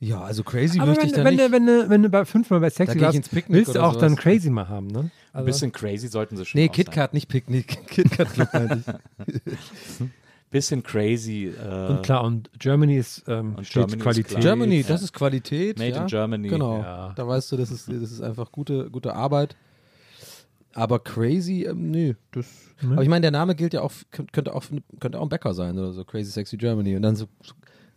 [0.00, 1.46] Ja, also crazy Aber möchte wenn, ich da wenn, nicht.
[1.46, 4.10] du, wenn, du, wenn du bei fünfmal bei Da Sexy warst, willst du auch dann
[4.12, 4.22] sowas.
[4.22, 4.98] crazy mal haben, ne?
[5.00, 6.68] ein Also, bisschen crazy sollten sie schon Nee.
[6.68, 7.86] KitKat, nicht Picknick.
[7.86, 8.82] KitKat meinte
[9.26, 10.06] ich.
[10.54, 11.46] Bisschen crazy.
[11.48, 14.26] Äh, und klar, und Germany ist ähm, Und steht Germany ist Qualität.
[14.28, 14.40] klar.
[14.42, 14.86] Germany, Ja.
[14.86, 15.78] das ist Qualität.
[15.80, 16.02] Made ja.
[16.02, 16.48] in Germany.
[16.48, 16.78] Genau.
[16.78, 17.12] Ja.
[17.16, 19.56] Da weißt du, das ist, das ist einfach gute, gute Arbeit.
[20.72, 22.14] Aber crazy, ähm, nee.
[22.30, 22.46] Das,
[22.88, 24.62] Aber ich meine, der Name gilt ja auch, könnt- könnte auch,
[25.00, 26.04] könnte auch ein Bäcker sein oder so.
[26.04, 26.94] Crazy Sexy Germany.
[26.94, 27.54] Und dann so, so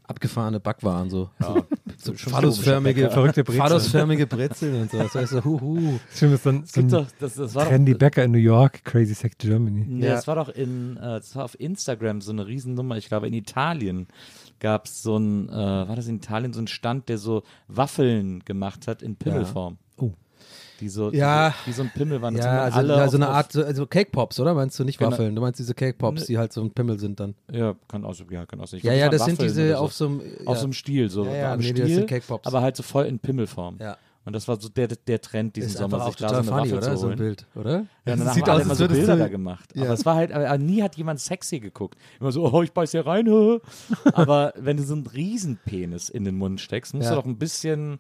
[0.08, 1.30] abgefahrene Backwaren, so.
[1.98, 3.60] so schon phallusförmige, komischer Verrückte Brezel.
[3.62, 4.98] phallusförmige Brezeln und so.
[4.98, 6.00] Das heißt so, huhu.
[6.14, 8.32] Schön, ist dann Es so gibt ein doch, das, das war trendy doch, Bäcker in
[8.32, 9.86] New York, Crazy Sex Germany.
[9.88, 10.14] Nee, Ja.
[10.16, 12.98] das war doch in, äh, das war auf Instagram so eine Riesennummer.
[12.98, 14.08] Ich glaube, in Italien
[14.60, 18.44] gab es so ein, äh, war das in Italien so ein Stand, der so Waffeln
[18.46, 19.78] gemacht hat in Pimmelform.
[19.98, 20.12] Oh.
[20.80, 21.54] Die so, Ja.
[21.66, 22.36] die wie so ein Pimmel waren.
[22.36, 24.54] Das Ja, sind also, alle ja, so auf- eine Art, so- also Cake Pops, oder?
[24.54, 25.12] Meinst du nicht Genau.
[25.12, 25.36] Waffeln?
[25.36, 27.36] Du meinst diese Cake Pops, die halt so ein Pimmel sind dann.
[27.52, 28.80] Ja, kann auch ja, kann auch sein.
[28.84, 29.84] Ja, ja, das sind Waffeln diese oder so.
[29.84, 30.20] auf so einem.
[30.20, 30.56] auf ja.
[30.56, 32.48] so einem Stiel, so Ja, ja, nee, das Stiel, sind Cake Pops.
[32.48, 33.78] aber halt so voll in Pimmelform.
[33.82, 33.98] Ja.
[34.26, 36.64] Und das war so der, der Trend diesen ist Sommer, sich da so eine funny,
[36.64, 36.92] Waffe oder?
[36.92, 37.18] zu So ein holen.
[37.18, 37.72] Bild, oder?
[37.72, 39.70] Ja, dann Das haben sieht alle aus, immer so Bilder da gemacht.
[39.74, 39.84] Ja.
[39.86, 41.98] Aber es war halt, aber nie hat jemand sexy geguckt.
[42.20, 43.26] Immer so, oh, ich beiß hier rein.
[43.28, 43.60] hä?
[44.12, 47.12] aber wenn du so einen Riesenpenis in den Mund steckst, musst Ja.
[47.16, 48.00] du doch ein bisschen,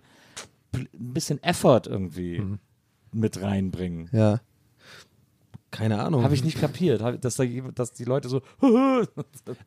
[0.76, 2.60] ein bisschen Effort irgendwie Mhm.
[3.18, 4.10] Mit reinbringen.
[4.12, 4.40] Ja.
[5.70, 6.24] Keine Ahnung.
[6.24, 8.42] Habe ich nicht kapiert, hab- dass, da, dass die Leute so,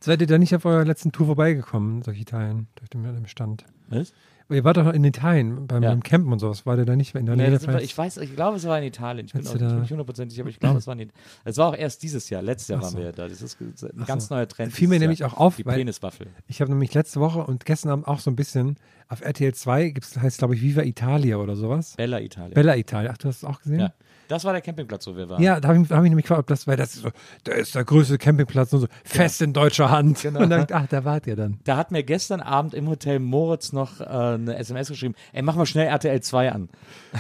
[0.01, 3.65] Seid ihr da nicht auf eurer letzten Tour vorbeigekommen, durch Italien, durch den, den Stand?
[3.89, 4.13] Was?
[4.51, 5.91] Ihr wart doch in Italien beim, Ja.
[5.91, 6.67] beim Campen und sowas.
[6.67, 7.61] War der da nicht in der Nee, Nähe?
[7.61, 7.85] vielleicht?
[7.85, 9.27] ich weiß, ich glaube, es war in Italien.
[9.27, 11.13] Ich bin auch nicht, hundertprozentig, aber ich glaube, es war nicht.
[11.45, 12.43] Es war auch erst dieses Jahr.
[12.43, 12.99] Letztes Jahr Ach waren so.
[12.99, 13.29] wir ja da.
[13.29, 14.35] Das ist ein ganz so.
[14.35, 14.73] neuer Trend.
[14.73, 15.33] Fiel mir dieses nämlich Jahr.
[15.33, 16.27] auch auf, Die weil- Peniswaffel.
[16.49, 18.77] Ich habe nämlich letzte Woche und gestern Abend auch so ein bisschen
[19.09, 21.95] auf RTL 2 gibt's, heißt glaube ich Viva Italia oder sowas.
[21.97, 22.55] Bella Italien.
[22.55, 23.11] Bella Italia.
[23.13, 23.81] Ach, du hast es auch gesehen?
[23.81, 23.93] Ja.
[24.31, 25.43] Das war der Campingplatz, wo wir waren.
[25.43, 27.11] Ja, da habe ich, hab ich nämlich gefragt, ob das, weil das ist so,
[27.43, 30.23] da ist der größte Campingplatz und so, fest in deutscher Hand.
[30.23, 30.41] Genau.
[30.41, 31.59] Und dann, ach, da wart ihr dann.
[31.65, 35.57] Da hat mir gestern Abend im Hotel Moritz noch äh, eine SMS geschrieben: Ey, mach
[35.57, 36.69] mal schnell RTL 2 an.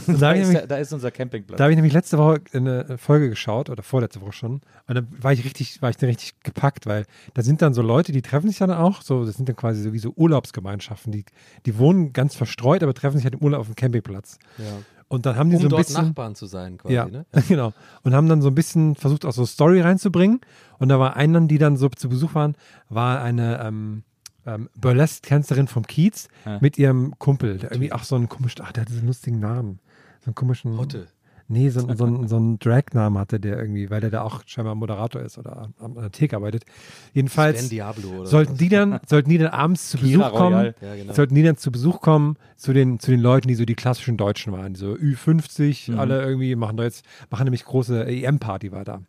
[0.07, 1.59] Da Da habe ist, nämlich- da ist unser Campingplatz.
[1.59, 5.09] da hab ich nämlich letzte Woche eine Folge geschaut, oder vorletzte Woche schon, und dann
[5.21, 8.23] war ich richtig, war ich dann richtig gepackt, weil da sind dann so Leute, die
[8.23, 11.25] treffen sich dann auch, so, das sind dann quasi so wie so Urlaubsgemeinschaften, die,
[11.67, 14.39] die wohnen ganz verstreut, aber treffen sich halt im Urlaub auf dem Campingplatz.
[14.59, 14.65] Ja.
[15.11, 16.07] Und dann haben die Um so ein dort bisschen.
[16.07, 17.27] Nachbarn zu sein, quasi, Ja, ne?
[17.49, 17.73] genau.
[18.05, 20.41] Und haben dann so ein bisschen versucht, auch so Story reinzubringen.
[20.79, 22.55] Und da war einer, die dann so zu Besuch waren,
[22.89, 24.05] war eine ähm,
[24.47, 26.59] ähm, Burlesque-Tänzerin vom Kiez Ja.
[26.61, 29.41] mit ihrem Kumpel, der irgendwie auch so einen komischen, ach, der hatte so einen lustigen
[29.41, 29.81] Namen.
[30.21, 30.79] So einen komischen.
[30.79, 31.09] Hotte.
[31.53, 34.43] Nee, so, einen- so, einen- so einen Drag-Namen hatte der irgendwie, weil der da auch
[34.47, 36.65] scheinbar Moderator ist oder an, der Theke arbeitet.
[37.13, 40.55] Jedenfalls Sven Diablo oder sollten die dann, sollten die dann abends zu Kira Besuch kommen,
[40.57, 40.75] Royal.
[40.81, 41.13] Ja, genau.
[41.13, 44.17] sollten die dann zu Besuch kommen zu den, zu den Leuten, die so die klassischen
[44.17, 45.99] Deutschen waren, die so Ü50, Mhm.
[45.99, 49.01] alle irgendwie machen da jetzt, machen nämlich große EM-Party war da.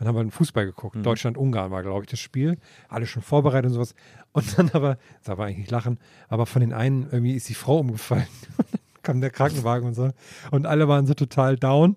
[0.00, 0.96] Und haben wir Fußball geguckt.
[0.96, 1.04] Mhm.
[1.04, 2.58] Deutschland-Ungarn war, glaube ich, das Spiel.
[2.88, 3.94] Alle schon vorbereitet und sowas.
[4.32, 7.54] Und dann aber, das war eigentlich nicht lachen, aber von den einen irgendwie ist die
[7.54, 8.26] Frau umgefallen.
[9.04, 10.10] kam der Krankenwagen und so.
[10.50, 11.96] Und alle waren so total down.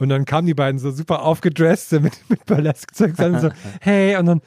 [0.00, 4.26] Und dann kamen die beiden so super aufgedresst mit, mit Burlesque-Zeugs und so, hey, und
[4.26, 4.40] dann,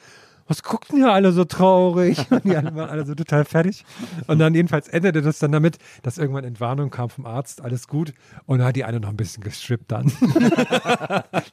[0.46, 2.18] was guckten hier alle so traurig?
[2.30, 3.86] Und die alle waren alle so total fertig.
[4.26, 8.12] Und dann jedenfalls endete das dann damit, dass irgendwann Entwarnung kam vom Arzt, alles gut.
[8.44, 10.12] Und dann hat die eine noch ein bisschen gestrippt dann.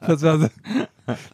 [0.06, 0.48] das war so,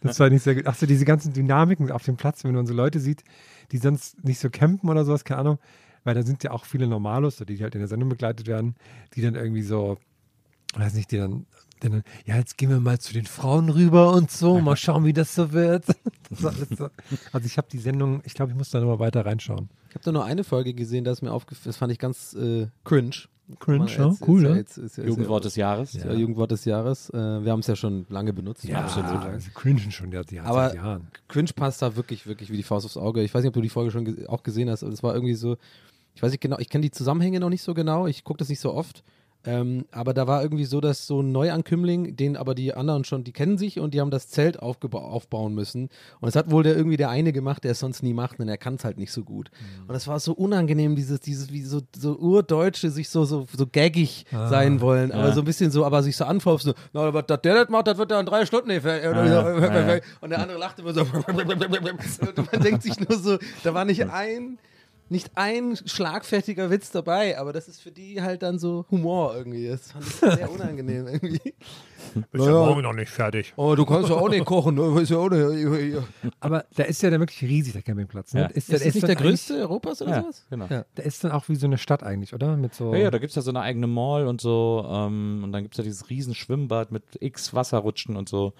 [0.01, 0.63] das war nicht sehr gut.
[0.67, 3.25] Ach so, diese ganzen Dynamiken auf dem Platz, wenn man so Leute sieht,
[3.73, 5.59] die sonst nicht so campen oder sowas, keine Ahnung.
[6.03, 8.75] Weil da sind ja auch viele Normalos, die halt in der Sendung begleitet werden,
[9.15, 9.97] die dann irgendwie so,
[10.75, 11.45] weiß nicht, die dann,
[11.81, 15.05] die dann, ja, jetzt gehen wir mal zu den Frauen rüber und so, mal schauen,
[15.05, 15.85] wie das so wird.
[16.29, 16.89] Das so.
[17.33, 19.67] Also ich habe die Sendung, ich glaube, ich muss da nochmal weiter reinschauen.
[19.89, 22.35] Ich habe da nur eine Folge gesehen, da ist mir aufgefallen, das fand ich ganz
[22.35, 23.27] äh, cringe.
[23.57, 24.55] Cringe, man ja, cool, ne?
[24.57, 25.93] jetzt- ist ja- ist Jugendwort des Jahres.
[25.93, 27.09] Ja, Jugendwort des Jahres.
[27.09, 28.69] Äh, wir haben es ja schon lange benutzt.
[28.71, 29.09] Absolut.
[29.23, 31.07] Also cringen schon ja, die Aber seit Jahren.
[31.27, 33.23] Cringe passt da wirklich, wirklich wie die Faust aufs Auge.
[33.23, 35.13] Ich weiß nicht, ob du die Folge schon ge auch gesehen hast, aber es war
[35.15, 35.57] irgendwie so,
[36.13, 38.49] ich weiß nicht genau, ich kenne die Zusammenhänge noch nicht so genau, ich gucke das
[38.49, 39.03] nicht so oft.
[39.49, 43.23] Ähm, aber da war irgendwie so, dass so ein Neuankömmling, den aber die anderen schon,
[43.23, 45.89] die kennen sich und die haben das Zelt aufbauen müssen.
[46.19, 48.47] Und es hat wohl der irgendwie der eine gemacht, der es sonst nie macht, denn
[48.47, 49.49] er kann es halt nicht so gut.
[49.87, 53.65] Und das war so unangenehm, dieses, dieses, wie so, so Urdeutsche sich so, so, so
[53.65, 55.33] gaggig sein wollen, aber ja.
[55.33, 57.87] so ein bisschen so, aber sich so anfaufen, so, na, aber dass der das macht,
[57.87, 59.11] das wird ja in drei Stunden nicht fertig.
[59.31, 59.99] ja.
[60.21, 61.01] Und der andere lacht immer so.
[61.29, 64.59] Und man denkt sich nur so, da war nicht ein,
[65.09, 69.67] nicht ein schlagfertiger Witz dabei, aber das ist für die halt dann so Humor irgendwie.
[69.67, 71.53] Das fand ich sehr unangenehm irgendwie.
[72.31, 73.53] Ist ja morgen noch nicht fertig.
[73.55, 74.75] Oh, du kannst ja auch nicht kochen.
[74.75, 75.01] ne?
[75.01, 75.97] Ist ja auch nicht,
[76.39, 78.33] Aber da ist ja dann wirklich riesig, der Campingplatz.
[78.33, 78.41] Ne?
[78.41, 78.47] Ja.
[78.47, 80.45] ist der- das nicht dann der größte Europas oder Ja, sowas?
[80.49, 80.65] genau.
[80.69, 80.85] Ja.
[80.97, 82.55] Der ist dann auch wie so eine Stadt eigentlich, oder?
[82.57, 82.93] Mit so.
[82.93, 84.85] Ja, ja, da gibt es ja so eine eigene Mall und so.
[84.89, 88.53] Ähm, und dann gibt es ja dieses riesen Schwimmbad mit x Wasserrutschen und so.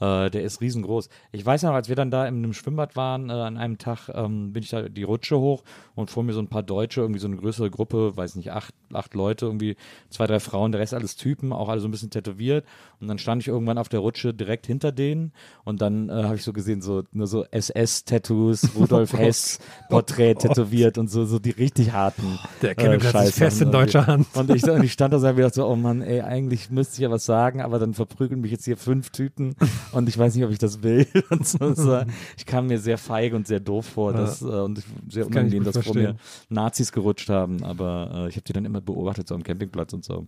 [0.00, 1.08] Äh, der ist riesengroß.
[1.32, 4.08] Ich weiß noch, als wir dann da in einem Schwimmbad waren, äh, an einem Tag
[4.14, 7.20] ähm, bin ich da die Rutsche hoch und vor mir so ein paar Deutsche, irgendwie
[7.20, 9.76] so eine größere Gruppe, weiß nicht, acht, acht Leute, irgendwie
[10.10, 12.64] zwei, drei Frauen, der Rest alles Typen, auch alle so ein bisschen tätowiert.
[13.00, 15.32] Und dann stand ich irgendwann auf der Rutsche direkt hinter denen
[15.64, 20.98] und dann äh, habe ich so gesehen, so nur so SS-Tattoos, Rudolf Hess Porträt tätowiert
[20.98, 22.38] und so, so die richtig harten.
[22.62, 23.32] Der Campingplatz ist Scheiße.
[23.32, 24.26] fest in deutscher Hand.
[24.34, 26.94] Und ich, und ich stand da so und gedacht so, oh Mann, ey, eigentlich müsste
[26.94, 29.56] ich ja was sagen, aber dann verprügeln mich jetzt hier fünf Typen
[29.92, 31.06] und ich weiß nicht, ob ich das will.
[31.30, 31.58] Und so.
[32.36, 35.76] Ich kam mir sehr feige und sehr doof vor dass, äh, und sehr unangenehm, dass
[35.78, 36.20] vor mir verstehen.
[36.48, 40.04] Nazis gerutscht haben, aber äh, ich habe die dann immer beobachtet, so am Campingplatz und
[40.04, 40.26] so.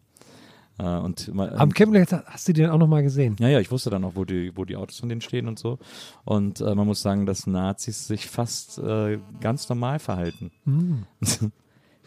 [0.79, 3.37] Äh, und mal, Am Campingplatz hast du die dann auch nochmal gesehen.
[3.39, 5.59] ja, ja, ich wusste dann auch, wo die, wo die Autos von denen stehen und
[5.59, 5.79] so.
[6.25, 10.51] Und äh, man muss sagen, dass Nazis sich fast äh, ganz normal verhalten.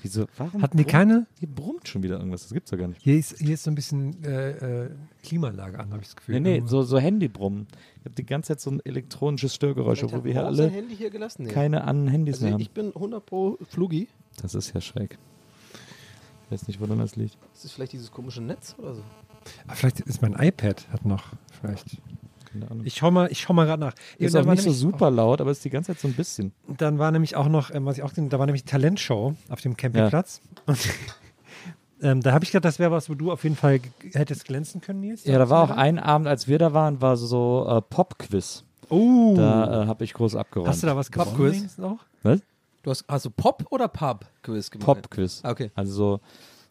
[0.03, 0.25] Wieso?
[0.37, 0.61] Warum.
[0.61, 1.27] Hatten die brummt- keine?
[1.39, 3.01] Hier brummt schon wieder irgendwas, das gibt's ja gar nicht.
[3.01, 4.89] Hier ist, hier ist so ein bisschen äh, äh,
[5.23, 6.39] Klimaanlage an, habe ich das Gefühl.
[6.39, 7.67] Nee, nee, so, so Handybrummen.
[7.99, 11.09] Ich habe die ganze Zeit so ein elektronisches Störgeräusch, obwohl wir hier alle Handy hier
[11.09, 11.47] gelassen?
[11.47, 12.61] Keine an Handys mehr Also haben.
[12.61, 14.07] ich bin 100 pro Flugi.
[14.41, 15.17] Das ist ja schräg.
[16.45, 17.37] Ich weiß nicht, woran das liegt.
[17.53, 19.03] Ist das vielleicht dieses komische Netz oder so?
[19.67, 21.23] Ah, vielleicht ist mein iPad hat noch.
[21.61, 21.97] Vielleicht.
[22.53, 22.85] Keine Ahnung.
[22.85, 23.93] Ich schau mal, ich schau mal gerade nach.
[24.17, 26.53] ist Ja, auch nicht so super laut, aber ist die ganze Zeit so ein bisschen.
[26.77, 29.75] Dann war nämlich auch noch, ähm, was ich auch, da war nämlich Talentshow auf dem
[29.75, 30.41] Campingplatz.
[30.67, 30.77] Und
[32.01, 33.79] ähm, da habe ich gedacht, das wäre was, wo du auf jeden Fall
[34.13, 35.25] hättest glänzen können, Nils.
[35.25, 38.63] Ja, da war auch ein Abend, als wir da waren, war so äh, Pop-Quiz.
[38.89, 40.69] Oh, Da äh, habe ich groß abgeräumt.
[40.69, 41.29] hast du da was gewonnen?
[41.35, 41.77] Pop-Quiz?
[42.21, 42.39] Was?
[42.83, 44.85] Du hast also Pop oder Pub Quiz gemacht?
[44.85, 45.39] Pop-Quiz.
[45.43, 45.71] Ah, Okay.
[45.73, 46.19] Also so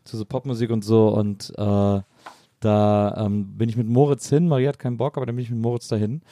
[0.04, 1.08] zu so Popmusik und so.
[1.08, 2.00] Und äh,
[2.64, 4.48] da ähm, bin ich mit Moritz hin.
[4.48, 6.22] Maria hat keinen Bock, aber dann bin ich mit Moritz dahin.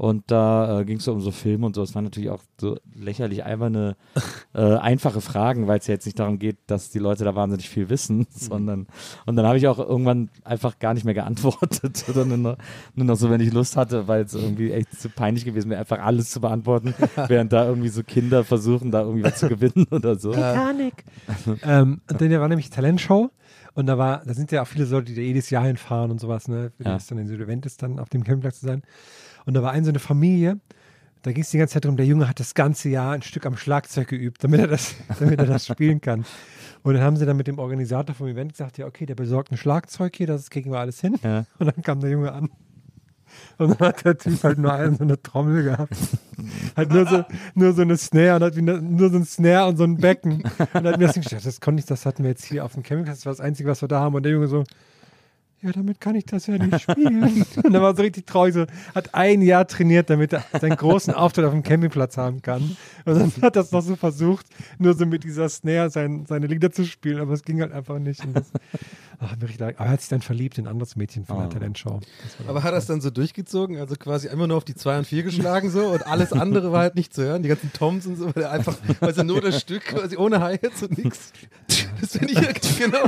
[0.00, 1.82] Und da äh, ging es so um so Filme und so.
[1.82, 3.96] Es waren natürlich auch so lächerlich alberne,
[4.54, 7.68] äh, einfache Fragen, weil es ja jetzt nicht darum geht, dass die Leute da wahnsinnig
[7.68, 8.86] viel wissen, sondern
[9.26, 12.64] und dann habe ich auch irgendwann einfach gar nicht mehr geantwortet, sondern nur noch,
[12.94, 15.80] nur noch so, wenn ich Lust hatte, weil es irgendwie echt zu peinlich gewesen wäre,
[15.80, 16.94] einfach alles zu beantworten,
[17.28, 20.30] während da irgendwie so Kinder versuchen, da irgendwie was zu gewinnen oder so.
[20.30, 21.04] Titanic.
[21.62, 23.30] ähm, und dann war nämlich Talentshow.
[23.74, 26.20] Und da war, da sind ja auch viele Leute, die da jedes Jahr hinfahren und
[26.20, 26.72] sowas, ne?
[26.78, 26.96] Die Ja.
[26.96, 28.82] es dann in Event ist, dann auf dem Campingplatz zu sein.
[29.46, 30.58] Und da war ein so eine Familie,
[31.22, 33.44] da ging es die ganze Zeit darum, der Junge hat das ganze Jahr ein Stück
[33.44, 36.24] am Schlagzeug geübt, damit er das, damit er das spielen kann.
[36.82, 39.52] Und dann haben sie dann mit dem Organisator vom Event gesagt, ja, okay, der besorgt
[39.52, 41.16] ein Schlagzeug hier, das kriegen wir alles hin.
[41.22, 41.44] Ja.
[41.58, 42.48] Und dann kam der Junge an.
[43.58, 45.94] Und dann hat der Typ halt nur eine, so eine Trommel gehabt.
[46.76, 47.24] Hat nur so,
[47.54, 50.42] nur so eine Snare und hat eine, nur so ein Snare und so ein Becken.
[50.72, 52.82] Und hat mir das gedacht, das konnte ich, das hatten wir jetzt hier auf dem
[52.82, 54.14] Campingplatz, das war das Einzige, was wir da haben.
[54.14, 54.64] Und der Junge so,
[55.62, 57.44] ja, damit kann ich das ja nicht spielen.
[57.62, 61.12] Und er war so richtig traurig, so, hat ein Jahr trainiert, damit er seinen großen
[61.12, 62.76] Auftritt auf dem Campingplatz haben kann.
[63.04, 64.46] Und dann hat er es noch so versucht,
[64.78, 67.98] nur so mit dieser Snare sein, seine Lieder zu spielen, aber es ging halt einfach
[67.98, 68.22] nicht.
[68.32, 68.46] Das,
[69.20, 69.46] ach, aber
[69.78, 71.50] er hat sich dann verliebt in ein anderes Mädchen von der Oh.
[71.50, 72.00] Talentshow.
[72.22, 73.76] Das war Aber hat er es dann so durchgezogen?
[73.76, 76.80] Also quasi einfach nur auf die 2 und 4 geschlagen so und alles andere war
[76.80, 77.42] halt nicht zu hören?
[77.42, 80.82] Die ganzen Toms und so, weil er einfach, also nur das Stück quasi ohne Hi-Hats
[80.82, 81.32] und nix.
[82.00, 83.02] Das finde ich genau.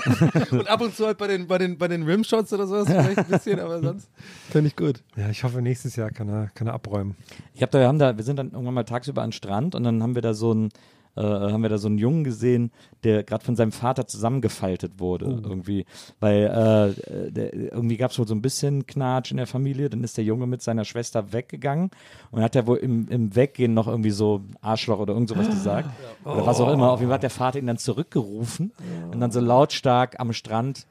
[0.51, 3.19] Und ab und zu halt bei den, bei den, bei den Rimshots oder sowas vielleicht
[3.19, 4.11] ein bisschen, aber sonst
[4.51, 5.03] finde ich gut.
[5.17, 7.17] Ja, ich hoffe, nächstes Jahr kann er, kann er abräumen.
[7.55, 9.75] Ich hab da, wir haben da, wir sind dann irgendwann mal tagsüber an den Strand
[9.75, 10.71] und dann haben wir da so einen,
[11.17, 12.71] äh, haben wir da so einen Jungen gesehen,
[13.05, 15.85] der gerade von seinem Vater zusammengefaltet wurde irgendwie,
[16.21, 19.91] weil äh, der, irgendwie gab es wohl so ein bisschen Knatsch in der Familie.
[19.91, 21.91] Dann ist der Junge mit seiner Schwester weggegangen
[22.31, 25.91] und hat er wohl im, im Weggehen noch irgendwie so Arschloch oder irgend sowas gesagt
[26.25, 26.93] oder was auch immer.
[26.93, 28.73] Auf jeden Fall hat der Vater ihn dann zurückgerufen
[29.11, 30.87] und dann so lautstark am Strand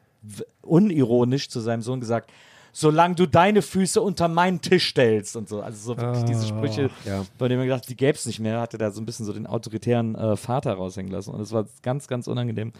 [0.62, 2.32] unironisch zu seinem Sohn gesagt.
[2.74, 5.62] Solange du deine Füße unter meinen Tisch stellst und so.
[5.62, 7.26] Also so wirklich diese Sprüche, ja.
[7.38, 9.34] bei dem er gedacht, die gäbe es nicht mehr, hatte da so ein bisschen so
[9.34, 11.32] den autoritären äh, Vater raushängen lassen.
[11.32, 12.72] Und das war ganz, ganz unangenehm.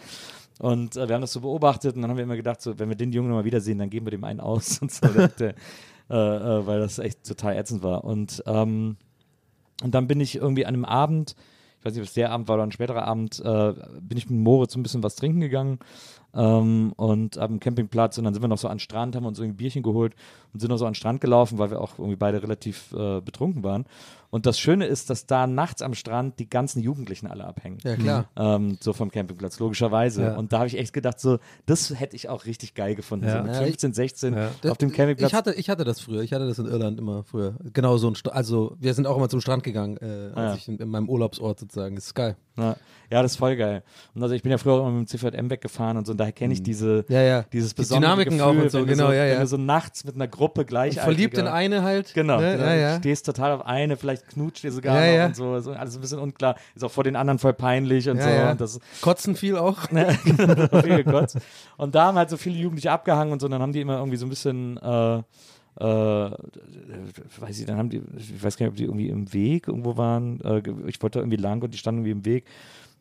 [0.60, 2.88] Und äh, wir haben das so beobachtet und dann haben wir immer gedacht, so, wenn
[2.88, 5.56] wir den Jungen nochmal wiedersehen, dann geben wir dem einen aus und so, der,
[6.10, 8.04] äh, äh, weil das echt total ätzend war.
[8.04, 8.96] Und, ähm,
[9.84, 11.36] und dann bin ich irgendwie an einem Abend,
[11.80, 14.30] ich weiß nicht, ob es der Abend war oder ein späterer Abend, äh, bin ich
[14.30, 15.80] mit Moritz ein bisschen was trinken gegangen
[16.34, 19.39] ähm, und am Campingplatz und dann sind wir noch so an den Strand, haben uns
[19.39, 20.15] irgendwie ein Bierchen geholt
[20.53, 23.21] und sind noch so an den Strand gelaufen, weil wir auch irgendwie beide relativ äh,
[23.21, 23.86] betrunken waren.
[24.32, 27.77] Und das Schöne ist, dass da nachts am Strand die ganzen Jugendlichen alle abhängen.
[27.84, 28.25] Ja, klar.
[28.38, 30.23] Ähm, so vom Campingplatz, logischerweise.
[30.23, 30.36] Ja.
[30.38, 33.25] Und da habe ich echt gedacht, so, das hätte ich auch richtig geil gefunden.
[33.27, 33.38] Ja.
[33.39, 34.71] So mit Ja, ich- 15, 16 Ja.
[34.71, 35.29] auf dem Campingplatz.
[35.32, 36.21] Ich hatte, ich hatte das früher.
[36.21, 37.55] Ich hatte das in Irland immer früher.
[37.73, 40.55] Genau so ein St also wir sind auch immer zum Strand gegangen, äh, als ja.
[40.55, 41.95] ich in, in meinem Urlaubsort sozusagen.
[41.95, 42.38] Das ist geil.
[42.57, 42.75] Ja,
[43.09, 43.82] ja, das ist voll geil.
[44.13, 46.17] Und also ich bin ja früher auch immer mit dem CVM weggefahren und so, und
[46.17, 47.43] daher kenne ich diese, Ja, ja.
[47.51, 49.39] dieses Die besondere Dynamiken Gefühl, auch und so, wenn du genau, so, ja, Wenn ja.
[49.39, 52.13] du so nachts mit einer Gruppe gleich Verliebt in eine halt.
[52.13, 52.57] Genau, Ne?
[52.57, 52.97] genau.
[52.99, 55.26] Stehst total auf eine, vielleicht knutscht ihr sogar Ja, noch ja.
[55.28, 58.17] und so, so, alles ein bisschen unklar, ist auch vor den anderen voll peinlich und
[58.17, 58.51] Ja, so.
[58.51, 59.80] Und das Kotzen viel auch.
[59.91, 61.38] Genau, viel gekotzt.
[61.78, 63.97] Und da haben halt so viele Jugendliche abgehangen und so, und dann haben die immer
[63.97, 66.32] irgendwie so ein bisschen, äh, äh,
[67.39, 69.97] weiß ich, dann haben die, ich weiß gar nicht, ob die irgendwie im Weg irgendwo
[69.97, 70.41] waren.
[70.41, 72.45] Äh, ich wollte da irgendwie lang und die standen irgendwie im Weg.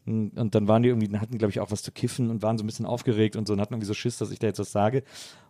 [0.06, 2.64] Und dann waren die irgendwie, hatten glaube ich auch was zu kiffen und waren so
[2.64, 4.72] ein bisschen aufgeregt und so und hatten irgendwie so Schiss, dass ich da jetzt was
[4.72, 5.02] sage.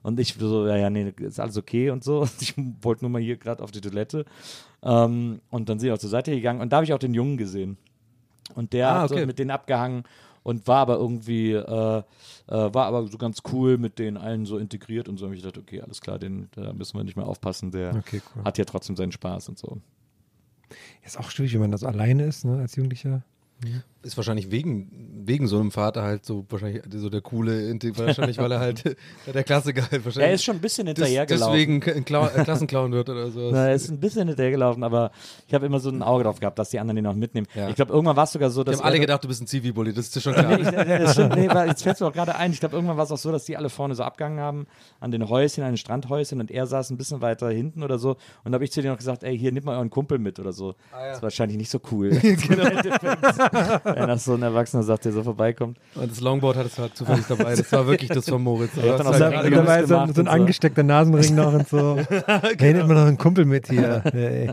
[0.03, 2.21] Und ich so, ja, ja, nee, ist alles okay und so.
[2.23, 4.25] Und ich wollte nur mal hier gerade auf die Toilette.
[4.83, 7.15] Ähm, und dann sind die auch zur Seite gegangen und da habe ich auch den
[7.15, 7.77] Jungen gesehen.
[8.55, 9.21] Und der Ah, hat okay.
[9.21, 10.03] so mit denen abgehangen
[10.43, 12.03] und war aber irgendwie, äh, äh,
[12.49, 15.27] war aber so ganz cool mit denen allen so integriert und so.
[15.27, 18.21] Und ich dachte, okay, alles klar, den, da müssen wir nicht mehr aufpassen, der Okay,
[18.35, 18.45] cool.
[18.45, 19.79] hat ja trotzdem seinen Spaß und so.
[21.05, 23.23] Ist auch schwierig, wenn man das alleine ist, ne, als Jugendlicher.
[24.03, 28.51] Ist wahrscheinlich wegen, wegen so einem Vater halt so wahrscheinlich so der coole, wahrscheinlich, weil
[28.51, 28.97] er halt
[29.35, 30.29] der Klassiker halt wahrscheinlich.
[30.29, 31.81] Er ist schon ein bisschen hinterhergelaufen.
[31.83, 33.51] deswegen Klau äh, Klassenclown wird oder so.
[33.53, 35.11] Na, er ist ein bisschen hinterhergelaufen, aber
[35.47, 37.47] ich habe immer so ein Auge drauf gehabt, dass die anderen den auch mitnehmen.
[37.55, 37.69] Ja.
[37.69, 38.81] Ich glaube, irgendwann war es sogar so, Die dass.
[38.81, 40.57] haben alle gedacht, du bist ein Zivi-Bully, das ist dir schon klar.
[40.57, 42.53] nee, das stimmt, nee, jetzt fällt es mir auch gerade ein.
[42.53, 44.67] Ich glaube, irgendwann war es auch so, dass die alle vorne so abgegangen haben
[44.99, 48.17] an den Häuschen, an den Strandhäuschen und er saß ein bisschen weiter hinten oder so.
[48.45, 50.39] Und da habe ich zu denen noch gesagt, ey, hier, nimm mal euren Kumpel mit
[50.39, 50.75] oder so.
[50.91, 52.11] Das ist wahrscheinlich nicht so cool.
[52.11, 52.71] genau.
[53.95, 55.79] Wenn das so ein Erwachsener sagt, der so vorbeikommt.
[55.95, 57.55] Und das Longboard hattest du halt zufällig dabei.
[57.55, 58.71] Das war wirklich das von Moritz.
[58.77, 61.99] Ja, dann Das so halt Dabei so, so ein angesteckter Nasenring noch und so.
[62.59, 64.03] Hey, nimmt man noch einen Kumpel mit hier.
[64.13, 64.51] Hey.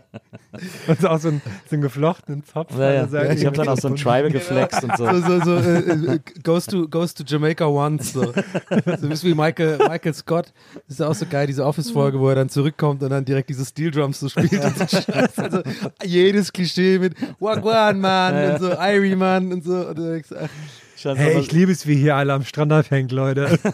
[0.87, 2.71] Und so auch so ein, so einen geflochtenen Zopf.
[2.77, 2.91] Ja, ja.
[2.91, 3.33] der Seite.
[3.33, 5.05] Ich habe dann auch so ein Tribal geflext und so.
[5.05, 8.13] so, so, so äh, äh, goes, to, goes to Jamaica once.
[8.13, 10.53] So, so ein bisschen wie Michael, Michael Scott.
[10.87, 13.65] Das ist auch so geil, diese Office-Folge, wo er dann zurückkommt und dann direkt diese
[13.65, 14.63] Steel Drums so spielt.
[14.63, 15.37] Und so Scheiß.
[15.37, 15.61] also
[16.03, 19.87] jedes Klischee mit Wagwan, Mann und so Irie, Mann und so.
[19.87, 20.49] Und denkst, ach,
[20.95, 23.59] Ich fand's Hey, ich liebe es, wie hier alle am Strand abhängt, Leute.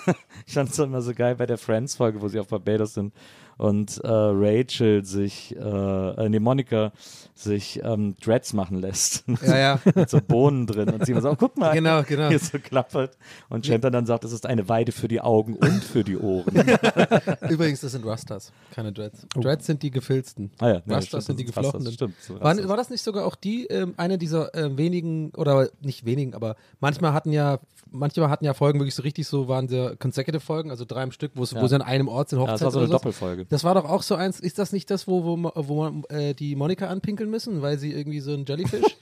[0.46, 3.14] Ich fand es immer so geil bei der Friends-Folge, wo sie auf Barbados sind
[3.58, 6.92] und äh, Rachel sich, äh, äh, nee, Monika
[7.36, 9.24] sich ähm, Dreads machen lässt.
[9.46, 9.80] Ja, ja.
[9.96, 10.90] Mit so Bohnen drin.
[10.90, 11.74] Und sie immer so, oh, guck mal.
[11.74, 12.30] Genau, genau.
[12.30, 13.18] Hier so klappert.
[13.50, 16.54] Und Chantal dann sagt, es ist eine Weide für die Augen und für die Ohren.
[17.50, 19.26] Übrigens, das sind Rastas, keine Dreads.
[19.36, 20.52] Dreads sind die gefilzten.
[20.60, 21.94] ah ja, nee, Rastas stimmt, sind die das geflochtenen.
[21.94, 25.70] Stimmt, so War, war das nicht sogar auch die, ähm, eine dieser ähm, wenigen, oder
[25.82, 27.60] nicht wenigen, aber manchmal hatten ja,
[27.92, 31.12] manchmal hatten ja Folgen wirklich so richtig so, waren sehr consecutive Folgen, also drei im
[31.12, 31.68] Stück, wo, Ja.
[31.68, 32.94] sie an einem Ort sind, ja, Hochzeit das war so eine so.
[33.44, 33.50] Doppelfolge.
[33.50, 36.56] Das war doch auch so eins, ist das nicht das, wo, wo, wo äh, die
[36.56, 38.98] Monika anpinkeln müssen, weil sie irgendwie so ein Jellyfish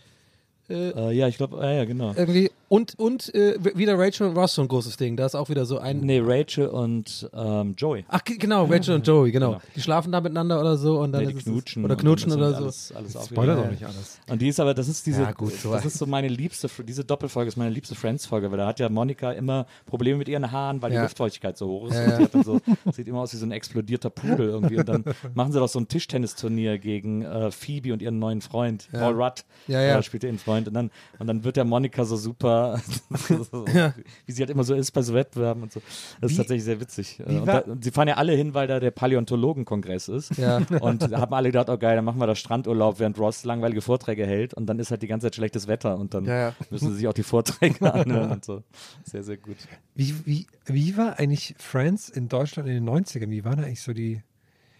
[0.71, 2.13] Äh, ja, ich glaube, ja, ja, genau.
[2.15, 5.49] irgendwie und und äh, wieder Rachel und Ross so ein großes Ding, da ist auch
[5.49, 8.05] wieder so ein Nee, Rachel und ähm, Joey.
[8.07, 9.49] Ach genau, Rachel und Joey, genau.
[9.51, 9.61] Genau.
[9.75, 11.83] Die schlafen da miteinander oder so und dann Nee, ist die es- knutschen.
[11.83, 12.55] oder und knutschen oder so.
[12.63, 14.19] Alles, alles Spoiler doch nicht alles.
[14.29, 16.69] Und die ist aber, das ist diese, Ja, gut, so- das ist so meine liebste,
[16.87, 20.49] diese Doppelfolge ist meine liebste Friends-Folge, weil da hat ja Monika immer Probleme mit ihren
[20.51, 20.99] Haaren, weil Ja.
[20.99, 21.95] die Luftfeuchtigkeit so hoch ist.
[21.95, 22.17] Ja, und ja.
[22.17, 22.59] sie hat dann so,
[22.93, 24.77] sieht immer aus wie so ein explodierter Pudel irgendwie.
[24.77, 25.03] Und dann
[25.33, 29.43] machen sie doch so ein Tischtennisturnier gegen äh, Phoebe und ihren neuen Freund, Paul Rudd.
[29.67, 29.97] Ja, ja.
[29.99, 30.60] Äh, spielt ihren Freund.
[30.63, 30.67] Freund.
[30.67, 32.79] Und dann, und dann wird der Monika so super,
[33.51, 35.81] so, wie sie halt immer so ist bei so Wettbewerben und so.
[36.19, 37.21] Das ist tatsächlich sehr witzig.
[37.25, 40.37] Und, da, und sie fahren ja alle hin, weil da der Paläontologenkongress ist.
[40.37, 40.57] Ja.
[40.81, 43.81] Und da haben alle gedacht, oh geil, dann machen wir da Strandurlaub, während Ross langweilige
[43.81, 44.53] Vorträge hält.
[44.53, 46.55] Und dann ist halt die ganze Zeit schlechtes Wetter und dann Ja, ja.
[46.69, 48.63] müssen sie sich auch die Vorträge anhören und so.
[49.03, 49.57] Sehr, sehr gut.
[49.95, 53.29] Wie, wie, wie war eigentlich Friends in Deutschland in den 90ern?
[53.29, 54.21] Wie waren eigentlich so die.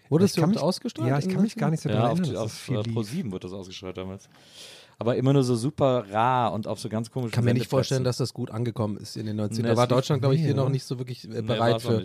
[0.08, 1.08] Wurde es überhaupt ausgestrahlt?
[1.08, 2.36] Ja, ich kann mich gar nicht so Ja, daran auf, erinnern.
[2.36, 2.92] auf viel äh, lief.
[2.94, 4.28] Pro 7 wurde das ausgestrahlt damals.
[5.02, 7.68] Aber immer nur so super rar und auf so ganz komischen Ich kann mir nicht
[7.68, 9.62] vorstellen, dass das gut angekommen ist in den 90ern.
[9.62, 10.70] Nee, da war Deutschland, glaube ich, nee, hier noch oder?
[10.70, 12.04] nicht so wirklich äh, Nee, bereit auch für.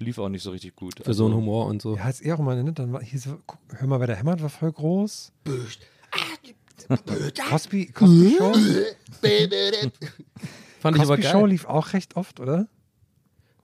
[0.00, 0.94] Lief auch nicht so richtig gut.
[1.04, 1.94] für so einen Humor und so.
[1.94, 2.72] Ja, ist eher auch mal, ne?
[2.72, 5.30] Dann war hier so, guck, hör mal, wer der hämmert, war voll groß.
[7.48, 8.52] Cosby, Cosby Show?
[10.80, 11.32] Fand ich aber Cosby geil.
[11.32, 12.66] Show lief auch recht oft, oder?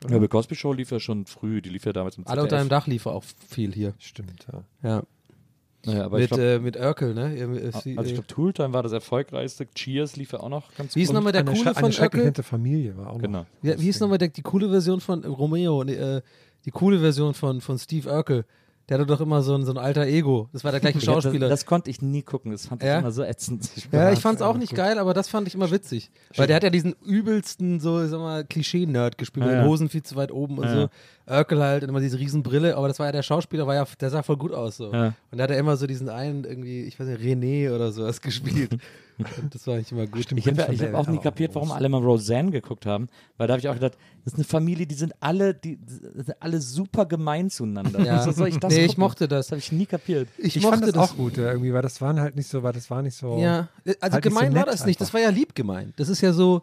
[0.09, 1.61] Ja, aber Cosby Show lief ja schon früh.
[1.63, 2.81] Die lief ja damals im Alle unter einem ZDF.
[2.81, 3.95] Dach lief auch viel hier.
[3.99, 4.63] Stimmt, ja.
[4.89, 5.03] Ja.
[5.85, 7.37] Naja, aber ich Mit, glaub, äh, mit Urkel, ne?
[7.37, 9.67] Äh, sie- also ich glaube, Tooltime war das erfolgreichste.
[9.75, 11.17] Cheers lief ja auch noch ganz Wie ist gut.
[11.17, 12.33] nochmal der coole von Urkel?
[12.45, 13.21] Familie war auch noch.
[13.23, 13.47] Genau.
[13.63, 15.83] Ja, wie ist nochmal der, die coole Version von äh, Romeo?
[15.85, 16.23] Nee, äh,
[16.65, 18.45] die coole Version von, von Steve Urkel.
[18.89, 20.49] Der hatte doch immer so ein, so ein alter Ego.
[20.53, 21.49] Das war der gleiche Ja, Schauspieler.
[21.49, 22.51] Das, das konnte ich nie gucken.
[22.53, 22.99] Das fand ich Ja?
[22.99, 23.71] immer so ätzend.
[23.93, 26.11] ja, ich fand's auch nicht geil, aber das fand ich immer witzig.
[26.37, 29.65] Weil der hat ja diesen übelsten, so, ich sag mal, Klischee-Nerd gespielt, mit Ja, den
[29.65, 29.71] ja.
[29.71, 30.81] Hosen viel zu weit oben und Ja, so.
[31.29, 31.39] ja.
[31.39, 33.87] Urkel halt und immer diese riesen Brille, aber das war ja der Schauspieler, war ja,
[34.01, 34.93] der sah voll gut aus so.
[34.93, 35.15] Ja.
[35.31, 38.21] Und da hat er immer so diesen einen irgendwie, ich weiß nicht, René oder sowas
[38.21, 38.77] gespielt.
[39.51, 40.33] das war eigentlich immer gut.
[40.33, 43.53] Ich habe ich hab auch nie kapiert, warum alle mal Roseanne geguckt haben, weil da
[43.55, 46.61] habe ich auch gedacht, das ist eine Familie, die sind alle, die, die sind alle
[46.61, 48.01] super gemein zueinander.
[48.01, 48.21] Ja.
[48.21, 49.01] Wieso soll ich das Nee, ich gucken?
[49.05, 49.47] mochte das.
[49.47, 50.29] Das habe ich nie kapiert.
[50.39, 52.63] Ich, Ich, mochte fand das, das auch gut, irgendwie, weil das waren halt nicht so,
[52.63, 53.39] weil das war nicht so.
[53.39, 55.01] Ja, also Halt nicht so gemein war das nicht.
[55.01, 55.15] Das einfach.
[55.15, 55.95] war ja lieb gemeint.
[55.97, 56.63] Das ist ja so,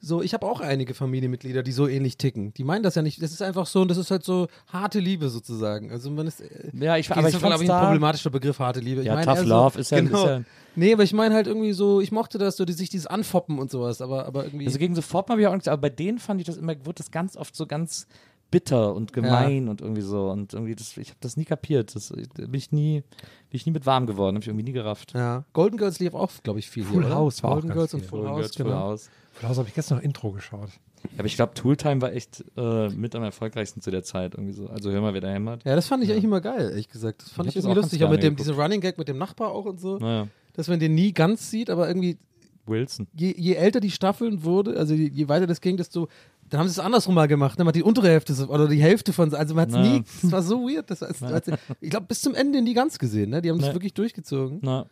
[0.00, 2.54] so ich habe auch einige Familienmitglieder, die so ähnlich ticken.
[2.54, 3.20] Die meinen das ja nicht.
[3.22, 5.90] Das ist einfach so, und das ist halt so harte Liebe sozusagen.
[5.90, 8.80] Also man ist, äh, Ja, ich, aber das ich glaube ich, ein problematischer Begriff, harte
[8.80, 9.00] Liebe.
[9.00, 10.22] Ich Ja, Tough Love so, ist ja- genau.
[10.24, 10.42] ist ja-
[10.76, 13.58] Nee, aber ich meine halt irgendwie so, ich mochte das, so die, sich dieses Anfoppen
[13.58, 14.66] und sowas, aber, aber irgendwie.
[14.66, 16.98] also gegen sofort habe ich auch nichts, aber bei denen fand ich das immer, wurde
[16.98, 18.06] das ganz oft so ganz
[18.50, 21.94] bitter und gemein und irgendwie so und irgendwie das, ich habe das nie kapiert.
[21.94, 22.14] Das da
[22.46, 23.04] bin ich nie, bin
[23.50, 25.12] ich nie mit warm geworden, habe ich irgendwie nie gerafft.
[25.14, 25.44] ja.
[25.52, 27.14] Golden Girls lief auch, glaube ich, viel Full hier.
[27.14, 28.06] House war auch Golden ganz Girls und.
[28.06, 28.78] Full Golden House, Girls, Full genau.
[28.78, 29.10] House.
[29.46, 30.70] Hause habe ich gestern noch Intro geschaut.
[31.16, 34.66] Aber ich glaube, Tooltime war echt äh, mit am erfolgreichsten zu der Zeit irgendwie so.
[34.68, 35.64] Also hör mal, wer da hämmert.
[35.64, 37.22] Ja, das fand ich eigentlich immer geil, ehrlich gesagt.
[37.22, 38.02] Das fand Ich ich, irgendwie lustig.
[38.04, 39.98] Auch mit dem, diese Running Gag mit dem Nachbar auch und so.
[39.98, 42.18] Naja, Dass man den nie ganz sieht, aber irgendwie
[42.66, 43.06] Wilson.
[43.14, 46.08] je, je älter die Staffeln wurde, also je, je weiter das ging, desto.
[46.50, 47.58] Dann haben sie es andersrum mal gemacht.
[47.58, 47.64] Ne?
[47.64, 49.32] Man hat die untere Hälfte so- oder die Hälfte von.
[49.34, 50.02] Also man hat es nie.
[50.22, 50.90] Das war so weird.
[50.90, 51.42] Das, das, das,
[51.80, 53.30] ich glaube, bis zum Ende nie ganz gesehen.
[53.30, 53.42] Ne?
[53.42, 53.74] Die haben das Nee.
[53.74, 54.58] wirklich durchgezogen.
[54.62, 54.86] Na,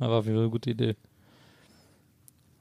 [0.00, 0.96] aber auf jeden Fall eine gute Idee.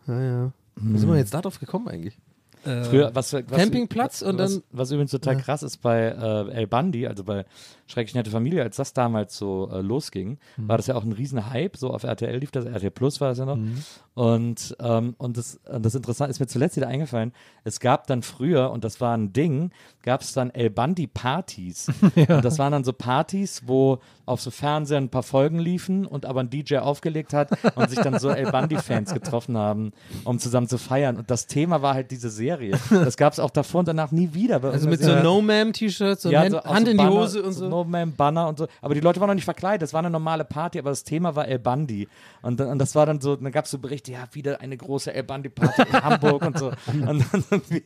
[0.07, 0.51] Ja, ja.
[0.75, 2.17] Wie sind wir jetzt darauf gekommen eigentlich?
[2.63, 6.67] Früher, was, was, Campingplatz was, und dann- Was übrigens total krass ist bei äh, El
[6.67, 7.43] Bandi, also bei
[7.91, 10.67] Schrecklich Nette Familie, als das damals so äh, losging, Mhm.
[10.67, 11.77] war das ja auch ein riesen Hype.
[11.77, 13.57] So auf RTL lief das, RTL Plus war es ja noch.
[13.57, 13.83] Mhm.
[14.13, 17.31] Und, ähm, und, das, das Interessante ist mir zuletzt wieder eingefallen,
[17.63, 19.71] es gab dann früher, und das war ein Ding,
[20.03, 21.87] gab es dann El Bandi Partys.
[22.27, 26.25] Und das waren dann so Partys, wo auf so Fernsehern ein paar Folgen liefen und
[26.25, 29.91] aber ein DJ aufgelegt hat und sich dann so El Bandi-Fans getroffen haben,
[30.23, 31.17] um zusammen zu feiern.
[31.17, 32.77] Und das Thema war halt diese Serie.
[33.11, 34.63] Das gab es auch davor und danach nie wieder.
[34.63, 37.53] Also mit so No-Ma'am-T-Shirts und ja, Hand, so Hand so in die Banner, Hose und
[37.53, 37.67] so.
[37.67, 38.67] No Man Banner und so.
[38.81, 39.81] Aber die Leute waren noch nicht verkleidet.
[39.83, 42.07] Das war eine normale Party, aber das Thema war El Bandi.
[42.41, 44.77] Und, dann- und das war dann so, dann gab es so Berichte, ja, wieder eine
[44.77, 46.71] große El Bandi-Party in Hamburg und so.
[46.87, 47.25] Und dann,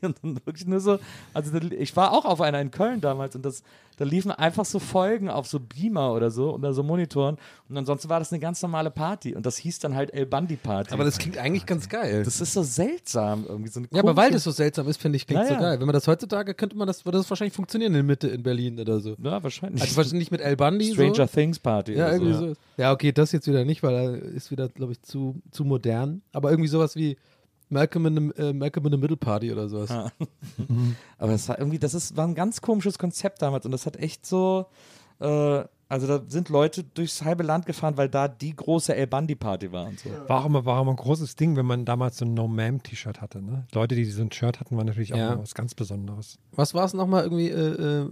[0.01, 0.99] und dann wirklich nur so,
[1.33, 3.63] also ich war auch auf einer in Köln damals und das,
[3.97, 7.37] da liefen einfach so Folgen auf so Beamer oder so oder so Monitoren.
[7.69, 9.33] Und ansonsten war das eine ganz normale Party.
[9.35, 10.93] Und das hieß dann halt El Bandi-Party.
[10.93, 12.23] Aber das klingt eigentlich ganz geil.
[12.23, 13.69] das ist so seltsam irgendwie.
[13.69, 15.79] So ja, aber weil das so seltsam ist, finde ich, klingt Ja, so geil.
[15.79, 18.43] Wenn man das heutzutage, könnte man das, würde das wahrscheinlich funktionieren in der Mitte in
[18.43, 19.15] Berlin oder so.
[19.23, 19.81] Ja, wahrscheinlich.
[19.89, 20.93] Also wahrscheinlich nicht mit El Bandi.
[20.93, 21.33] Stranger so.
[21.33, 21.93] Things Party.
[21.93, 22.47] Ja, oder irgendwie so.
[22.47, 22.53] so.
[22.77, 26.21] Ja, okay, das jetzt wieder nicht, weil er ist wieder, glaube ich, zu, zu modern.
[26.33, 27.17] Aber irgendwie sowas wie
[27.69, 29.89] Malcolm in the, äh, Malcolm in the Middle Party oder sowas.
[31.17, 33.97] Aber es war irgendwie, das ist, war ein ganz komisches Konzept damals und das hat
[33.97, 34.67] echt so,
[35.19, 39.35] äh, also da sind Leute durchs halbe Land gefahren, weil da die große El Bandi
[39.35, 40.09] Party war und so.
[40.27, 43.21] War auch, immer, war auch immer ein großes Ding, wenn man damals so ein No-Ma'am-T-Shirt
[43.21, 43.41] hatte.
[43.41, 43.65] Ne?
[43.73, 45.39] Leute, die so ein Shirt hatten, waren natürlich auch Ja.
[45.39, 46.39] was ganz Besonderes.
[46.53, 47.49] Was war es nochmal irgendwie?
[47.49, 48.09] Äh, äh,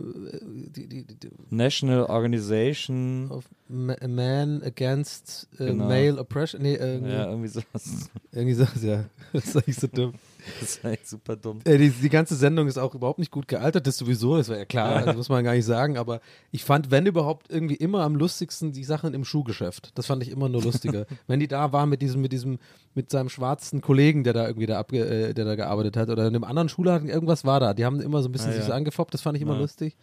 [0.76, 5.86] die, die, die, National Organization, auf Ma- Man Against äh, Genau.
[5.88, 6.62] Male Oppression?
[6.62, 8.10] Nee, irgendwie, ja, irgendwie sowas.
[8.32, 9.06] irgendwie sowas, ja.
[9.34, 10.14] Das ist eigentlich so dumm.
[10.60, 11.60] Das ist echt super dumm.
[11.66, 14.58] Äh, die, die ganze Sendung ist auch überhaupt nicht gut gealtert, das sowieso, das war
[14.58, 16.20] ja klar, das muss man gar nicht sagen, aber
[16.52, 19.92] ich fand, wenn überhaupt, irgendwie immer am lustigsten die Sachen im Schuhgeschäft.
[19.96, 21.06] Das fand ich immer nur lustiger.
[21.28, 22.60] wenn die da war mit diesem, mit diesem,
[22.96, 26.28] mit seinem schwarzen Kollegen, der da irgendwie da, abge, äh, der da gearbeitet hat, oder
[26.28, 27.74] in einem anderen Schulladen, irgendwas war da.
[27.74, 28.68] Die haben immer so ein bisschen Ah, sich ja.
[28.68, 29.60] so angefoppt, das fand ich immer Ja.
[29.62, 29.96] lustig.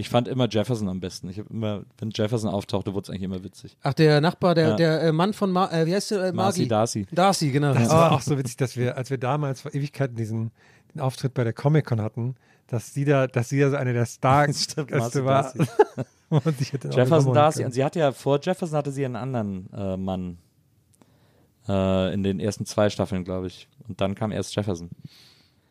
[0.00, 1.28] Ich fand immer Jefferson am besten.
[1.28, 3.76] Ich habe immer, wenn Jefferson auftauchte, wurde es eigentlich immer witzig.
[3.82, 4.76] Ach, der Nachbar, der, Ja.
[4.76, 6.18] der äh, Mann von, Mar äh, wie heißt der?
[6.26, 6.68] Äh, Marcy Margie?
[6.68, 7.06] Darcy.
[7.10, 7.74] Darcy, genau.
[7.74, 10.52] Das war auch so witzig, dass wir, als wir damals vor Ewigkeiten diesen
[10.94, 12.36] den Auftritt bei der Comic-Con hatten,
[12.68, 15.52] dass sie da, dass sie da so eine der Marcy war.
[16.30, 17.58] Jefferson Darcy.
[17.58, 17.66] können.
[17.66, 20.38] Und sie hatte ja, vor Jefferson hatte sie einen anderen äh, Mann.
[21.68, 23.68] Äh, in den ersten zwei Staffeln, glaube ich.
[23.88, 24.90] Und dann kam erst Jefferson.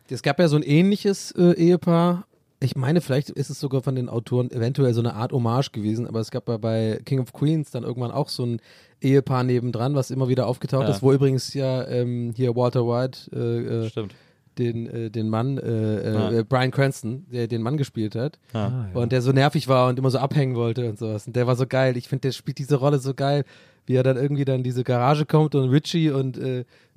[0.09, 2.25] Es gab ja so ein ähnliches äh, Ehepaar.
[2.59, 6.07] Ich meine, vielleicht ist es sogar von den Autoren eventuell so eine Art Hommage gewesen,
[6.07, 8.59] aber es gab ja bei King of Queens dann irgendwann auch so ein
[8.99, 10.89] Ehepaar nebendran, was immer wieder aufgetaucht Ja.
[10.89, 14.15] ist, wo übrigens ja ähm, hier Walter White äh, äh, Stimmt.
[14.57, 16.31] den, äh, den Mann, äh, äh, Ja.
[16.31, 18.39] äh, Brian Cranston, der den Mann gespielt hat.
[18.53, 18.99] Ah, ja.
[18.99, 21.27] Und der so nervig war und immer so abhängen wollte und sowas.
[21.27, 21.95] Und der war so geil.
[21.95, 23.43] Ich finde, der spielt diese Rolle so geil,
[23.85, 26.39] wie er dann irgendwie dann in diese Garage kommt und Richie und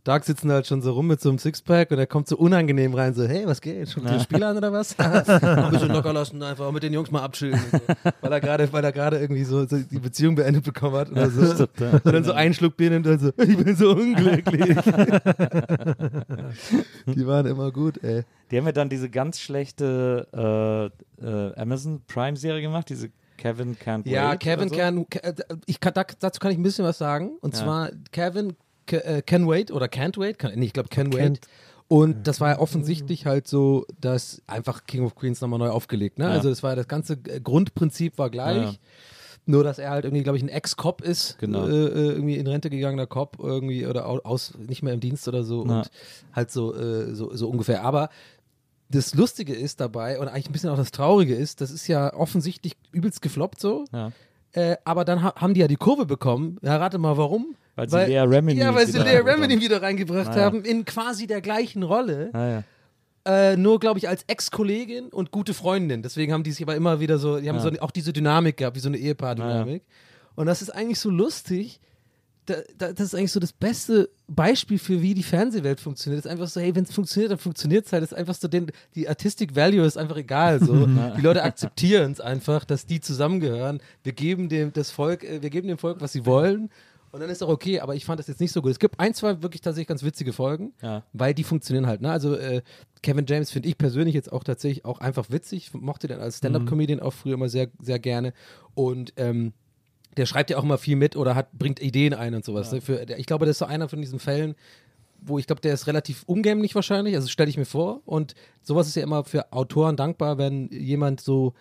[0.01, 2.36] äh, Doug sitzen halt schon so rum mit so einem Sixpack und er kommt so
[2.36, 3.88] unangenehm rein, so, hey, was geht?
[3.90, 4.18] Schon ja.
[4.20, 4.94] Spiel an oder was?
[4.98, 7.59] ein bisschen locker lassen, einfach mit den Jungs mal abschillen.
[7.70, 7.78] So.
[8.20, 11.30] Weil er gerade, weil er gerade irgendwie so, so die Beziehung beendet bekommen hat oder
[11.30, 11.64] so.
[11.64, 14.76] Und dann so einen Schluck Bier nimmt und so, ich bin so unglücklich.
[17.07, 18.24] die waren immer gut, ey.
[18.51, 20.90] Die haben ja dann diese ganz schlechte
[21.20, 24.76] äh, äh, Amazon Prime-Serie gemacht, diese Kevin Can't Ja, Wait Kevin oder so.
[24.76, 25.34] kann, Ke-
[25.66, 27.32] ich kann, da- dazu kann ich ein bisschen was sagen.
[27.40, 27.62] Und Ja.
[27.62, 28.57] zwar Kevin Ke- äh,
[29.26, 31.20] Can Wait oder Can't Wait, kann, nee, ich glaube Can Wait.
[31.20, 31.41] Can't.
[31.88, 36.18] Und das war ja offensichtlich halt so, dass einfach King of Queens nochmal neu aufgelegt.
[36.18, 36.26] Ne?
[36.26, 36.30] Ja.
[36.30, 38.72] Also das war das ganze äh, Grundprinzip war gleich.
[38.72, 38.78] Ja.
[39.47, 41.66] Nur, dass er halt irgendwie, glaube ich, ein Ex-Cop ist, Genau.
[41.66, 45.26] äh, äh, irgendwie in Rente gegangener Cop irgendwie oder au- aus, nicht mehr im Dienst
[45.26, 45.78] oder so Ja.
[45.80, 45.91] und
[46.32, 47.82] halt so, äh, so, so ungefähr.
[47.82, 48.11] Aber
[48.91, 52.12] das Lustige ist dabei und eigentlich ein bisschen auch das Traurige ist, das ist ja
[52.14, 53.84] offensichtlich übelst gefloppt so.
[53.93, 54.12] Ja.
[54.53, 56.59] Äh, aber dann ha haben die ja die Kurve bekommen.
[56.62, 57.55] Ja, rate mal warum.
[57.76, 59.61] Weil sie Lea Remini Ja, weil sie wieder Lea reingebracht Remini haben.
[59.62, 60.42] wieder reingebracht Ah, ja.
[60.44, 62.30] haben, in quasi der gleichen Rolle.
[62.32, 62.62] Ah, ja.
[63.53, 66.03] Äh, nur, glaube ich, als Ex-Kollegin und gute Freundin.
[66.03, 67.62] Deswegen haben die sich aber immer wieder so, die haben Ja.
[67.62, 69.82] so auch diese Dynamik gehabt, wie so eine Ehepaar-Dynamik.
[70.36, 71.80] Und das ist eigentlich so lustig.
[72.51, 76.18] Da, da, das ist eigentlich so das beste Beispiel für, wie die Fernsehwelt funktioniert.
[76.18, 78.03] Es ist einfach so, hey, wenn es funktioniert, dann funktioniert es halt.
[78.03, 80.59] Es ist einfach so, den, die Artistic Value ist einfach egal.
[80.59, 80.86] So.
[81.16, 83.80] die Leute akzeptieren es einfach, dass die zusammengehören.
[84.03, 86.70] Wir geben dem das Volk, äh, wir geben dem Volk, was sie wollen.
[87.12, 88.70] Und dann ist auch okay, aber ich fand das jetzt nicht so gut.
[88.70, 91.03] Es gibt ein, zwei wirklich tatsächlich ganz witzige Folgen, Ja.
[91.12, 92.01] weil die funktionieren halt.
[92.03, 92.11] Ne?
[92.11, 92.62] Also äh,
[93.03, 95.66] Kevin James finde ich persönlich jetzt auch tatsächlich auch einfach witzig.
[95.66, 98.32] Ich mochte den als Stand-Up-Comedian auch früher immer sehr, sehr gerne.
[98.74, 99.53] Und ähm,
[100.17, 102.73] der schreibt ja auch immer viel mit oder hat, bringt Ideen ein und sowas.
[102.73, 102.81] Ne?
[102.81, 104.55] Für, ich glaube, das ist so einer von diesen Fällen,
[105.23, 108.01] wo ich glaube, der ist relativ umgänglich wahrscheinlich, also stelle ich mir vor.
[108.07, 111.55] Und sowas ist ja immer für Autoren dankbar, wenn jemand so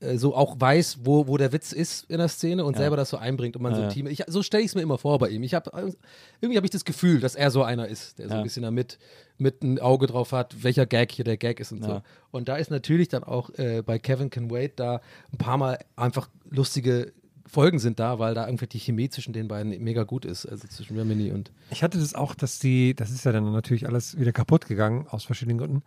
[0.00, 2.80] äh, so auch weiß, wo, wo der Witz ist in der Szene und Ja.
[2.82, 3.94] selber das so einbringt und man so Ja, ein ja.
[3.94, 4.06] Team.
[4.08, 5.42] Ich, so stelle ich es mir immer vor bei ihm.
[5.42, 5.70] Ich habe
[6.42, 8.40] irgendwie habe ich das Gefühl, dass er so einer ist, der so Ja.
[8.40, 8.98] ein bisschen damit
[9.38, 11.90] mit ein Auge drauf hat, welcher Gag hier der Gag ist und so.
[11.92, 12.02] Ja.
[12.30, 15.00] Und da ist natürlich dann auch äh, bei Kevin Can Wait da
[15.32, 17.14] ein paar Mal einfach lustige
[17.46, 20.66] Folgen sind da, weil da irgendwie die Chemie zwischen den beiden mega gut ist, also
[20.68, 24.18] zwischen Remini und Ich hatte das auch, dass die, das ist ja dann natürlich alles
[24.18, 25.82] wieder kaputt gegangen, aus verschiedenen Gründen.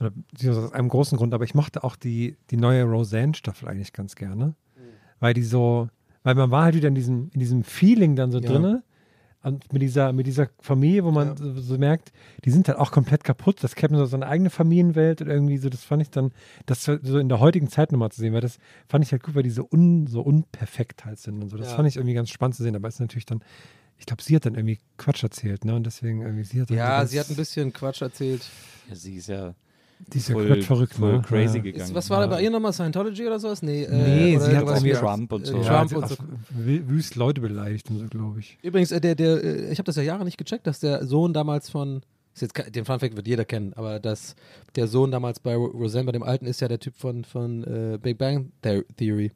[0.00, 3.92] Oder beziehungsweise aus einem großen Grund, aber ich mochte auch die, die neue Roseanne-Staffel eigentlich
[3.92, 4.54] ganz gerne.
[5.20, 5.88] Weil die so,
[6.24, 8.48] weil man war halt wieder in diesem, in diesem Feeling dann so Ja.
[8.50, 8.82] drinne.
[9.42, 11.36] Und mit dieser, mit dieser Familie, wo man Ja.
[11.36, 12.12] so, so merkt,
[12.44, 13.62] die sind halt auch komplett kaputt.
[13.62, 16.30] Das Kevin so seine eigene Familienwelt und irgendwie so, das fand ich dann,
[16.66, 19.34] das so in der heutigen Zeit nochmal zu sehen, weil das fand ich halt gut,
[19.34, 21.56] weil die so, un, so unperfekt halt sind und so.
[21.56, 21.76] Das Ja.
[21.76, 23.42] fand ich irgendwie ganz spannend zu sehen, aber es ist natürlich dann,
[23.98, 25.74] ich glaube, sie hat dann irgendwie Quatsch erzählt, ne?
[25.74, 28.48] Und deswegen irgendwie, sie hat dann ja, sie hat ein bisschen Quatsch erzählt.
[28.88, 29.54] ja, sie ist ja
[30.08, 31.22] die ist ja voll, verrückt, voll ne?
[31.22, 31.62] crazy ja.
[31.62, 31.84] gegangen.
[31.84, 32.72] Ist, was war da bei ihr nochmal?
[32.72, 33.62] Scientology oder sowas?
[33.62, 35.56] Nee, äh, Nee, oder sie hat mit Trump und so.
[35.56, 36.14] Äh, Ja, Trump sie und so.
[36.14, 36.18] auch
[36.58, 38.58] wü- wüst Leute beleidigt und so, glaube ich.
[38.62, 41.32] Übrigens, äh, der, der, äh, ich habe das ja Jahre nicht gecheckt, dass der Sohn
[41.32, 42.02] damals von,
[42.34, 44.34] ist jetzt, den Funfact wird jeder kennen, aber dass
[44.76, 47.64] der Sohn damals bei Ro- Roseanne, bei dem Alten, ist ja der Typ von, von
[47.64, 49.32] äh, Big Bang The- Theory.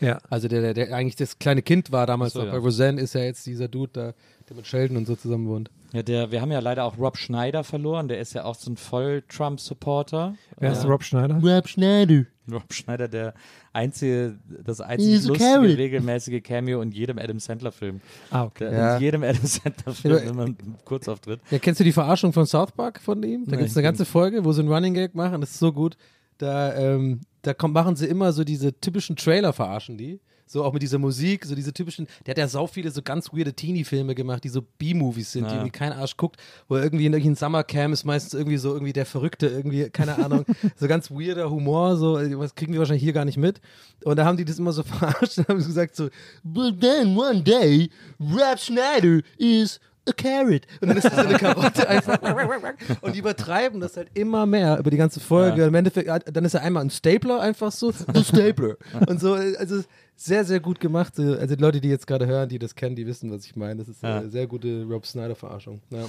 [0.00, 0.18] Ja.
[0.28, 2.46] Also der, der, der eigentlich das kleine Kind war damals so, noch.
[2.46, 2.52] ja.
[2.52, 4.14] Bei Roseanne ist ja jetzt dieser Dude da,
[4.48, 5.70] der mit Sheldon und so zusammen wohnt.
[5.94, 8.08] Ja, der, wir haben ja leider auch Rob Schneider verloren.
[8.08, 10.34] Der ist ja auch so ein Voll-Trump-Supporter.
[10.58, 11.40] Wer ist Äh, Rob Schneider?
[11.42, 12.24] Rob Schneider.
[12.50, 13.32] Rob Schneider, der
[13.72, 18.00] einzige, das einzige He's lustige, regelmäßige Cameo in jedem Adam Sandler-Film.
[18.30, 18.68] Ah, okay.
[18.70, 18.96] Der Ja.
[18.96, 21.40] In jedem Adam Sandler-Film Ja, immer einen Kurzauftritt.
[21.50, 23.46] Ja, kennst du die Verarschung von South Park von ihm?
[23.46, 25.72] Da gibt es eine ganze Folge, wo sie einen Running Gag machen, das ist so
[25.72, 25.96] gut.
[26.38, 30.20] Da, ähm, da kommt, machen sie immer so diese typischen Trailer, verarschen die.
[30.46, 33.32] So auch mit dieser Musik, so diese typischen, der hat ja sau viele so ganz
[33.32, 35.56] weirde Teenie-Filme gemacht, die so B-Movies sind, die Ja.
[35.56, 36.36] irgendwie kein Arsch guckt,
[36.68, 40.18] wo er irgendwie in irgendeinem Summercamp ist meistens irgendwie so irgendwie der Verrückte, irgendwie, keine
[40.18, 40.44] Ahnung,
[40.76, 43.60] so ganz weirder Humor, so, was kriegen wir wahrscheinlich hier gar nicht mit.
[44.04, 46.08] Und da haben die das immer so verarscht und haben gesagt so,
[46.42, 47.88] but then one day,
[48.20, 50.62] Rob Schneider is a carrot.
[50.80, 52.18] Und dann ist das so eine Karotte einfach.
[53.00, 55.62] Und die übertreiben das halt immer mehr über die ganze Folge.
[55.62, 55.68] Ja.
[55.68, 58.76] Im Endeffekt, äh, dann ist er einmal ein Stapler einfach so, the Stapler.
[59.08, 59.82] Und so, äh, also
[60.16, 61.18] sehr, sehr gut gemacht.
[61.18, 63.56] Äh, Also die Leute, die jetzt gerade hören, die das kennen, die wissen, was ich
[63.56, 63.76] meine.
[63.76, 64.18] Das ist Ja.
[64.18, 65.80] eine sehr gute Rob Snyder-Verarschung.
[65.90, 66.04] Ja.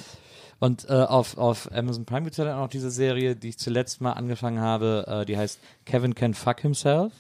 [0.59, 3.49] Und äh, auf, auf Amazon Prime gibt es ja dann auch noch diese Serie, die
[3.49, 7.11] ich zuletzt mal angefangen habe, äh, die heißt Kevin Can Fuck Himself.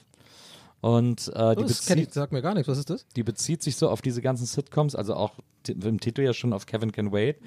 [0.85, 2.67] Und äh, die, Oh, das ich, bezieht, sagt mir gar nichts.
[2.67, 3.07] Was ist das?
[3.15, 5.33] die bezieht sich so auf diese ganzen Sitcoms, also auch
[5.67, 7.37] im Titel ja schon auf Kevin Can Wait.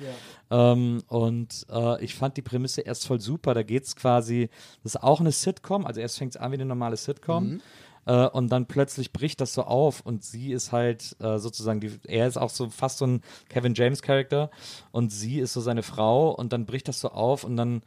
[0.50, 3.54] Ähm, und äh, ich fand die Prämisse erst voll super.
[3.54, 4.50] Da geht es quasi,
[4.82, 7.60] das ist auch eine Sitcom, also erst fängt es an wie eine normale Sitcom.
[8.06, 11.92] Äh, und dann plötzlich bricht das so auf und sie ist halt äh, sozusagen, die,
[12.08, 14.50] er ist auch so fast so ein Kevin James Charakter
[14.90, 17.82] und sie ist so seine Frau und dann bricht das so auf und dann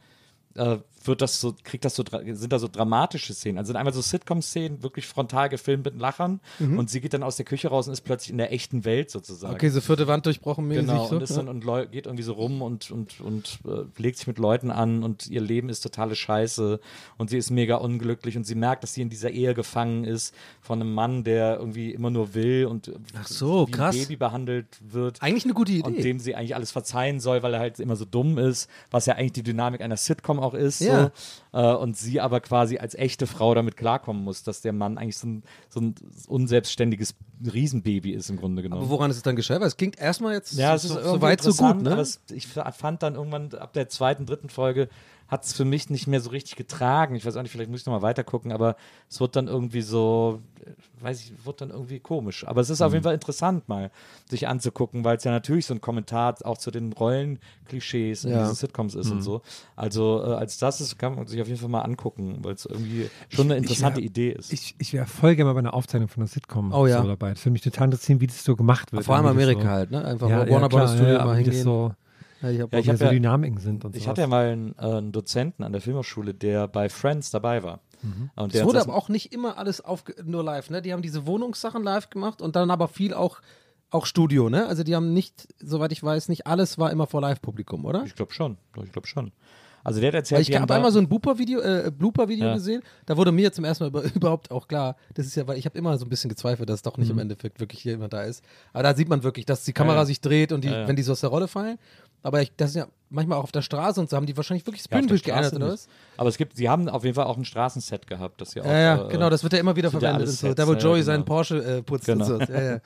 [0.54, 3.58] äh, wird das so, kriegt das so, sind da so dramatische Szenen.
[3.58, 7.36] Also sind einmal so Sitcom-Szenen, wirklich frontal gefilmt mit Lachern und sie geht dann aus
[7.36, 9.54] der Küche raus und ist plötzlich in der echten Welt sozusagen.
[9.54, 10.86] Okay, so vierte Wand durchbrochen mäßig.
[10.86, 11.16] Genau, so.
[11.16, 14.38] und, ist dann, und geht irgendwie so rum und, und, und äh, legt sich mit
[14.38, 16.80] Leuten an und ihr Leben ist totale Scheiße
[17.18, 20.34] und sie ist mega unglücklich und sie merkt, dass sie in dieser Ehe gefangen ist
[20.60, 23.94] von einem Mann, der irgendwie immer nur will und Ach so, wie krass.
[23.94, 25.20] ein Baby behandelt wird.
[25.20, 26.02] Eigentlich eine gute Und Idee.
[26.02, 29.14] dem sie eigentlich alles verzeihen soll, weil er halt immer so dumm ist, was ja
[29.14, 30.80] eigentlich die Dynamik einer Sitcom auch ist.
[30.80, 31.10] Ja.
[31.52, 31.58] So.
[31.58, 35.18] Äh, und sie aber quasi als echte Frau damit klarkommen muss, dass der Mann eigentlich
[35.18, 35.94] so ein, so ein
[36.28, 37.14] unselbstständiges
[37.52, 38.82] Riesenbaby ist im Grunde genommen.
[38.82, 39.62] Aber woran ist es dann gescheitert?
[39.62, 41.92] Weil Es klingt erstmal jetzt Ja, es so, ist so weit so gut, ne?
[41.92, 44.88] Aber es, ich fand dann irgendwann ab der zweiten, dritten Folge
[45.32, 47.14] hat es für mich nicht mehr so richtig getragen.
[47.16, 48.76] Ich weiß auch nicht, vielleicht muss ich nochmal weiter gucken, aber
[49.08, 50.70] es wird dann irgendwie so, äh,
[51.02, 52.46] weiß ich, wird dann irgendwie komisch.
[52.46, 52.86] Aber es ist Mhm.
[52.86, 53.90] auf jeden Fall interessant, mal
[54.28, 58.40] sich anzugucken, weil es ja natürlich so ein Kommentar auch zu den Rollenklischees in Ja.
[58.40, 59.12] diesen Sitcoms ist Mhm.
[59.12, 59.40] und so.
[59.74, 62.66] Also äh, als das ist, kann man sich auf jeden Fall mal angucken, weil es
[62.66, 64.52] irgendwie schon eine Ich- ich interessante wär- Idee ist.
[64.52, 67.00] Ich, ich wäre voll gerne mal bei einer Aufzeichnung von einer Sitcom Oh ja.
[67.00, 67.30] so dabei.
[67.30, 69.04] Das würde mich total interessieren, wie das so gemacht wird.
[69.04, 70.04] Vor allem Amerika so, halt, ne?
[70.04, 71.92] Einfach ja, ja, Warner klar, Brothers Studio ja, mal hingehen.
[72.42, 73.98] Ja, ich hab Ja, auch- ich wie hab so ja- Dynamiken sind und so.
[73.98, 77.62] Ich hatte ja mal einen, äh, einen Dozenten an der Filmhochschule, der bei Friends dabei
[77.62, 77.80] war.
[78.34, 80.82] Und Es der hat wurde das- aber auch nicht immer alles auf, nur live, ne?
[80.82, 83.40] Die haben diese Wohnungssachen live gemacht und dann aber viel auch,
[83.90, 84.66] auch Studio, ne?
[84.66, 88.02] Also die haben nicht, soweit ich weiß, nicht alles war immer vor Live-Publikum, oder?
[88.04, 88.56] Ich glaube schon.
[88.82, 89.30] Ich glaube schon.
[89.84, 92.54] Also der hat erzählt, Weil ich habe einmal so ein Blooper-Video äh, Blooper-Video Ja.
[92.54, 92.82] gesehen.
[93.04, 95.64] Da wurde mir zum ersten Mal über, überhaupt auch klar, das ist ja, weil ich
[95.66, 97.14] habe immer so ein bisschen gezweifelt, dass doch nicht Mhm.
[97.14, 98.44] im Endeffekt wirklich hier jemand da ist.
[98.72, 100.06] Aber da sieht man wirklich, dass die Kamera Ja, ja.
[100.06, 100.88] sich dreht und die, Ja, ja.
[100.88, 101.78] wenn die so aus der Rolle fallen.
[102.22, 104.66] Aber ich, das ist ja manchmal auch auf der Straße und so haben die wahrscheinlich
[104.66, 105.88] wirklich das Ja, Bühnenbild geändert oder was?
[106.16, 108.66] Aber es gibt, sie haben auf jeden Fall auch ein Straßenset gehabt, das sie auch.
[108.66, 110.28] Ja, ja, äh, genau, das wird ja immer wieder ja verwendet.
[110.28, 110.54] und so.
[110.54, 111.04] Da, wo ja, Joey genau.
[111.06, 112.24] seinen Porsche äh, putzt Genau.
[112.34, 112.52] und so.
[112.52, 112.78] Ja, ja.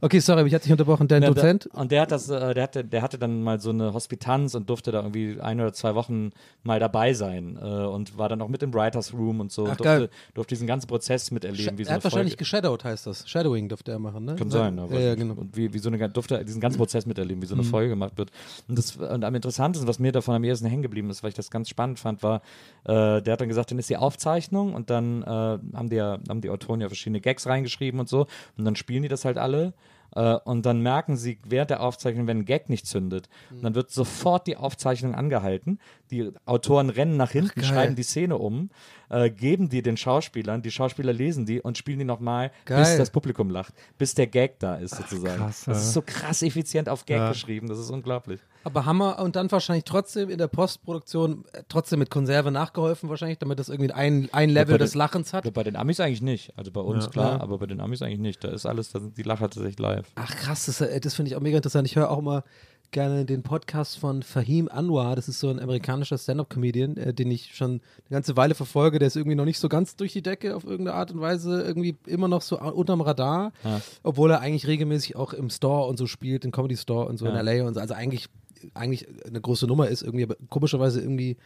[0.00, 1.08] Okay, sorry, ich hatte dich unterbrochen.
[1.08, 1.68] Dein Ja, Dozent?
[1.72, 4.54] Da, und der hat das, äh, der hatte, der hatte dann mal so eine Hospitanz
[4.54, 6.30] und durfte da irgendwie ein oder zwei Wochen
[6.62, 9.64] mal dabei sein äh, und war dann auch mit im Writers Room und so.
[9.66, 13.06] Ach, und durfte, durfte diesen ganzen Prozess miterleben, wie so er hat wahrscheinlich geshadowed, heißt
[13.06, 13.28] das.
[13.28, 14.36] Shadowing durfte er machen, ne?
[14.36, 15.34] Kann sein, aber ja, ja, genau.
[15.34, 17.66] und wie, wie so eine durfte diesen ganzen Prozess miterleben, wie so eine Mhm.
[17.70, 18.30] Folge gemacht wird.
[18.68, 21.34] Und das und am interessantesten, was mir davon am ehesten hängen geblieben ist, weil ich
[21.36, 22.42] das ganz spannend fand, war,
[22.84, 26.18] äh, der hat dann gesagt, dann ist die Aufzeichnung und dann äh, haben die ja,
[26.28, 28.26] haben die Autoren ja verschiedene Gags reingeschrieben und so
[28.56, 29.72] und dann spielen die das halt alle.
[30.14, 33.62] äh, Und dann merken sie während der Aufzeichnung, wenn ein Gag nicht zündet, Mhm.
[33.62, 35.78] dann wird sofort die Aufzeichnung angehalten.
[36.10, 37.64] Die Autoren rennen nach hinten, geil.
[37.68, 38.70] schreiben die Szene um,
[39.10, 43.10] äh, geben die den Schauspielern, die Schauspieler lesen die und spielen die nochmal, bis das
[43.10, 45.36] Publikum lacht, bis der Gag da ist sozusagen.
[45.38, 47.28] krass, das ist so krass effizient auf Gag Ja.
[47.30, 48.40] geschrieben, das ist unglaublich.
[48.66, 53.38] Aber Hammer und dann wahrscheinlich trotzdem in der Postproduktion äh, trotzdem mit Konserve nachgeholfen wahrscheinlich,
[53.38, 55.52] damit das irgendwie ein, ein Level des den- Lachens hat.
[55.54, 56.52] Bei den Amis eigentlich nicht.
[56.58, 57.10] Also bei uns Ja.
[57.10, 57.40] klar, Ja.
[57.40, 58.42] aber bei den Amis eigentlich nicht.
[58.42, 60.08] Da ist alles, da sind die Lacher tatsächlich live.
[60.16, 61.86] Ach krass, das, äh, das finde ich auch mega interessant.
[61.86, 62.42] Ich höre auch immer
[62.90, 65.14] gerne den Podcast von Fahim Anwar.
[65.16, 68.98] Das ist so ein amerikanischer Stand-up-Comedian, äh, den ich schon eine ganze Weile verfolge.
[68.98, 71.62] Der ist irgendwie noch nicht so ganz durch die Decke auf irgendeine Art und Weise,
[71.62, 73.80] irgendwie immer noch so unterm Radar, Ja.
[74.02, 77.26] obwohl er eigentlich regelmäßig auch im Store und so spielt, im Comedy Store und so
[77.26, 77.32] Ja.
[77.38, 77.80] in LA und so.
[77.80, 78.26] Also eigentlich,
[78.74, 81.36] eigentlich eine große Nummer ist irgendwie, aber komischerweise irgendwie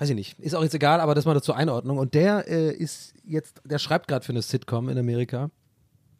[0.00, 1.98] weiß ich nicht, ist auch jetzt egal, aber das mal zur Einordnung.
[1.98, 5.50] Und der äh, ist jetzt, der schreibt gerade für eine Sitcom in Amerika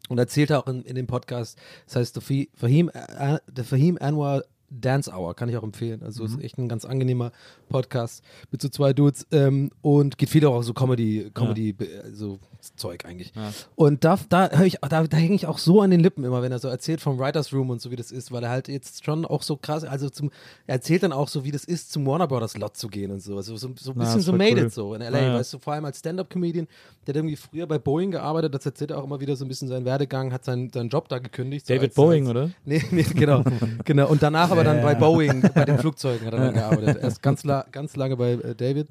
[0.07, 4.43] und erzählt auch in, in dem Podcast, das heißt The Fahim, äh, The Fahim Anwar
[4.71, 6.01] Dance Hour, kann ich auch empfehlen.
[6.03, 7.31] Also ist echt ein ganz angenehmer
[7.69, 12.11] Podcast mit so zwei Dudes ähm, und geht viel auch auf so Comedy, Comedy, äh,
[12.13, 12.39] so
[12.75, 13.33] Zeug eigentlich.
[13.75, 16.51] Und da, da ich, da, da hänge ich auch so an den Lippen immer, wenn
[16.51, 19.03] er so erzählt vom Writers Room und so wie das ist, weil er halt jetzt
[19.03, 20.29] schon auch so krass, also zum,
[20.67, 23.21] er erzählt dann auch so, wie das ist, zum Warner Brothers Lot zu gehen und
[23.21, 23.35] so.
[23.35, 24.67] Also so, so ein Ja, bisschen ist so made cool.
[24.67, 25.33] it so in LA, Ja, ja.
[25.35, 26.67] weißt du, vor allem als Stand-Up-Comedian,
[27.07, 29.47] der hat irgendwie früher bei Boeing gearbeitet, das erzählt er auch immer wieder so ein
[29.47, 31.65] bisschen seinen Werdegang, hat seinen, seinen Job da gekündigt.
[31.65, 32.51] so David als- Boeing, als, oder?
[32.65, 33.43] Nee, nee, genau,
[33.85, 34.07] genau.
[34.07, 34.99] Und danach aber dann bei Ja.
[34.99, 36.97] Boeing, bei den Flugzeugen hat er dann gearbeitet.
[37.01, 38.87] Erst ganz, la ganz lange bei äh, David.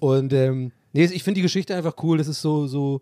[0.00, 2.18] Und ähm, nee, ich finde die Geschichte einfach cool.
[2.18, 3.00] Das ist so, so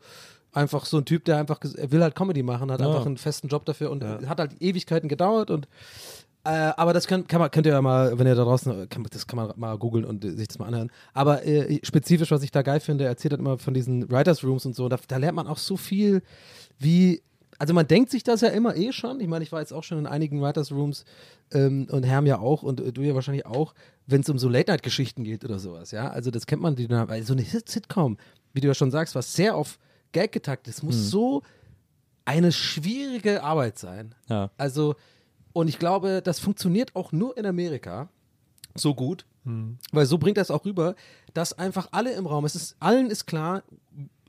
[0.53, 2.87] einfach so ein Typ, der einfach, er will halt Comedy machen, hat Ja.
[2.89, 5.69] einfach einen festen Job dafür und hat halt Ewigkeiten gedauert und
[6.45, 9.03] äh, aber das kann, kann man, könnt ihr ja mal, wenn ihr da draußen, kann,
[9.03, 10.93] man- das kann man mal googeln und äh, sich das mal anhören.
[11.13, 14.45] Aber äh, spezifisch, was ich da geil finde, er erzählt halt immer von diesen Writers
[14.45, 14.89] Rooms und so.
[14.89, 16.23] Da, da lernt man auch so viel,
[16.79, 17.21] wie,
[17.59, 19.21] also man denkt sich das ja immer eh schon.
[19.21, 21.05] Ich meine, ich war jetzt auch schon in einigen Writers Rooms
[21.53, 23.75] ähm, und Herm ja auch und äh, du ja wahrscheinlich auch,
[24.07, 26.11] wenn es um so Late-Night-Geschichten geht oder sowas, ja.
[26.11, 28.17] Also das kennt man, die, weil so eine Hit- Sitcom,
[28.53, 29.79] wie du ja schon sagst, was sehr auf
[30.13, 31.43] Gag getaktet ist, muss so
[32.25, 34.15] eine schwierige Arbeit sein.
[34.29, 34.51] Ja.
[34.57, 34.95] Also,
[35.53, 38.09] und ich glaube, das funktioniert auch nur in Amerika
[38.75, 39.25] so gut,
[39.93, 40.97] weil so bringt es auch rüber,
[41.33, 43.63] dass einfach alle im Raum, es ist, allen ist klar,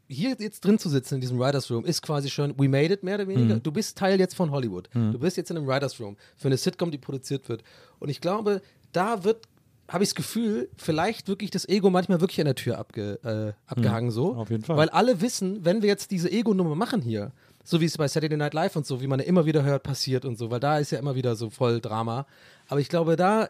[0.08, 3.04] hier jetzt drin zu sitzen in diesem Writers Room ist quasi schon, we made it
[3.04, 3.60] mehr oder weniger.
[3.60, 4.90] Du bist Teil jetzt von Hollywood.
[4.94, 7.64] Du bist jetzt in einem Writers Room für eine Sitcom, die produziert wird.
[8.00, 8.62] Und ich glaube,
[8.94, 9.48] da wird,
[9.90, 13.70] habe ich das Gefühl, vielleicht wirklich das Ego manchmal wirklich an der Tür abge, äh,
[13.70, 14.34] abgehangen so.
[14.36, 14.78] auf jeden Fall.
[14.78, 17.32] Weil alle wissen, wenn wir jetzt diese Ego-Nummer machen hier,
[17.64, 19.84] so wie es bei Saturday Night Live und so, wie man ja immer wieder hört,
[19.84, 22.26] passiert und so, weil da ist ja immer wieder so voll Drama.
[22.70, 23.50] Aber ich glaube, da,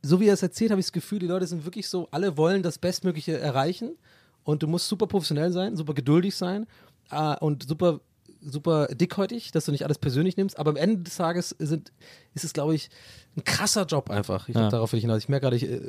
[0.00, 2.36] so wie er es erzählt, habe ich das Gefühl, die Leute sind wirklich so, alle
[2.36, 3.96] wollen das Bestmögliche erreichen
[4.44, 6.66] und du musst super professionell sein, super geduldig sein
[7.10, 8.00] äh, und super
[8.44, 11.92] super dickhäutig, dass du nicht alles persönlich nimmst, aber am Ende des Tages sind,
[12.34, 12.90] ist es, glaube ich,
[13.36, 14.48] ein krasser Job einfach.
[14.48, 14.68] Ich Ja.
[14.68, 15.18] darauf will ich hinaus.
[15.18, 15.80] Ich merke gerade, ich äh,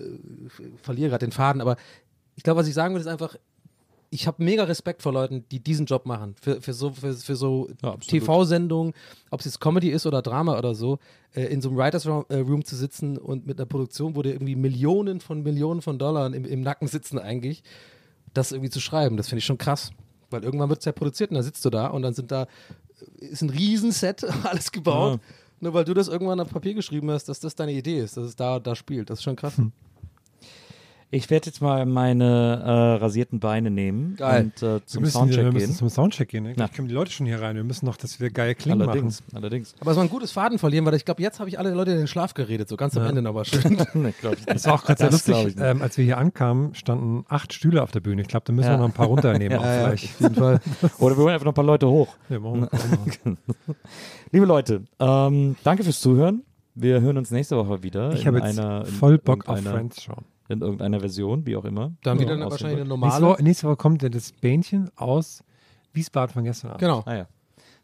[0.84, 1.78] verliere gerade den Faden, aber
[2.36, 3.36] ich glaube, was ich sagen will, ist einfach,
[4.12, 6.36] ich habe mega Respekt vor Leuten, die diesen Job machen.
[6.40, 7.98] Für, für so, für, für so Ja.
[7.98, 8.94] TV-Sendungen,
[9.32, 11.00] ob es jetzt Comedy ist oder Drama oder so,
[11.34, 14.22] äh, in so einem Writers Room, äh, Room zu sitzen und mit einer Produktion, wo
[14.22, 17.64] dir irgendwie Millionen von Millionen von Dollar im, im Nacken sitzen eigentlich,
[18.34, 19.92] das irgendwie zu schreiben, das finde ich schon krass.
[20.30, 22.48] Weil irgendwann wird es ja produziert und dann sitzt du da und dann sind da,
[23.18, 25.20] ist ein Riesenset, alles gebaut.
[25.60, 28.26] Nur weil du das irgendwann auf Papier geschrieben hast, dass das deine Idee ist, dass
[28.26, 29.10] es da, da spielt.
[29.10, 29.54] Das ist schon krass.
[31.16, 32.70] Ich werde jetzt mal meine äh,
[33.04, 34.46] rasierten Beine nehmen Geil.
[34.46, 35.76] und äh, Wir zum müssen, Soundcheck wir müssen gehen.
[35.76, 36.44] zum Soundcheck gehen.
[36.44, 36.50] Ne?
[36.50, 36.56] Na.
[36.56, 37.56] Vielleicht kommen die Leute schon hier rein.
[37.56, 39.38] Wir müssen noch, dass wir geil klingen Allerdings, machen.
[39.38, 39.76] allerdings.
[39.80, 41.92] Aber es war ein gutes Faden verlieren, weil ich glaube, jetzt habe ich alle Leute
[41.92, 43.78] in den Schlaf geredet, so ganz am Ende nochmal schön.
[43.94, 44.14] nee.
[44.48, 45.56] Das war auch gerade sehr lustig.
[45.60, 48.24] Ähm, als wir hier ankamen, standen acht Stühle auf der Bühne.
[48.24, 48.74] Ich glaube, da müssen Ja.
[48.74, 49.58] wir noch ein paar runternehmen.
[49.60, 50.06] auch vielleicht.
[50.16, 50.60] auf jeden Fall.
[50.98, 52.16] Oder wir holen einfach noch ein paar Leute hoch.
[52.30, 52.72] Ja, machen wir-
[53.24, 53.38] wir.
[54.32, 56.42] Liebe Leute, ähm, danke fürs Zuhören.
[56.76, 58.14] Wir hören uns nächste Woche wieder.
[58.14, 60.26] Ich habe jetzt einer, in voll Bock auf Friends schauen.
[60.54, 61.92] In irgendeiner Version, wie auch immer.
[62.04, 63.26] Dann wieder eine, wahrscheinlich eine dem- Nächste normale.
[63.36, 65.44] Woche, nächste Woche kommt das Bähnchen aus
[65.94, 66.80] Wiesbaden von gestern Abend.
[66.82, 67.04] Genau.
[67.06, 67.28] Ah ja.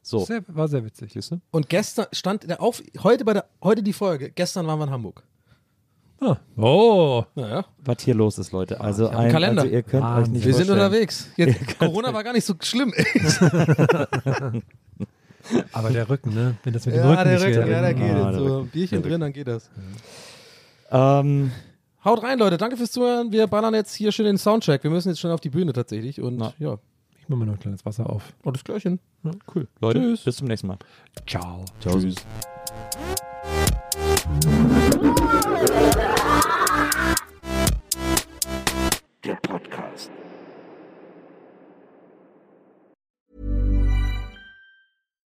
[0.01, 1.11] So, Sehr, war sehr witzig.
[1.13, 1.41] siehst du?
[1.51, 4.91] Und gestern stand der auf, heute bei der, heute die Folge, gestern waren wir in
[4.91, 5.23] Hamburg.
[6.21, 6.37] Ah.
[6.57, 8.81] Oh, Naja, Was hier los ist, Leute.
[8.81, 9.61] Also, hab einen ein, Kalender.
[9.63, 10.33] also ihr könnt euch Wahnsinn.
[10.33, 11.29] nicht wir sind unterwegs.
[11.37, 12.93] Jetzt, Corona war gar nicht so schlimm.
[15.71, 16.55] aber der Rücken, ne?
[16.63, 18.15] Wenn das mit dem ja, Rücken der nicht Rücken, wieder- ja, der geht.
[18.15, 18.69] Ah, so Rücken.
[18.69, 19.69] Bierchen Der drin, dann geht das.
[20.91, 21.51] Ähm,
[22.05, 22.57] Haut rein, Leute.
[22.57, 23.31] Danke fürs Zuhören.
[23.31, 24.83] Wir ballern jetzt hier schön den Soundcheck.
[24.83, 26.21] Wir müssen jetzt schon auf die Bühne tatsächlich.
[26.21, 26.53] Und Na.
[26.57, 26.77] ja,
[27.19, 28.33] Ich mache mir noch ein kleines Wasser auf.
[28.43, 28.99] und das Klärchen.
[29.53, 29.67] cool.
[29.81, 30.23] Leute, Tschüss.
[30.23, 30.77] bis zum nächsten Mal.
[31.27, 31.65] Ciao.
[31.81, 32.15] Tschüss.
[39.23, 40.09] Der Podcast.